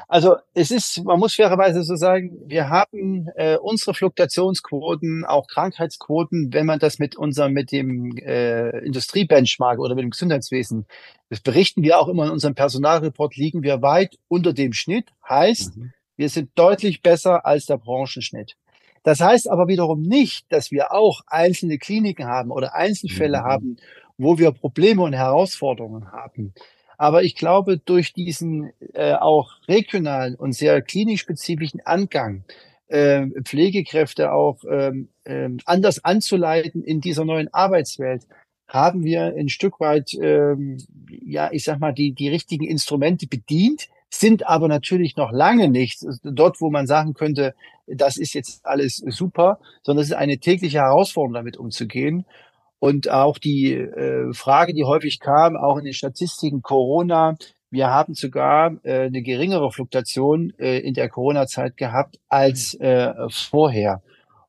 Also 0.10 0.38
es 0.54 0.72
ist, 0.72 1.04
man 1.04 1.20
muss 1.20 1.36
fairerweise 1.36 1.84
so 1.84 1.98
sagen, 1.98 2.38
wir 2.46 2.70
haben 2.70 3.28
äh, 3.36 3.58
unsere 3.58 3.94
Fluktuationsquoten, 3.94 5.26
auch 5.26 5.48
Krankheitsquoten, 5.48 6.54
wenn 6.54 6.66
man 6.66 6.80
das 6.80 6.98
mit 6.98 7.18
unserem, 7.18 7.52
mit 7.52 7.74
dem 7.74 8.16
äh, 8.18 8.70
Industriebenchmark 8.86 9.80
oder 9.80 9.96
mit 9.96 10.04
dem 10.04 10.12
Gesundheitswesen, 10.12 10.86
das 11.30 11.42
berichten 11.42 11.84
wir 11.84 12.00
auch 12.00 12.08
immer 12.08 12.26
in 12.26 12.32
unserem 12.32 12.56
Personalreport, 12.56 13.36
liegen 13.36 13.64
wir 13.64 13.82
weit 13.82 14.18
unter 14.30 14.54
dem 14.54 14.72
Schnitt. 14.72 15.10
Heißt, 15.28 15.76
mhm. 15.76 15.92
wir 16.16 16.30
sind 16.30 16.52
deutlich 16.56 17.02
besser 17.02 17.46
als 17.46 17.66
der 17.66 17.78
Branchenschnitt. 17.78 18.56
Das 19.04 19.20
heißt 19.20 19.50
aber 19.50 19.68
wiederum 19.68 20.02
nicht, 20.02 20.46
dass 20.50 20.72
wir 20.72 20.94
auch 20.94 21.22
einzelne 21.28 21.80
Kliniken 21.80 22.28
haben 22.28 22.52
oder 22.52 22.76
Einzelfälle 22.76 23.40
mhm. 23.40 23.44
haben, 23.44 23.78
wo 24.18 24.38
wir 24.38 24.52
Probleme 24.52 25.04
und 25.04 25.14
Herausforderungen 25.14 26.14
haben. 26.14 26.54
Aber 26.98 27.24
ich 27.24 27.36
glaube, 27.36 27.78
durch 27.78 28.14
diesen 28.14 28.72
äh, 28.94 29.14
auch 29.14 29.52
regionalen 29.68 30.36
und 30.36 30.54
sehr 30.54 30.82
klinisch 30.82 31.22
spezifischen 31.22 31.80
Angang, 31.86 32.44
äh, 32.88 33.28
Pflegekräfte 33.44 34.32
auch 34.32 34.64
ähm, 34.70 35.10
äh, 35.24 35.50
anders 35.66 36.04
anzuleiten 36.04 36.84
in 36.84 37.02
dieser 37.02 37.26
neuen 37.26 37.54
Arbeitswelt, 37.54 38.24
haben 38.68 39.04
wir 39.04 39.34
ein 39.38 39.50
Stück 39.50 39.80
weit, 39.80 40.14
ähm, 40.22 40.78
ja, 41.26 41.50
ich 41.52 41.64
sag 41.64 41.80
mal, 41.80 41.94
die, 41.94 42.12
die 42.12 42.30
richtigen 42.30 42.66
Instrumente 42.66 43.28
bedient, 43.28 43.88
sind 44.10 44.48
aber 44.48 44.68
natürlich 44.68 45.16
noch 45.18 45.32
lange 45.32 45.70
nicht 45.70 46.06
dort, 46.24 46.62
wo 46.62 46.70
man 46.70 46.88
sagen 46.88 47.14
könnte, 47.14 47.54
das 47.88 48.18
ist 48.18 48.34
jetzt 48.34 48.66
alles 48.66 48.98
super, 48.98 49.60
sondern 49.84 50.04
es 50.04 50.10
ist 50.10 50.16
eine 50.16 50.40
tägliche 50.40 50.80
Herausforderung, 50.80 51.34
damit 51.34 51.58
umzugehen. 51.58 52.26
Und 52.80 53.10
auch 53.10 53.38
die 53.38 53.74
äh, 53.74 54.34
Frage, 54.34 54.74
die 54.74 54.84
häufig 54.84 55.20
kam, 55.20 55.56
auch 55.58 55.78
in 55.78 55.86
den 55.86 55.94
Statistiken 55.94 56.62
Corona, 56.62 57.36
wir 57.70 57.88
haben 57.88 58.14
sogar 58.14 58.78
äh, 58.84 59.06
eine 59.06 59.22
geringere 59.22 59.72
Fluktuation 59.72 60.54
äh, 60.58 60.80
in 60.80 60.94
der 60.94 61.10
Corona-Zeit 61.10 61.76
gehabt 61.76 62.18
als 62.30 62.76
äh, 62.76 63.14
vorher. 63.30 64.02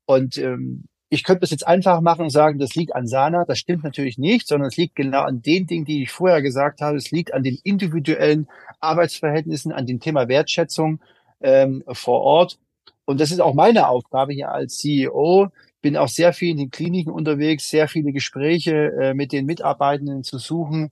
Und 0.07 0.39
ähm, 0.39 0.85
ich 1.11 1.25
könnte 1.25 1.41
das 1.41 1.51
jetzt 1.51 1.67
einfach 1.67 2.01
machen 2.01 2.23
und 2.23 2.31
sagen, 2.31 2.59
das 2.59 2.75
liegt 2.75 2.95
an 2.95 3.07
Sana. 3.07 3.45
Das 3.47 3.59
stimmt 3.59 3.83
natürlich 3.83 4.19
nicht, 4.19 4.47
sondern 4.47 4.69
es 4.69 4.77
liegt 4.77 4.95
genau 4.95 5.23
an 5.23 5.41
den 5.41 5.67
Dingen, 5.67 5.85
die 5.85 6.03
ich 6.03 6.11
vorher 6.11 6.43
gesagt 6.43 6.81
habe. 6.81 6.97
Es 6.97 7.11
liegt 7.11 7.33
an 7.33 7.43
den 7.43 7.59
individuellen 7.65 8.47
Arbeitsverhältnissen, 8.81 9.73
an 9.73 9.87
dem 9.87 10.01
Thema 10.01 10.29
Wertschätzung 10.29 11.01
ähm, 11.41 11.83
vor 11.89 12.21
Ort. 12.21 12.59
Und 13.05 13.21
das 13.21 13.31
ist 13.31 13.41
auch 13.41 13.55
meine 13.55 13.89
Aufgabe 13.89 14.35
hier 14.35 14.51
als 14.51 14.77
CEO, 14.77 15.49
bin 15.81 15.97
auch 15.97 16.09
sehr 16.09 16.33
viel 16.33 16.51
in 16.51 16.57
den 16.57 16.71
Kliniken 16.71 17.11
unterwegs, 17.11 17.69
sehr 17.69 17.89
viele 17.89 18.13
Gespräche 18.13 18.93
äh, 19.01 19.15
mit 19.15 19.33
den 19.33 19.47
Mitarbeitenden 19.47 20.23
zu 20.23 20.39
suchen, 20.39 20.91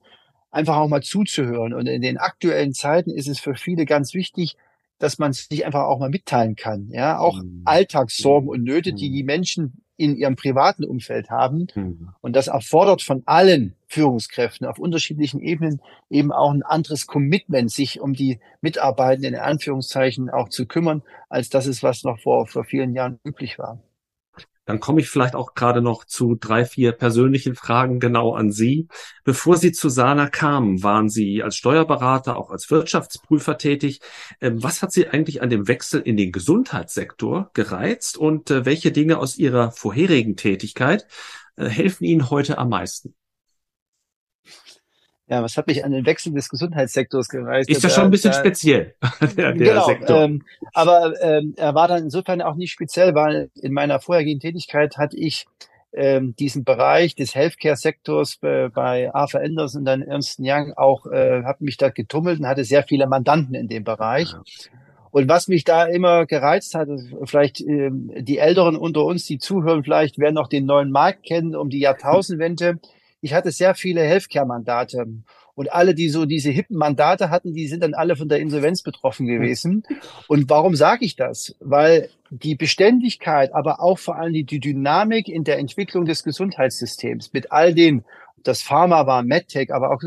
einfach 0.51 0.77
auch 0.77 0.87
mal 0.87 1.03
zuzuhören. 1.03 1.73
Und 1.73 1.87
in 1.87 2.01
den 2.01 2.17
aktuellen 2.17 2.73
Zeiten 2.73 3.11
ist 3.11 3.27
es 3.27 3.39
für 3.39 3.55
viele 3.55 3.85
ganz 3.85 4.13
wichtig, 4.13 4.55
dass 4.99 5.19
man 5.19 5.33
sich 5.33 5.65
einfach 5.65 5.83
auch 5.83 5.99
mal 5.99 6.09
mitteilen 6.09 6.55
kann. 6.55 6.89
Ja, 6.89 7.19
auch 7.19 7.41
mhm. 7.41 7.61
Alltagssorgen 7.65 8.49
und 8.49 8.63
Nöte, 8.63 8.93
die 8.93 9.09
mhm. 9.09 9.13
die 9.13 9.23
Menschen 9.23 9.81
in 9.97 10.15
ihrem 10.15 10.35
privaten 10.35 10.85
Umfeld 10.85 11.29
haben. 11.29 11.67
Mhm. 11.73 12.09
Und 12.21 12.35
das 12.35 12.47
erfordert 12.47 13.01
von 13.01 13.23
allen 13.25 13.75
Führungskräften 13.87 14.67
auf 14.67 14.79
unterschiedlichen 14.79 15.41
Ebenen 15.41 15.81
eben 16.09 16.31
auch 16.31 16.51
ein 16.51 16.63
anderes 16.63 17.07
Commitment, 17.07 17.71
sich 17.71 17.99
um 17.99 18.13
die 18.13 18.39
Mitarbeitenden 18.61 19.33
in 19.33 19.39
Anführungszeichen 19.39 20.29
auch 20.29 20.49
zu 20.49 20.65
kümmern, 20.67 21.01
als 21.29 21.49
das 21.49 21.65
ist, 21.65 21.83
was 21.83 22.03
noch 22.03 22.19
vor, 22.19 22.47
vor 22.47 22.63
vielen 22.63 22.93
Jahren 22.93 23.19
üblich 23.23 23.57
war. 23.57 23.79
Dann 24.67 24.81
komme 24.81 24.99
ich 25.01 25.09
vielleicht 25.09 25.33
auch 25.33 25.55
gerade 25.55 25.81
noch 25.81 26.03
zu 26.05 26.35
drei, 26.35 26.65
vier 26.65 26.91
persönlichen 26.91 27.55
Fragen 27.55 27.99
genau 27.99 28.35
an 28.35 28.51
Sie. 28.51 28.87
Bevor 29.23 29.57
Sie 29.57 29.71
zu 29.71 29.89
Sana 29.89 30.27
kamen, 30.27 30.83
waren 30.83 31.09
Sie 31.09 31.41
als 31.41 31.55
Steuerberater, 31.55 32.35
auch 32.37 32.51
als 32.51 32.69
Wirtschaftsprüfer 32.69 33.57
tätig. 33.57 34.01
Ähm, 34.41 34.61
was 34.61 34.83
hat 34.83 34.91
Sie 34.91 35.07
eigentlich 35.07 35.41
an 35.41 35.49
dem 35.49 35.67
Wechsel 35.67 36.01
in 36.01 36.17
den 36.17 36.31
Gesundheitssektor 36.31 37.49
gereizt 37.53 38.17
und 38.17 38.51
äh, 38.51 38.65
welche 38.65 38.91
Dinge 38.91 39.19
aus 39.19 39.37
Ihrer 39.37 39.71
vorherigen 39.71 40.35
Tätigkeit 40.35 41.07
äh, 41.55 41.65
helfen 41.67 42.03
Ihnen 42.03 42.29
heute 42.29 42.57
am 42.57 42.69
meisten? 42.69 43.15
Ja, 45.29 45.43
was 45.43 45.57
hat 45.57 45.67
mich 45.67 45.83
an 45.83 45.91
den 45.91 46.05
Wechsel 46.05 46.33
des 46.33 46.47
Gesundheitssektors 46.47 47.27
gereizt? 47.27 47.69
Ist 47.69 47.83
ja 47.83 47.89
schon 47.89 48.05
ein 48.05 48.11
bisschen 48.11 48.31
da, 48.31 48.39
speziell, 48.39 48.95
der, 49.21 49.51
der 49.51 49.53
genau, 49.53 49.85
Sektor. 49.85 50.21
Ähm, 50.21 50.43
aber 50.73 51.13
ähm, 51.21 51.53
er 51.57 51.75
war 51.75 51.89
dann 51.89 52.03
insofern 52.03 52.41
auch 52.41 52.55
nicht 52.55 52.71
speziell, 52.71 53.13
weil 53.13 53.49
in 53.61 53.73
meiner 53.73 53.99
vorherigen 53.99 54.39
Tätigkeit 54.39 54.97
hatte 54.97 55.17
ich 55.17 55.45
ähm, 55.93 56.33
diesen 56.37 56.63
Bereich 56.63 57.15
des 57.15 57.35
Healthcare-Sektors 57.35 58.37
bei, 58.37 58.69
bei 58.69 59.13
Arthur 59.13 59.41
Anderson 59.41 59.81
und 59.81 59.85
dann 59.85 60.01
Ernst 60.01 60.39
Young 60.41 60.71
auch, 60.77 61.05
äh, 61.07 61.43
habe 61.43 61.63
mich 61.63 61.75
da 61.75 61.89
getummelt 61.89 62.39
und 62.39 62.47
hatte 62.47 62.63
sehr 62.63 62.83
viele 62.83 63.07
Mandanten 63.07 63.53
in 63.53 63.67
dem 63.67 63.83
Bereich. 63.83 64.31
Ja. 64.31 64.41
Und 65.11 65.27
was 65.27 65.47
mich 65.47 65.63
da 65.63 65.85
immer 65.85 66.25
gereizt 66.25 66.75
hat, 66.75 66.87
vielleicht 67.25 67.59
ähm, 67.61 68.11
die 68.17 68.37
Älteren 68.37 68.77
unter 68.77 69.03
uns, 69.03 69.25
die 69.25 69.39
zuhören, 69.39 69.83
vielleicht 69.83 70.19
werden 70.19 70.35
noch 70.35 70.47
den 70.47 70.65
neuen 70.65 70.91
Markt 70.91 71.23
kennen 71.23 71.55
um 71.55 71.69
die 71.69 71.79
Jahrtausendwende 71.79 72.79
ich 73.21 73.33
hatte 73.33 73.51
sehr 73.51 73.75
viele 73.75 74.01
Healthcare-Mandate. 74.01 75.05
Und 75.55 75.71
alle, 75.71 75.95
die 75.95 76.09
so 76.09 76.25
diese 76.25 76.51
hippen 76.51 76.77
Mandate 76.77 77.31
hatten, 77.31 77.53
die 77.53 77.67
sind 77.67 77.81
dann 77.81 77.95
alle 77.95 78.15
von 78.15 78.29
der 78.29 78.39
Insolvenz 78.39 78.83
betroffen 78.83 79.25
gewesen. 79.25 79.83
Und 80.27 80.49
warum 80.51 80.75
sage 80.75 81.03
ich 81.03 81.15
das? 81.15 81.55
Weil 81.59 82.09
die 82.29 82.55
Beständigkeit, 82.55 83.53
aber 83.55 83.81
auch 83.81 83.97
vor 83.97 84.17
allem 84.17 84.33
die, 84.33 84.59
Dynamik 84.59 85.27
in 85.27 85.43
der 85.43 85.57
Entwicklung 85.57 86.05
des 86.05 86.23
Gesundheitssystems 86.23 87.33
mit 87.33 87.51
all 87.51 87.73
dem, 87.73 88.03
das 88.43 88.61
Pharma 88.61 89.07
war, 89.07 89.23
MedTech, 89.23 89.73
aber 89.73 89.91
auch 89.91 90.01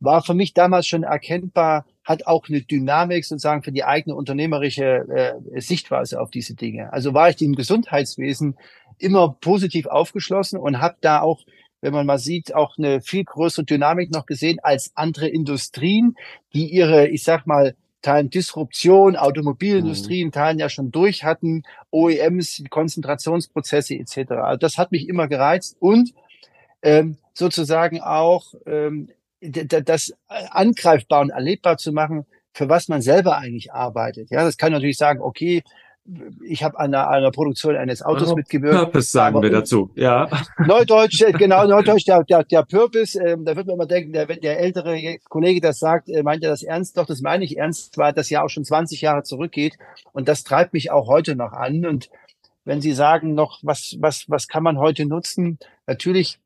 war 0.00 0.22
für 0.22 0.34
mich 0.34 0.52
damals 0.52 0.86
schon 0.86 1.04
erkennbar, 1.04 1.86
hat 2.04 2.26
auch 2.26 2.48
eine 2.48 2.60
Dynamik 2.60 3.24
sozusagen 3.24 3.62
für 3.62 3.72
die 3.72 3.84
eigene 3.84 4.14
unternehmerische 4.14 5.06
äh, 5.54 5.60
Sichtweise 5.60 6.20
auf 6.20 6.30
diese 6.30 6.54
Dinge. 6.54 6.92
Also 6.92 7.14
war 7.14 7.30
ich 7.30 7.36
dem 7.36 7.54
Gesundheitswesen 7.54 8.56
immer 8.98 9.36
positiv 9.40 9.86
aufgeschlossen 9.86 10.58
und 10.58 10.80
habe 10.80 10.96
da 11.00 11.20
auch 11.20 11.40
wenn 11.82 11.92
man 11.92 12.06
mal 12.06 12.18
sieht, 12.18 12.54
auch 12.54 12.78
eine 12.78 13.02
viel 13.02 13.24
größere 13.24 13.66
Dynamik 13.66 14.10
noch 14.12 14.24
gesehen 14.24 14.58
als 14.62 14.92
andere 14.94 15.28
Industrien, 15.28 16.16
die 16.54 16.72
ihre, 16.72 17.08
ich 17.08 17.24
sag 17.24 17.46
mal, 17.46 17.74
Teilen 18.00 18.30
Disruption, 18.30 19.14
Automobilindustrien 19.14 20.28
mhm. 20.28 20.32
Teilen 20.32 20.58
ja 20.58 20.68
schon 20.68 20.90
durch 20.90 21.22
hatten, 21.22 21.62
OEMs, 21.90 22.64
Konzentrationsprozesse 22.68 23.94
etc. 23.94 24.32
Also 24.32 24.58
das 24.58 24.76
hat 24.76 24.90
mich 24.90 25.08
immer 25.08 25.28
gereizt 25.28 25.76
und 25.78 26.12
ähm, 26.82 27.16
sozusagen 27.32 28.00
auch 28.00 28.54
ähm, 28.66 29.08
das 29.40 30.14
angreifbar 30.28 31.20
und 31.20 31.30
erlebbar 31.30 31.78
zu 31.78 31.92
machen, 31.92 32.26
für 32.52 32.68
was 32.68 32.88
man 32.88 33.02
selber 33.02 33.38
eigentlich 33.38 33.72
arbeitet. 33.72 34.30
Ja, 34.30 34.44
das 34.44 34.56
kann 34.56 34.72
natürlich 34.72 34.98
sagen, 34.98 35.20
okay, 35.20 35.62
ich 36.42 36.64
habe 36.64 36.78
an 36.78 36.94
einer, 36.94 37.08
einer 37.08 37.30
Produktion 37.30 37.76
eines 37.76 38.02
Autos 38.02 38.32
oh, 38.32 38.34
mitgewirkt. 38.34 38.76
Purpose 38.76 39.10
sagen 39.10 39.40
wir 39.40 39.50
dazu, 39.50 39.90
ja. 39.94 40.28
Neudeutsch, 40.58 41.22
äh, 41.22 41.32
genau, 41.32 41.64
Neudeutsch, 41.68 42.06
der, 42.06 42.24
der, 42.24 42.42
der 42.44 42.64
Purpose, 42.64 43.18
äh, 43.20 43.36
da 43.38 43.54
wird 43.54 43.66
man 43.66 43.76
immer 43.76 43.86
denken, 43.86 44.12
der, 44.12 44.28
wenn 44.28 44.40
der 44.40 44.58
ältere 44.58 45.18
Kollege 45.28 45.60
das 45.60 45.78
sagt, 45.78 46.08
äh, 46.08 46.22
meint 46.22 46.42
er 46.42 46.50
das 46.50 46.62
ernst? 46.62 46.96
Doch, 46.96 47.06
das 47.06 47.20
meine 47.20 47.44
ich 47.44 47.56
ernst, 47.56 47.98
weil 47.98 48.12
das 48.12 48.30
ja 48.30 48.42
auch 48.42 48.48
schon 48.48 48.64
20 48.64 49.00
Jahre 49.00 49.22
zurückgeht 49.22 49.78
und 50.12 50.28
das 50.28 50.42
treibt 50.42 50.72
mich 50.72 50.90
auch 50.90 51.06
heute 51.06 51.36
noch 51.36 51.52
an 51.52 51.86
und 51.86 52.10
wenn 52.64 52.80
Sie 52.80 52.92
sagen 52.92 53.34
noch, 53.34 53.58
was, 53.62 53.96
was, 53.98 54.24
was 54.28 54.46
kann 54.46 54.62
man 54.62 54.78
heute 54.78 55.04
nutzen? 55.04 55.58
Natürlich 55.86 56.38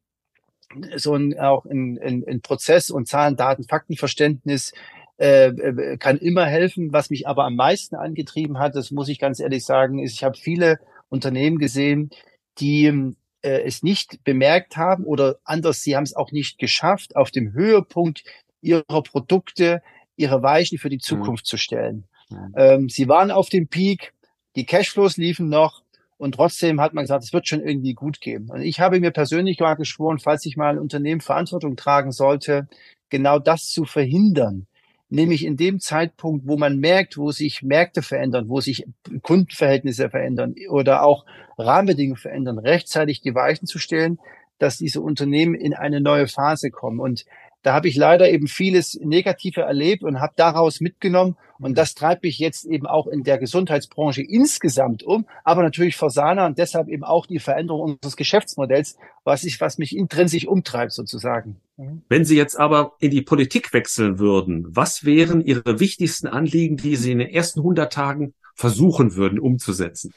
so 0.97 1.15
ein, 1.15 1.39
auch 1.39 1.65
ein, 1.67 1.99
ein, 2.03 2.25
ein 2.27 2.41
Prozess 2.41 2.91
und 2.91 3.07
Zahlen, 3.07 3.37
Daten, 3.37 3.65
Faktenverständnis, 3.65 4.73
äh, 5.19 5.49
äh, 5.49 5.97
kann 5.97 6.19
immer 6.19 6.47
helfen. 6.47 6.93
Was 6.93 7.11
mich 7.11 7.27
aber 7.27 7.45
am 7.45 7.57
meisten 7.57 7.97
angetrieben 7.97 8.59
hat, 8.59 8.75
das 8.75 8.91
muss 8.91 9.09
ich 9.09 9.19
ganz 9.19 9.41
ehrlich 9.41 9.65
sagen, 9.65 9.99
ist, 9.99 10.13
ich 10.13 10.25
habe 10.25 10.37
viele 10.37 10.79
Unternehmen 11.09 11.59
gesehen, 11.59 12.11
die 12.59 13.15
äh, 13.43 13.63
es 13.63 13.83
nicht 13.83 14.23
bemerkt 14.25 14.77
haben 14.77 15.05
oder 15.05 15.37
anders, 15.45 15.81
sie 15.83 15.97
haben 15.97 16.05
es 16.05 16.15
auch 16.15 16.33
nicht 16.33 16.59
geschafft, 16.59 17.17
auf 17.17 17.31
dem 17.31 17.53
Höhepunkt 17.53 18.25
ihrer 18.61 19.03
Produkte 19.03 19.83
ihre 20.17 20.43
Weichen 20.43 20.79
für 20.79 20.89
die 20.89 20.97
mhm. 20.97 21.01
Zukunft 21.01 21.45
mhm. 21.45 21.49
zu 21.49 21.57
stellen. 21.57 22.05
Mhm. 22.31 22.55
Ähm, 22.57 22.89
sie 22.89 23.09
waren 23.09 23.31
auf 23.31 23.49
dem 23.49 23.69
Peak, 23.69 24.13
die 24.55 24.65
Cashflows 24.65 25.17
liefen 25.17 25.49
noch, 25.49 25.83
und 26.19 26.35
trotzdem 26.35 26.81
hat 26.81 26.95
man 26.95 27.05
gesagt, 27.05 27.25
es 27.25 27.33
wird 27.35 27.47
schon 27.47 27.61
irgendwie 27.61 27.93
gut 27.93 28.23
gehen. 28.23 28.49
Und 28.51 28.63
ich 28.63 28.81
habe 28.81 29.01
mir 29.01 29.11
persönlich 29.11 29.61
mal 29.61 29.75
geschworen, 29.75 30.19
falls 30.19 30.47
ich 30.47 30.57
mal 30.57 30.71
ein 30.71 30.79
Unternehmen 30.79 31.21
Verantwortung 31.21 31.77
tragen 31.77 32.11
sollte, 32.11 32.69
genau 33.11 33.39
das 33.39 33.69
zu 33.69 33.85
verhindern 33.85 34.67
nämlich 35.09 35.45
in 35.45 35.57
dem 35.57 35.81
Zeitpunkt, 35.81 36.47
wo 36.47 36.57
man 36.57 36.79
merkt, 36.79 37.17
wo 37.17 37.31
sich 37.31 37.63
Märkte 37.63 38.03
verändern, 38.03 38.49
wo 38.49 38.61
sich 38.61 38.87
Kundenverhältnisse 39.23 40.11
verändern 40.11 40.55
oder 40.69 41.03
auch 41.03 41.25
Rahmenbedingungen 41.59 42.21
verändern, 42.21 42.59
rechtzeitig 42.59 43.21
die 43.21 43.35
Weichen 43.35 43.67
zu 43.67 43.79
stellen, 43.79 44.19
dass 44.59 44.79
diese 44.79 45.01
Unternehmen 45.01 45.55
in 45.55 45.75
eine 45.75 46.01
neue 46.01 46.29
Phase 46.29 46.71
kommen. 46.71 47.01
Und 47.01 47.25
da 47.67 47.75
habe 47.75 47.89
ich 47.89 47.97
leider 47.97 48.31
eben 48.31 48.47
vieles 48.47 48.95
Negative 49.03 49.63
erlebt 49.63 50.05
und 50.05 50.21
habe 50.21 50.35
daraus 50.37 50.81
mitgenommen. 50.81 51.37
Und 51.59 51.77
das 51.77 51.97
treibt 51.97 52.23
mich 52.23 52.39
jetzt 52.39 52.65
eben 52.65 52.87
auch 52.87 53.09
in 53.09 53.25
der 53.25 53.39
Gesundheitsbranche 53.39 54.23
insgesamt 54.23 55.03
um, 55.03 55.27
aber 55.43 55.65
natürlich 55.65 55.97
für 55.97 56.09
Sana 56.09 56.47
und 56.47 56.59
deshalb 56.59 56.87
eben 56.87 57.03
auch 57.03 57.27
die 57.27 57.41
Veränderung 57.41 57.95
unseres 57.95 58.15
Geschäftsmodells, 58.15 58.99
was 59.25 59.43
ich, 59.43 59.61
was 59.61 59.79
mich 59.79 59.97
intrinsisch 59.97 60.47
umtreibt 60.47 60.93
sozusagen. 60.93 61.57
Mhm. 61.77 62.03
Wenn 62.09 62.25
Sie 62.25 62.37
jetzt 62.37 62.57
aber 62.57 62.93
in 63.01 63.11
die 63.11 63.23
Politik 63.23 63.73
wechseln 63.73 64.21
würden, 64.21 64.65
was 64.69 65.05
wären 65.05 65.41
Ihre 65.41 65.81
wichtigsten 65.81 66.29
Anliegen, 66.29 66.77
die 66.77 66.95
Sie 66.95 67.11
in 67.11 67.19
den 67.19 67.31
ersten 67.31 67.59
100 67.59 67.93
Tagen 67.93 68.35
versuchen 68.55 69.17
würden 69.17 69.41
umzusetzen? 69.41 70.15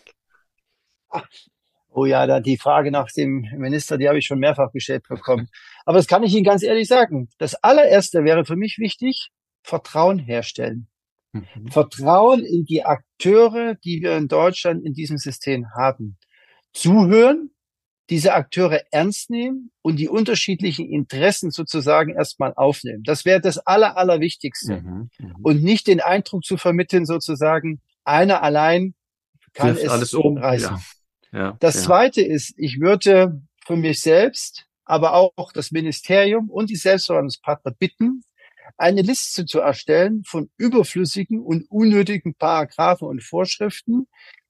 Oh 2.00 2.06
ja, 2.06 2.26
da 2.28 2.39
die 2.39 2.56
Frage 2.56 2.91
nach 2.91 3.12
dem 3.12 3.41
Minister, 3.58 3.97
die 3.97 4.08
habe 4.08 4.18
ich 4.18 4.26
schon 4.26 4.39
mehrfach 4.39 4.72
gestellt 4.72 5.04
bekommen. 5.10 5.50
Aber 5.86 5.97
das 5.97 6.08
kann 6.08 6.24
ich 6.24 6.34
Ihnen 6.34 6.45
ganz 6.45 6.64
ehrlich 6.64 6.88
sagen. 6.88 7.28
Das 7.39 7.56
allererste 7.56 8.24
wäre 8.24 8.45
für 8.45 8.56
mich 8.56 8.78
wichtig, 8.78 9.32
Vertrauen 9.64 10.18
herstellen. 10.18 10.88
Mhm. 11.34 11.68
Vertrauen 11.70 12.45
in 12.45 12.64
die 12.64 12.86
Akteure, 12.86 13.76
die 13.84 14.02
wir 14.02 14.16
in 14.16 14.30
Deutschland 14.30 14.86
in 14.86 14.93
diesem 14.93 15.18
System 15.18 15.66
haben. 15.78 16.18
Zuhören, 16.72 17.52
diese 18.10 18.34
Akteure 18.34 18.82
ernst 18.91 19.30
nehmen 19.30 19.70
und 19.82 19.97
die 19.97 20.08
unterschiedlichen 20.08 20.89
Interessen 20.89 21.52
sozusagen 21.52 22.16
erstmal 22.16 22.54
aufnehmen. 22.56 23.04
Das 23.04 23.26
wäre 23.26 23.41
das 23.41 23.58
Aller, 23.58 23.97
Allerwichtigste. 23.97 24.82
Mhm, 24.82 25.10
mh. 25.18 25.36
Und 25.43 25.64
nicht 25.64 25.88
den 25.88 26.00
Eindruck 26.00 26.45
zu 26.45 26.56
vermitteln, 26.56 27.06
sozusagen, 27.06 27.82
einer 28.06 28.41
allein 28.41 28.95
kann 29.54 29.76
Wirft 29.76 29.84
es 29.84 29.89
alles 29.89 30.14
um. 30.14 30.38
reißen. 30.38 30.78
Ja. 30.78 30.82
Ja, 31.32 31.58
das 31.60 31.76
ja. 31.76 31.82
Zweite 31.82 32.22
ist, 32.22 32.54
ich 32.58 32.80
würde 32.80 33.42
für 33.66 33.76
mich 33.76 34.02
selbst, 34.02 34.66
aber 34.86 35.14
auch 35.14 35.52
das 35.54 35.72
Ministerium 35.72 36.50
und 36.50 36.70
die 36.70 36.76
Selbstverwaltungspartner 36.76 37.72
bitten, 37.78 38.24
eine 38.78 39.02
Liste 39.02 39.46
zu 39.46 39.60
erstellen 39.60 40.24
von 40.26 40.50
überflüssigen 40.58 41.40
und 41.42 41.70
unnötigen 41.70 42.34
Paragraphen 42.36 43.08
und 43.08 43.24
Vorschriften, 43.24 44.08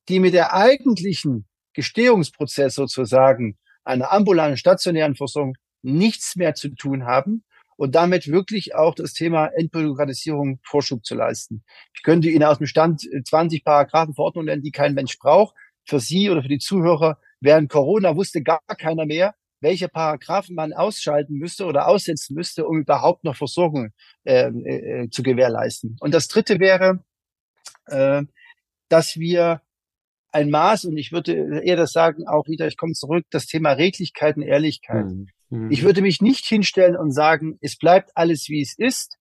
die 0.07 0.19
mit 0.19 0.33
der 0.33 0.53
eigentlichen 0.53 1.47
Gestehungsprozess 1.73 2.75
sozusagen 2.75 3.57
einer 3.83 4.11
ambulanten 4.11 4.57
stationären 4.57 5.15
Versorgung 5.15 5.55
nichts 5.81 6.35
mehr 6.35 6.55
zu 6.55 6.69
tun 6.69 7.05
haben 7.05 7.43
und 7.77 7.95
damit 7.95 8.27
wirklich 8.27 8.75
auch 8.75 8.93
das 8.93 9.13
Thema 9.13 9.47
Entbürokratisierung 9.47 10.59
Vorschub 10.63 11.05
zu 11.05 11.15
leisten. 11.15 11.63
Ich 11.93 12.03
könnte 12.03 12.29
Ihnen 12.29 12.43
aus 12.43 12.57
dem 12.57 12.67
Stand 12.67 13.01
20 13.01 13.63
Paragraphen 13.63 14.13
Verordnungen 14.13 14.47
nennen, 14.47 14.63
die 14.63 14.71
kein 14.71 14.93
Mensch 14.93 15.17
braucht 15.17 15.55
für 15.89 15.99
Sie 15.99 16.29
oder 16.29 16.41
für 16.41 16.49
die 16.49 16.59
Zuhörer, 16.59 17.19
während 17.41 17.69
Corona 17.69 18.15
wusste 18.15 18.41
gar 18.41 18.61
keiner 18.77 19.05
mehr, 19.05 19.35
welche 19.61 19.89
Paragraphen 19.89 20.55
man 20.55 20.71
ausschalten 20.71 21.35
müsste 21.35 21.65
oder 21.65 21.87
aussetzen 21.87 22.35
müsste, 22.35 22.65
um 22.65 22.79
überhaupt 22.79 23.23
noch 23.23 23.35
Versorgung 23.35 23.91
äh, 24.23 24.47
äh, 24.47 25.09
zu 25.09 25.23
gewährleisten. 25.23 25.97
Und 25.99 26.13
das 26.13 26.27
Dritte 26.27 26.59
wäre, 26.59 27.03
äh, 27.87 28.23
dass 28.87 29.17
wir 29.17 29.61
ein 30.31 30.49
Maß, 30.49 30.85
und 30.85 30.97
ich 30.97 31.11
würde 31.11 31.61
eher 31.63 31.75
das 31.75 31.91
sagen, 31.91 32.27
auch 32.27 32.47
wieder, 32.47 32.67
ich 32.67 32.77
komme 32.77 32.93
zurück, 32.93 33.25
das 33.31 33.47
Thema 33.47 33.71
Redlichkeit 33.71 34.37
und 34.37 34.43
Ehrlichkeit. 34.43 35.05
Mhm. 35.05 35.27
mhm. 35.49 35.71
Ich 35.71 35.83
würde 35.83 36.01
mich 36.01 36.21
nicht 36.21 36.45
hinstellen 36.45 36.95
und 36.95 37.11
sagen, 37.11 37.57
es 37.61 37.77
bleibt 37.77 38.11
alles, 38.15 38.47
wie 38.47 38.61
es 38.61 38.77
ist 38.77 39.17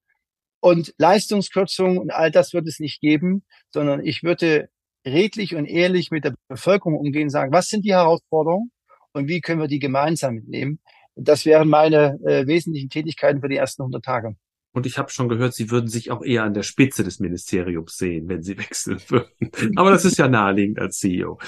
und 0.60 0.94
Leistungskürzungen 0.98 1.98
und 1.98 2.10
all 2.12 2.30
das 2.30 2.52
wird 2.52 2.68
es 2.68 2.78
nicht 2.78 3.00
geben, 3.00 3.44
sondern 3.70 4.04
ich 4.04 4.22
würde 4.22 4.68
redlich 5.06 5.54
und 5.54 5.66
ehrlich 5.66 6.10
mit 6.10 6.24
der 6.24 6.34
Bevölkerung 6.48 6.98
umgehen, 6.98 7.30
sagen, 7.30 7.52
was 7.52 7.68
sind 7.68 7.84
die 7.84 7.92
Herausforderungen 7.92 8.70
und 9.12 9.28
wie 9.28 9.40
können 9.40 9.60
wir 9.60 9.68
die 9.68 9.78
gemeinsam 9.78 10.34
mitnehmen. 10.34 10.80
Das 11.14 11.44
wären 11.46 11.68
meine 11.68 12.18
äh, 12.24 12.46
wesentlichen 12.46 12.90
Tätigkeiten 12.90 13.40
für 13.40 13.48
die 13.48 13.56
ersten 13.56 13.82
100 13.82 14.04
Tage. 14.04 14.36
Und 14.72 14.86
ich 14.86 14.98
habe 14.98 15.10
schon 15.10 15.28
gehört, 15.28 15.54
Sie 15.54 15.70
würden 15.70 15.88
sich 15.88 16.10
auch 16.10 16.22
eher 16.22 16.44
an 16.44 16.54
der 16.54 16.62
Spitze 16.62 17.02
des 17.02 17.18
Ministeriums 17.18 17.96
sehen, 17.96 18.28
wenn 18.28 18.42
Sie 18.42 18.58
wechseln 18.58 19.00
würden. 19.08 19.76
Aber 19.76 19.90
das 19.90 20.04
ist 20.04 20.18
ja 20.18 20.28
naheliegend 20.28 20.78
als 20.78 20.98
CEO. 20.98 21.38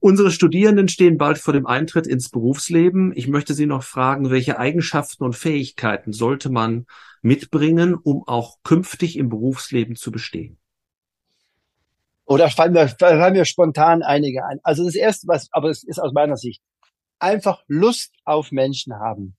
Unsere 0.00 0.30
Studierenden 0.30 0.88
stehen 0.88 1.18
bald 1.18 1.38
vor 1.38 1.52
dem 1.52 1.66
Eintritt 1.66 2.06
ins 2.06 2.30
Berufsleben. 2.30 3.12
Ich 3.14 3.28
möchte 3.28 3.54
Sie 3.54 3.66
noch 3.66 3.84
fragen, 3.84 4.30
welche 4.30 4.58
Eigenschaften 4.58 5.24
und 5.24 5.36
Fähigkeiten 5.36 6.12
sollte 6.12 6.50
man 6.50 6.86
mitbringen, 7.22 7.94
um 7.94 8.26
auch 8.26 8.56
künftig 8.64 9.16
im 9.16 9.28
Berufsleben 9.28 9.94
zu 9.94 10.10
bestehen? 10.10 10.58
Oder 12.30 12.48
fallen 12.48 12.72
mir, 12.74 12.86
fallen 12.86 13.32
mir 13.32 13.44
spontan 13.44 14.04
einige 14.04 14.46
ein. 14.46 14.60
Also 14.62 14.84
das 14.84 14.94
erste, 14.94 15.26
was, 15.26 15.48
aber 15.50 15.68
es 15.68 15.82
ist 15.82 15.98
aus 15.98 16.12
meiner 16.12 16.36
Sicht, 16.36 16.62
einfach 17.18 17.64
Lust 17.66 18.14
auf 18.24 18.52
Menschen 18.52 18.94
haben. 18.94 19.36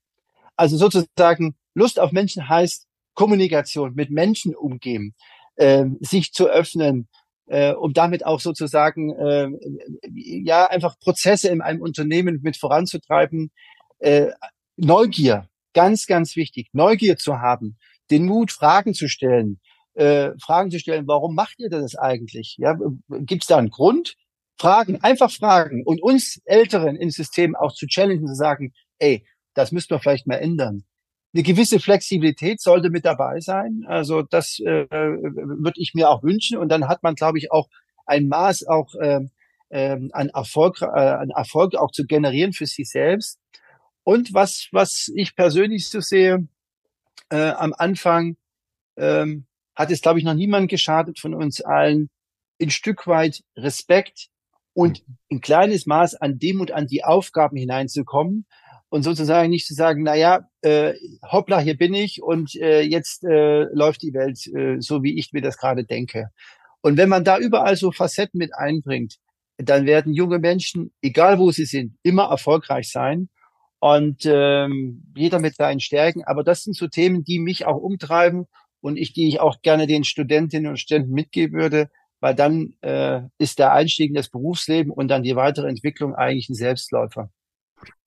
Also 0.57 0.75
sozusagen 0.75 1.55
Lust 1.73 2.01
auf 2.01 2.11
Menschen 2.11 2.49
heißt 2.49 2.87
Kommunikation, 3.13 3.93
mit 3.95 4.11
Menschen 4.11 4.53
umgehen, 4.53 5.15
äh, 5.55 5.85
sich 6.01 6.33
zu 6.33 6.49
öffnen, 6.49 7.07
äh, 7.45 7.71
um 7.71 7.93
damit 7.93 8.25
auch 8.25 8.41
sozusagen 8.41 9.15
äh, 9.15 9.47
ja 10.11 10.65
einfach 10.65 10.99
Prozesse 10.99 11.47
in 11.47 11.61
einem 11.61 11.79
Unternehmen 11.81 12.41
mit 12.43 12.57
voranzutreiben. 12.57 13.51
Äh, 13.99 14.31
Neugier, 14.75 15.47
ganz, 15.73 16.07
ganz 16.07 16.35
wichtig, 16.35 16.67
Neugier 16.73 17.15
zu 17.15 17.39
haben, 17.39 17.77
den 18.09 18.25
Mut, 18.25 18.51
Fragen 18.51 18.93
zu 18.93 19.07
stellen, 19.07 19.61
äh, 19.93 20.31
Fragen 20.39 20.71
zu 20.71 20.79
stellen, 20.79 21.07
warum 21.07 21.35
macht 21.35 21.59
ihr 21.59 21.69
das 21.69 21.95
eigentlich? 21.95 22.55
Ja, 22.57 22.77
Gibt 23.09 23.43
es 23.43 23.47
da 23.47 23.57
einen 23.57 23.69
Grund? 23.69 24.15
Fragen, 24.57 25.01
einfach 25.01 25.31
fragen 25.31 25.81
und 25.83 26.03
uns 26.03 26.39
Älteren 26.45 26.95
im 26.95 27.09
System 27.09 27.55
auch 27.55 27.73
zu 27.73 27.87
challengen, 27.87 28.27
zu 28.27 28.35
sagen, 28.35 28.73
ey, 28.99 29.25
das 29.55 29.71
müssen 29.71 29.89
wir 29.89 29.99
vielleicht 29.99 30.27
mal 30.27 30.35
ändern. 30.35 30.83
Eine 31.33 31.43
gewisse 31.43 31.79
Flexibilität 31.79 32.61
sollte 32.61 32.91
mit 32.91 33.05
dabei 33.05 33.39
sein. 33.39 33.85
Also 33.87 34.21
das 34.21 34.59
äh, 34.59 34.87
würde 34.89 35.81
ich 35.81 35.93
mir 35.95 36.09
auch 36.09 36.21
wünschen. 36.21 36.57
Und 36.57 36.69
dann 36.69 36.87
hat 36.87 37.01
man, 37.01 37.15
glaube 37.15 37.39
ich, 37.39 37.51
auch 37.51 37.69
ein 38.05 38.27
Maß 38.27 38.67
auch 38.67 38.93
äh, 38.95 39.21
äh, 39.69 39.97
an 40.11 40.29
Erfolg, 40.29 40.81
äh, 40.81 40.85
an 40.85 41.29
Erfolg 41.29 41.75
auch 41.75 41.91
zu 41.91 42.05
generieren 42.05 42.53
für 42.53 42.65
sich 42.67 42.89
selbst. 42.89 43.39
Und 44.03 44.33
was, 44.33 44.67
was 44.71 45.09
ich 45.15 45.35
persönlich 45.35 45.89
so 45.89 46.01
sehe, 46.01 46.47
äh, 47.29 47.49
am 47.51 47.73
Anfang 47.75 48.35
ähm, 48.97 49.45
hat 49.81 49.91
es, 49.91 50.01
glaube 50.01 50.19
ich, 50.19 50.25
noch 50.25 50.33
niemand 50.33 50.69
geschadet 50.69 51.19
von 51.19 51.33
uns 51.33 51.61
allen, 51.61 52.09
ein 52.61 52.69
Stück 52.69 53.07
weit 53.07 53.43
Respekt 53.57 54.27
und 54.73 55.03
ein 55.31 55.41
kleines 55.41 55.85
Maß 55.85 56.15
an 56.15 56.39
Demut 56.39 56.71
an 56.71 56.87
die 56.87 57.03
Aufgaben 57.03 57.57
hineinzukommen 57.57 58.45
und 58.89 59.03
sozusagen 59.03 59.49
nicht 59.49 59.67
zu 59.67 59.73
sagen, 59.73 60.03
na 60.03 60.15
ja, 60.15 60.47
äh, 60.61 60.93
hoppla, 61.31 61.59
hier 61.59 61.77
bin 61.77 61.93
ich 61.93 62.21
und 62.21 62.55
äh, 62.55 62.81
jetzt 62.81 63.23
äh, 63.23 63.63
läuft 63.73 64.01
die 64.01 64.13
Welt 64.13 64.45
äh, 64.47 64.79
so, 64.79 65.03
wie 65.03 65.17
ich 65.17 65.33
mir 65.33 65.41
das 65.41 65.57
gerade 65.57 65.83
denke. 65.83 66.29
Und 66.81 66.97
wenn 66.97 67.09
man 67.09 67.23
da 67.23 67.37
überall 67.37 67.75
so 67.75 67.91
Facetten 67.91 68.37
mit 68.37 68.53
einbringt, 68.53 69.17
dann 69.57 69.85
werden 69.85 70.13
junge 70.13 70.39
Menschen, 70.39 70.91
egal 71.01 71.39
wo 71.39 71.51
sie 71.51 71.65
sind, 71.65 71.95
immer 72.03 72.25
erfolgreich 72.25 72.91
sein 72.91 73.29
und 73.79 74.23
ähm, 74.25 75.03
jeder 75.15 75.39
mit 75.39 75.55
seinen 75.55 75.79
Stärken. 75.79 76.23
Aber 76.25 76.43
das 76.43 76.63
sind 76.63 76.75
so 76.75 76.87
Themen, 76.87 77.23
die 77.23 77.39
mich 77.39 77.65
auch 77.65 77.77
umtreiben 77.77 78.47
und 78.81 78.97
ich, 78.97 79.13
die 79.13 79.27
ich 79.27 79.39
auch 79.39 79.61
gerne 79.61 79.87
den 79.87 80.03
Studentinnen 80.03 80.69
und 80.69 80.77
Studenten 80.77 81.13
mitgeben 81.13 81.59
würde, 81.59 81.89
weil 82.19 82.35
dann 82.35 82.75
äh, 82.81 83.21
ist 83.37 83.59
der 83.59 83.73
Einstieg 83.73 84.09
in 84.09 84.15
das 84.15 84.29
Berufsleben 84.29 84.91
und 84.91 85.07
dann 85.07 85.23
die 85.23 85.35
weitere 85.35 85.67
Entwicklung 85.67 86.15
eigentlich 86.15 86.49
ein 86.49 86.55
Selbstläufer. 86.55 87.31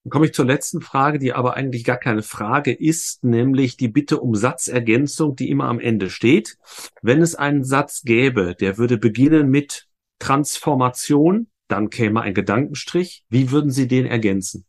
Dann 0.03 0.09
komme 0.09 0.27
ich 0.27 0.33
zur 0.33 0.45
letzten 0.45 0.81
Frage, 0.81 1.19
die 1.19 1.33
aber 1.33 1.55
eigentlich 1.55 1.83
gar 1.83 1.97
keine 1.97 2.21
Frage 2.21 2.71
ist, 2.71 3.23
nämlich 3.23 3.75
die 3.75 3.87
Bitte 3.87 4.19
um 4.19 4.35
Satzergänzung, 4.35 5.35
die 5.35 5.49
immer 5.49 5.65
am 5.65 5.79
Ende 5.79 6.09
steht. 6.09 6.57
Wenn 7.01 7.21
es 7.21 7.35
einen 7.35 7.63
Satz 7.63 8.03
gäbe, 8.03 8.55
der 8.55 8.77
würde 8.77 8.97
beginnen 8.97 9.49
mit 9.49 9.87
Transformation, 10.19 11.47
dann 11.67 11.89
käme 11.89 12.21
ein 12.21 12.33
Gedankenstrich. 12.33 13.25
Wie 13.29 13.51
würden 13.51 13.71
Sie 13.71 13.87
den 13.87 14.05
ergänzen? 14.05 14.65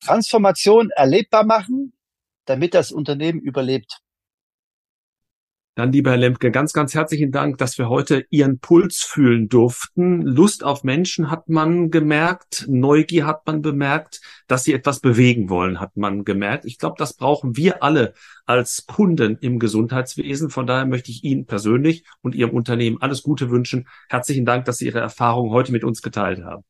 Transformation 0.00 0.90
erlebbar 0.90 1.44
machen, 1.44 1.91
damit 2.44 2.74
das 2.74 2.92
Unternehmen 2.92 3.40
überlebt. 3.40 4.00
Dann, 5.74 5.90
lieber 5.90 6.10
Herr 6.10 6.18
Lemke, 6.18 6.50
ganz, 6.50 6.74
ganz 6.74 6.94
herzlichen 6.94 7.32
Dank, 7.32 7.56
dass 7.56 7.78
wir 7.78 7.88
heute 7.88 8.26
Ihren 8.28 8.58
Puls 8.58 9.00
fühlen 9.00 9.48
durften. 9.48 10.20
Lust 10.20 10.64
auf 10.64 10.84
Menschen 10.84 11.30
hat 11.30 11.48
man 11.48 11.90
gemerkt, 11.90 12.66
Neugier 12.68 13.24
hat 13.26 13.46
man 13.46 13.62
bemerkt, 13.62 14.20
dass 14.48 14.64
Sie 14.64 14.74
etwas 14.74 15.00
bewegen 15.00 15.48
wollen, 15.48 15.80
hat 15.80 15.96
man 15.96 16.24
gemerkt. 16.24 16.66
Ich 16.66 16.76
glaube, 16.76 16.96
das 16.98 17.14
brauchen 17.14 17.56
wir 17.56 17.82
alle 17.82 18.12
als 18.44 18.84
Kunden 18.86 19.38
im 19.40 19.58
Gesundheitswesen. 19.58 20.50
Von 20.50 20.66
daher 20.66 20.84
möchte 20.84 21.10
ich 21.10 21.24
Ihnen 21.24 21.46
persönlich 21.46 22.04
und 22.20 22.34
Ihrem 22.34 22.50
Unternehmen 22.50 23.00
alles 23.00 23.22
Gute 23.22 23.48
wünschen. 23.50 23.88
Herzlichen 24.10 24.44
Dank, 24.44 24.66
dass 24.66 24.76
Sie 24.76 24.84
Ihre 24.84 25.00
Erfahrungen 25.00 25.52
heute 25.52 25.72
mit 25.72 25.84
uns 25.84 26.02
geteilt 26.02 26.44
haben. 26.44 26.64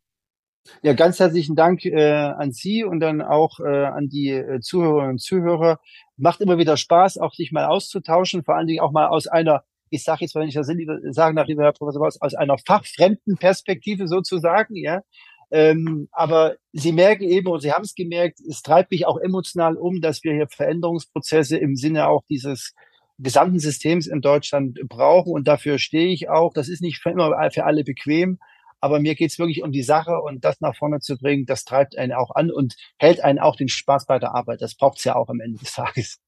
Ja, 0.82 0.92
ganz 0.92 1.18
herzlichen 1.18 1.56
Dank 1.56 1.84
äh, 1.84 2.12
an 2.12 2.52
Sie 2.52 2.84
und 2.84 3.00
dann 3.00 3.20
auch 3.20 3.58
äh, 3.60 3.84
an 3.84 4.08
die 4.08 4.30
äh, 4.30 4.60
Zuhörerinnen 4.60 5.12
und 5.12 5.20
Zuhörer. 5.20 5.80
Macht 6.16 6.40
immer 6.40 6.56
wieder 6.58 6.76
Spaß, 6.76 7.18
auch 7.18 7.34
sich 7.34 7.50
mal 7.50 7.66
auszutauschen, 7.66 8.44
vor 8.44 8.54
allen 8.54 8.68
Dingen 8.68 8.80
auch 8.80 8.92
mal 8.92 9.08
aus 9.08 9.26
einer, 9.26 9.64
ich 9.90 10.04
sage 10.04 10.20
jetzt, 10.22 10.34
wenn 10.36 10.46
ich 10.46 10.54
das 10.54 10.68
sagen 11.10 11.36
darf, 11.36 11.48
lieber 11.48 11.64
Herr 11.64 11.72
Professor 11.72 12.00
Baus, 12.00 12.20
aus 12.20 12.34
einer 12.34 12.58
fachfremden 12.58 13.36
Perspektive 13.38 14.06
sozusagen, 14.06 14.76
ja. 14.76 15.02
Ähm, 15.50 16.08
aber 16.12 16.56
Sie 16.72 16.92
merken 16.92 17.24
eben, 17.24 17.48
und 17.48 17.60
Sie 17.60 17.72
haben 17.72 17.82
es 17.82 17.94
gemerkt, 17.94 18.38
es 18.40 18.62
treibt 18.62 18.92
mich 18.92 19.06
auch 19.06 19.18
emotional 19.18 19.76
um, 19.76 20.00
dass 20.00 20.22
wir 20.24 20.32
hier 20.32 20.48
Veränderungsprozesse 20.48 21.58
im 21.58 21.76
Sinne 21.76 22.08
auch 22.08 22.22
dieses 22.30 22.72
gesamten 23.18 23.58
Systems 23.58 24.06
in 24.06 24.20
Deutschland 24.20 24.78
brauchen. 24.88 25.32
Und 25.32 25.48
dafür 25.48 25.78
stehe 25.78 26.12
ich 26.12 26.30
auch. 26.30 26.54
Das 26.54 26.68
ist 26.68 26.80
nicht 26.80 26.98
für 26.98 27.10
immer 27.10 27.50
für 27.52 27.64
alle 27.64 27.84
bequem. 27.84 28.38
Aber 28.82 28.98
mir 28.98 29.14
geht's 29.14 29.38
wirklich 29.38 29.62
um 29.62 29.70
die 29.70 29.84
Sache 29.84 30.20
und 30.20 30.44
das 30.44 30.60
nach 30.60 30.74
vorne 30.76 30.98
zu 30.98 31.16
bringen, 31.16 31.46
das 31.46 31.64
treibt 31.64 31.96
einen 31.96 32.12
auch 32.12 32.34
an 32.34 32.50
und 32.50 32.74
hält 32.98 33.22
einen 33.22 33.38
auch 33.38 33.54
den 33.54 33.68
Spaß 33.68 34.06
bei 34.06 34.18
der 34.18 34.34
Arbeit. 34.34 34.60
Das 34.60 34.74
braucht's 34.74 35.04
ja 35.04 35.14
auch 35.14 35.28
am 35.28 35.40
Ende 35.40 35.60
des 35.60 35.72
Tages. 35.72 36.18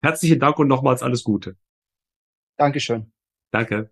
Herzlichen 0.00 0.38
Dank 0.38 0.56
und 0.60 0.68
nochmals 0.68 1.02
alles 1.02 1.24
Gute. 1.24 1.56
Dankeschön. 2.56 3.12
Danke. 3.50 3.90